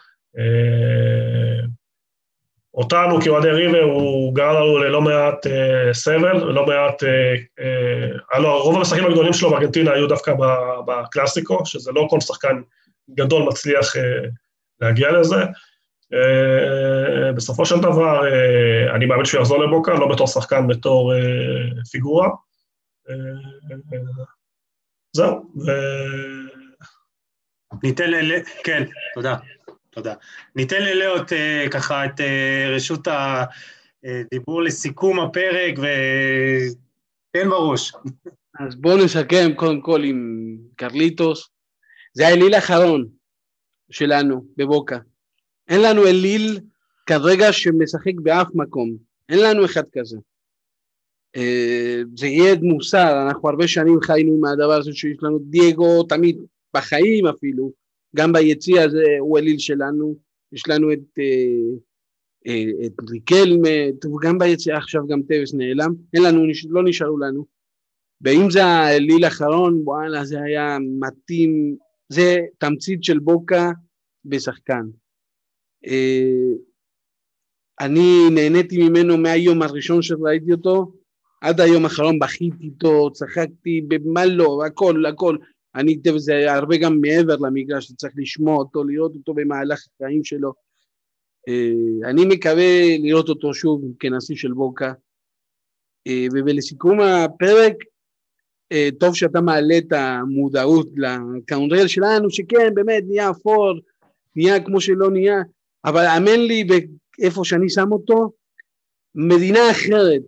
אותנו 2.74 3.20
כאוהדי 3.20 3.50
ריבר 3.50 3.82
הוא 3.82 4.34
גרם 4.34 4.54
לנו 4.54 4.78
ללא 4.78 5.00
מעט 5.00 5.46
אה, 5.46 5.94
סבל 5.94 6.44
ולא 6.44 6.66
מעט, 6.66 7.02
אה, 7.04 7.34
אה, 8.34 8.50
רוב 8.50 8.76
המשחקים 8.76 9.06
הגדולים 9.06 9.32
שלו 9.32 9.50
בארגנטינה 9.50 9.92
היו 9.92 10.06
דווקא 10.06 10.34
בקלאסיקו, 10.86 11.66
שזה 11.66 11.92
לא 11.92 12.06
כל 12.10 12.20
שחקן 12.20 12.60
גדול 13.10 13.42
מצליח 13.42 13.96
אה, 13.96 14.02
להגיע 14.80 15.12
לזה. 15.12 15.36
אה, 16.12 17.32
בסופו 17.32 17.66
של 17.66 17.78
דבר, 17.78 18.26
אה, 18.26 18.96
אני 18.96 19.06
מאמין 19.06 19.24
שהוא 19.24 19.40
יחזור 19.40 19.64
לבוקה, 19.64 19.94
לא 19.94 20.08
בתור 20.08 20.26
שחקן, 20.26 20.66
בתור 20.66 21.14
אה, 21.14 21.18
פיגורה. 21.90 22.28
זהו. 25.12 25.52
ו... 25.66 25.70
ניתן 27.82 28.10
ל... 28.10 28.32
כן, 28.64 28.82
תודה. 29.14 29.36
תודה. 29.90 30.14
ניתן 30.56 30.82
ללאות 30.82 31.32
ככה 31.70 32.04
את 32.04 32.20
רשות 32.74 33.08
הדיבור 34.04 34.62
לסיכום 34.62 35.20
הפרק, 35.20 35.74
ותן 35.78 37.50
בראש. 37.50 37.92
אז 38.60 38.76
בואו 38.76 39.04
נסכם 39.04 39.54
קודם 39.56 39.80
כל 39.80 40.04
עם 40.04 40.50
קרליטוס. 40.76 41.48
זה 42.12 42.26
האליל 42.28 42.54
האחרון 42.54 43.06
שלנו 43.90 44.44
בבוקה. 44.56 44.98
אין 45.68 45.82
לנו 45.82 46.06
אליל 46.06 46.60
כרגע 47.06 47.52
שמשחק 47.52 48.14
באף 48.22 48.48
מקום. 48.54 48.96
אין 49.28 49.38
לנו 49.38 49.64
אחד 49.64 49.84
כזה. 49.92 50.16
Uh, 51.36 52.06
זה 52.16 52.26
יהיה 52.26 52.54
מוסר, 52.62 53.26
אנחנו 53.26 53.48
הרבה 53.48 53.68
שנים 53.68 54.00
חיינו 54.02 54.34
עם 54.34 54.44
הדבר 54.44 54.72
הזה 54.72 54.92
שיש 54.92 55.16
לנו 55.22 55.38
דייגו 55.38 56.02
תמיד 56.02 56.38
בחיים 56.74 57.26
אפילו, 57.26 57.72
גם 58.16 58.32
ביציע 58.32 58.82
הזה 58.82 59.04
הוא 59.20 59.38
אליל 59.38 59.58
שלנו, 59.58 60.16
יש 60.52 60.68
לנו 60.68 60.92
את, 60.92 61.18
אה, 61.18 61.76
אה, 62.46 62.86
את 62.86 63.10
ריקלמה, 63.10 63.68
וגם 64.14 64.38
ביציע 64.38 64.76
עכשיו 64.76 65.06
גם 65.06 65.22
טווס 65.22 65.54
נעלם, 65.54 65.94
אין 66.14 66.22
לנו, 66.22 66.46
לא 66.68 66.82
נשארו 66.84 67.18
לנו. 67.18 67.46
ואם 68.20 68.50
זה 68.50 68.64
האליל 68.64 69.24
האחרון, 69.24 69.82
וואלה, 69.84 70.24
זה 70.24 70.42
היה 70.42 70.78
מתאים, 71.00 71.76
זה 72.08 72.40
תמצית 72.58 73.04
של 73.04 73.18
בוקה 73.18 73.70
בשחקן. 74.24 74.82
אה, 75.86 76.56
אני 77.80 78.30
נהניתי 78.30 78.88
ממנו 78.88 79.16
מהיום 79.16 79.62
הראשון 79.62 80.02
שראיתי 80.02 80.52
אותו, 80.52 80.92
עד 81.40 81.60
היום 81.60 81.84
האחרון 81.84 82.18
בכיתי 82.18 82.64
איתו, 82.64 83.10
צחקתי 83.12 83.80
במה 83.88 84.26
לא, 84.26 84.66
הכל, 84.66 85.06
הכל. 85.06 85.36
אני, 85.74 85.98
זה 86.16 86.52
הרבה 86.52 86.76
גם 86.76 87.00
מעבר 87.00 87.36
למגרש, 87.36 87.84
שצריך 87.86 88.12
לשמוע 88.16 88.56
אותו, 88.56 88.84
לראות 88.84 89.14
אותו 89.14 89.34
במהלך 89.34 89.86
החיים 89.94 90.24
שלו. 90.24 90.52
אה, 91.48 92.10
אני 92.10 92.24
מקווה 92.24 92.98
לראות 92.98 93.28
אותו 93.28 93.54
שוב 93.54 93.82
כנשיא 94.00 94.36
של 94.36 94.52
בוקה. 94.52 94.92
אה, 96.06 96.26
ולסיכום 96.32 97.00
הפרק, 97.00 97.74
טוב 99.00 99.14
שאתה 99.14 99.40
מעלה 99.40 99.78
את 99.78 99.92
המודעות 99.92 100.88
לקאונדרל 100.96 101.86
שלנו, 101.86 102.30
שכן, 102.30 102.74
באמת, 102.74 103.04
נהיה 103.06 103.30
אפור, 103.30 103.72
נהיה 104.36 104.64
כמו 104.64 104.80
שלא 104.80 105.10
נהיה, 105.10 105.36
אבל 105.84 106.06
האמן 106.06 106.40
לי, 106.40 106.64
איפה 107.22 107.44
שאני 107.44 107.70
שם 107.70 107.92
אותו, 107.92 108.32
מדינה 109.14 109.70
אחרת, 109.70 110.22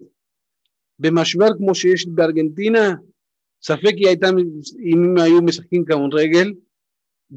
במשבר 0.99 1.47
כמו 1.59 1.75
שיש 1.75 2.07
בארגנטינה, 2.07 2.95
ספק 3.63 3.93
היא 3.97 4.09
הייתה, 4.09 4.27
אם 4.81 5.05
הם 5.05 5.19
היו 5.19 5.43
משחקים 5.43 5.85
כדורגל, 5.85 6.53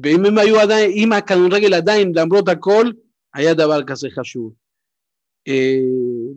ואם 0.02 0.24
הם 0.24 0.38
היו 0.38 0.60
עדיין, 0.60 0.90
אם 0.94 1.12
הכדורגל 1.12 1.74
עדיין, 1.74 2.12
למרות 2.14 2.48
הכל, 2.48 2.86
היה 3.34 3.54
דבר 3.54 3.84
כזה 3.86 4.08
חשוב. 4.10 4.54
אה, 5.48 5.78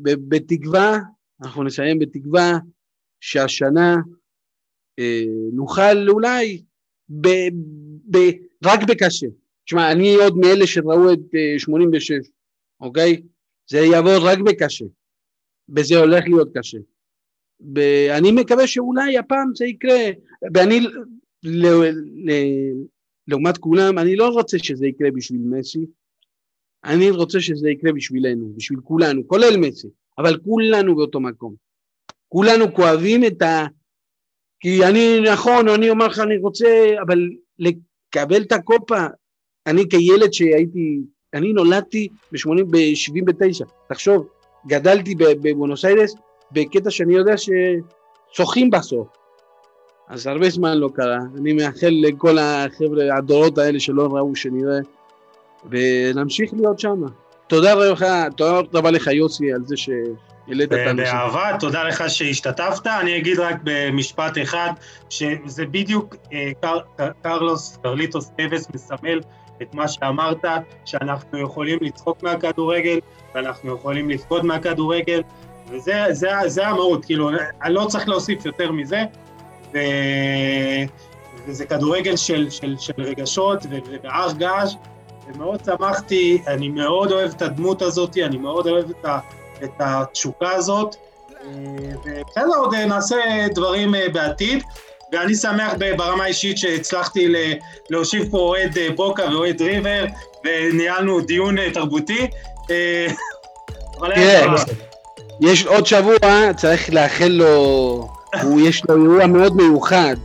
בתקווה, 0.02 0.98
אנחנו 1.44 1.64
נסיים 1.64 2.00
בתקווה 2.00 2.52
שהשנה 3.22 3.96
אה, 5.00 5.24
נוכל 5.54 6.10
אולי 6.10 6.64
ב, 7.10 7.28
ב, 8.12 8.18
רק 8.66 8.80
בקשה. 8.88 9.28
תשמע, 9.65 9.91
אני 9.91 10.15
עוד 10.15 10.38
מאלה 10.38 10.68
שראו 10.68 11.14
את 11.14 11.19
86, 11.57 12.11
אה, 12.11 12.18
אוקיי? 12.81 13.22
זה 13.69 13.77
יעבור 13.77 14.18
רק 14.22 14.40
בקשה, 14.40 14.85
וזה 15.76 15.98
הולך 15.98 16.23
להיות 16.27 16.49
קשה. 16.57 16.77
ואני 17.76 18.31
מקווה 18.31 18.68
שאולי 18.68 19.18
הפעם 19.18 19.52
זה 19.56 19.65
יקרה, 19.65 20.10
ואני 20.53 20.80
ל, 21.44 21.65
ל, 22.30 22.31
לעומת 23.27 23.57
כולם, 23.57 23.98
אני 23.99 24.15
לא 24.15 24.30
רוצה 24.30 24.60
שזה 24.60 24.88
יקרה 24.88 25.11
בשביל 25.11 25.41
מסי, 25.41 25.85
אני 26.85 27.11
רוצה 27.11 27.41
שזה 27.41 27.69
יקרה 27.69 27.91
בשבילנו, 27.94 28.53
בשביל 28.56 28.80
כולנו, 28.80 29.27
כולל 29.27 29.57
מסי, 29.57 29.88
אבל 30.18 30.38
כולנו 30.38 30.95
באותו 30.95 31.19
מקום. 31.19 31.56
כולנו 32.27 32.73
כואבים 32.73 33.26
את 33.26 33.41
ה... 33.41 33.65
כי 34.60 34.85
אני, 34.85 35.19
נכון, 35.31 35.69
אני 35.69 35.90
אומר 35.90 36.07
לך, 36.07 36.19
אני 36.19 36.38
רוצה, 36.38 36.95
אבל 37.02 37.30
לקבל 37.60 38.41
את 38.41 38.52
הקופה, 38.52 39.06
אני 39.68 39.90
כילד 39.90 40.34
שהייתי, 40.34 41.02
אני 41.34 41.53
נולדתי 41.53 42.07
ב-79, 42.31 43.65
תחשוב, 43.90 44.27
גדלתי 44.68 45.15
בבונוס 45.15 45.85
איירס, 45.85 46.15
בקטע 46.52 46.91
שאני 46.91 47.14
יודע 47.14 47.34
ששוחים 47.38 48.69
בסוף. 48.69 49.07
אז 50.10 50.27
הרבה 50.27 50.49
זמן 50.49 50.77
לא 50.77 50.90
קרה. 50.95 51.19
אני 51.38 51.53
מאחל 51.53 51.94
לכל 52.02 52.38
החבר'ה, 52.38 53.18
הדורות 53.18 53.57
האלה 53.57 53.80
שלא 53.80 54.07
ראו, 54.11 54.35
שנראה, 54.35 54.80
ונמשיך 55.69 56.53
להיות 56.53 56.80
שם. 56.80 57.02
תודה 57.48 57.73
רבה, 57.73 58.26
תודה 58.38 58.60
רבה 58.73 58.91
לך 58.91 59.07
יוסי 59.07 59.53
על 59.53 59.61
זה 59.65 59.77
שהעלית 59.77 60.73
את 60.73 60.77
הנושא. 60.88 61.11
באהבה, 61.11 61.57
תודה 61.60 61.84
לך 61.84 62.03
שהשתתפת. 62.07 62.88
אני 62.88 63.18
אגיד 63.18 63.40
רק 63.40 63.56
במשפט 63.64 64.38
אחד, 64.41 64.69
שזה 65.10 65.65
בדיוק 65.65 66.15
אה, 66.34 66.52
קר, 66.61 66.80
קרלוס, 67.23 67.77
קרליטוס 67.84 68.31
טווס 68.38 68.68
מסמל 68.76 69.19
את 69.62 69.74
מה 69.74 69.88
שאמרת, 69.88 70.46
שאנחנו 70.86 71.40
יכולים 71.40 71.80
לצחוק 71.82 72.24
מהכדורגל, 72.24 73.00
ואנחנו 73.36 73.76
יכולים 73.76 74.10
לבכות 74.10 74.44
מהכדורגל, 74.44 75.22
וזה 75.70 76.06
זה, 76.12 76.30
זה 76.46 76.68
המהות, 76.68 77.06
כאילו, 77.06 77.30
אני 77.64 77.74
לא 77.74 77.86
צריך 77.90 78.10
להוסיף 78.10 78.46
יותר 78.46 78.72
מזה, 78.72 79.04
ו... 79.74 79.78
וזה 81.48 81.66
כדורגל 81.66 82.16
של, 82.16 82.50
של, 82.50 82.76
של 82.78 82.94
רגשות 82.98 83.60
ובהר 83.70 84.32
געש, 84.32 84.76
ומאוד 85.28 85.64
שמחתי, 85.66 86.42
אני 86.48 86.70
מאוד 86.70 87.12
אוהב 87.12 87.32
את 87.32 87.42
הדמות 87.42 87.82
הזאת, 87.82 88.18
אני 88.18 88.38
מאוד 88.38 88.68
אוהב 88.68 88.90
את, 88.90 89.06
ה, 89.06 89.20
את 89.64 89.74
התשוקה 89.80 90.52
הזאת, 90.52 90.96
ובסדר, 92.06 92.58
עוד 92.58 92.76
נעשה 92.76 93.16
דברים 93.56 93.96
אה, 93.96 94.10
בעתיד, 94.10 94.64
ואני 95.14 95.35
שמח 95.35 95.73
ברמה 95.98 96.23
האישית 96.23 96.57
שהצלחתי 96.57 97.34
להושיב 97.90 98.31
פה 98.31 98.38
אוהד 98.38 98.77
אה, 98.77 98.88
בוקה 98.95 99.23
ואוהד 99.31 99.61
ריבר, 99.61 100.06
וניהלנו 100.45 101.22
דיון 101.22 101.57
אה, 101.57 101.72
תרבותי. 101.72 102.27
היה 104.02 104.56
יש 105.41 105.65
עוד 105.65 105.85
שבוע, 105.85 106.53
צריך 106.57 106.94
לאחל 106.94 107.27
לו, 107.27 108.07
יש 108.60 108.84
לו 108.90 108.95
אירוע 108.95 109.27
מאוד 109.27 109.56
מיוחד. 109.56 110.15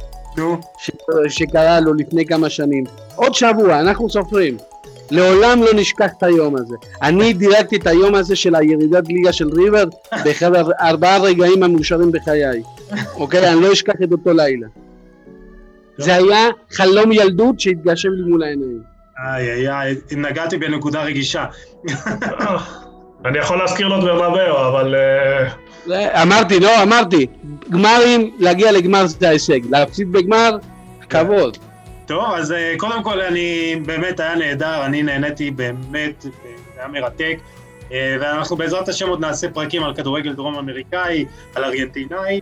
שקרה 1.29 1.81
לו 1.81 1.95
לפני 1.95 2.27
כמה 2.27 2.51
שנים. 2.51 2.85
עוד 3.17 3.35
שבוע, 3.35 3.81
אנחנו 3.81 4.11
סופרים. 4.11 4.57
לעולם 5.11 5.63
לא 5.63 5.71
נשכח 5.75 6.11
את 6.19 6.23
היום 6.23 6.57
הזה. 6.57 6.77
אני 7.03 7.33
דירקתי 7.33 7.77
את 7.77 7.87
היום 7.87 8.15
הזה 8.15 8.37
של 8.37 8.55
הירידת 8.55 9.09
ליגה 9.09 9.33
של 9.33 9.49
ריבר 9.49 9.85
באחד 10.25 10.51
ארבעה 10.81 11.19
רגעים 11.19 11.63
המאושרים 11.63 12.13
בחיי. 12.13 12.63
אוקיי? 13.15 13.53
אני 13.53 13.61
לא 13.61 13.73
אשכח 13.73 13.95
את 14.05 14.13
אותו 14.13 14.33
לילה. 14.33 14.67
זה 15.97 16.15
היה 16.15 16.49
חלום 16.73 17.13
ילדות 17.13 17.61
שהתגשם 17.61 18.09
לי 18.09 18.31
מול 18.31 18.43
העיניים. 18.43 18.83
איי 19.27 19.51
איי 19.51 19.71
איי, 19.71 19.95
נגעתי 20.17 20.57
בנקודה 20.57 21.03
רגישה. 21.03 21.45
אני 23.25 23.39
יכול 23.39 23.59
להזכיר 23.59 23.89
לו 23.89 23.99
את 23.99 24.05
ברנבאו, 24.05 24.69
אבל... 24.69 24.95
אה, 24.95 26.23
אמרתי, 26.23 26.61
לא, 26.61 26.83
אמרתי, 26.83 27.27
גמרים, 27.71 28.31
להגיע 28.39 28.73
לגמר 28.73 29.07
זה 29.07 29.29
ההישג, 29.29 29.61
להפסיד 29.71 30.13
בגמר, 30.13 30.57
כבוד. 31.11 31.59
טוב, 32.09 32.35
אז 32.35 32.53
אה, 32.53 32.75
קודם 32.77 33.03
כל 33.03 33.21
אני, 33.21 33.77
באמת 33.87 34.21
היה 34.21 34.35
נהדר, 34.35 34.85
אני 34.85 35.03
נהניתי 35.03 35.51
באמת, 35.51 36.23
זה 36.23 36.31
היה 36.77 36.89
מרתק. 36.89 37.39
ואנחנו 37.91 38.57
בעזרת 38.57 38.89
השם 38.89 39.09
עוד 39.09 39.21
נעשה 39.21 39.51
פרקים 39.51 39.85
על 39.85 39.95
כדורגל 39.95 40.33
דרום 40.33 40.55
אמריקאי, 40.55 41.25
על 41.55 41.65
ארגנטינאי. 41.65 42.41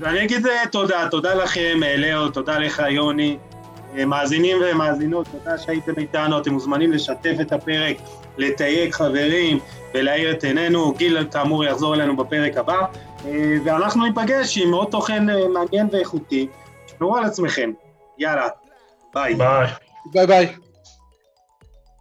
ואני 0.00 0.24
אגיד 0.24 0.46
תודה, 0.72 1.08
תודה 1.10 1.34
לכם, 1.34 1.80
לאו, 1.98 2.28
תודה 2.28 2.58
לך 2.58 2.82
יוני. 2.90 3.36
מאזינים 4.06 4.56
ומאזינות, 4.60 5.26
תודה 5.32 5.58
שהייתם 5.58 5.92
איתנו, 5.98 6.38
אתם 6.38 6.52
מוזמנים 6.52 6.92
לשתף 6.92 7.34
את 7.40 7.52
הפרק, 7.52 7.96
לתייג 8.38 8.92
חברים 8.92 9.58
ולהאיר 9.94 10.30
את 10.30 10.44
עינינו. 10.44 10.92
גיל 10.92 11.26
כאמור 11.32 11.64
יחזור 11.64 11.94
אלינו 11.94 12.16
בפרק 12.16 12.56
הבא, 12.56 12.80
ואנחנו 13.64 14.06
ניפגש 14.06 14.58
עם 14.58 14.72
עוד 14.72 14.88
תוכן 14.90 15.26
מעניין 15.52 15.88
ואיכותי. 15.92 16.46
תשמרו 16.86 17.16
על 17.16 17.24
עצמכם. 17.24 17.70
Yara, 18.16 18.54
Bye. 19.12 19.34
Bye. 19.34 19.72
Bye, 20.12 20.26
bye. 20.26 20.56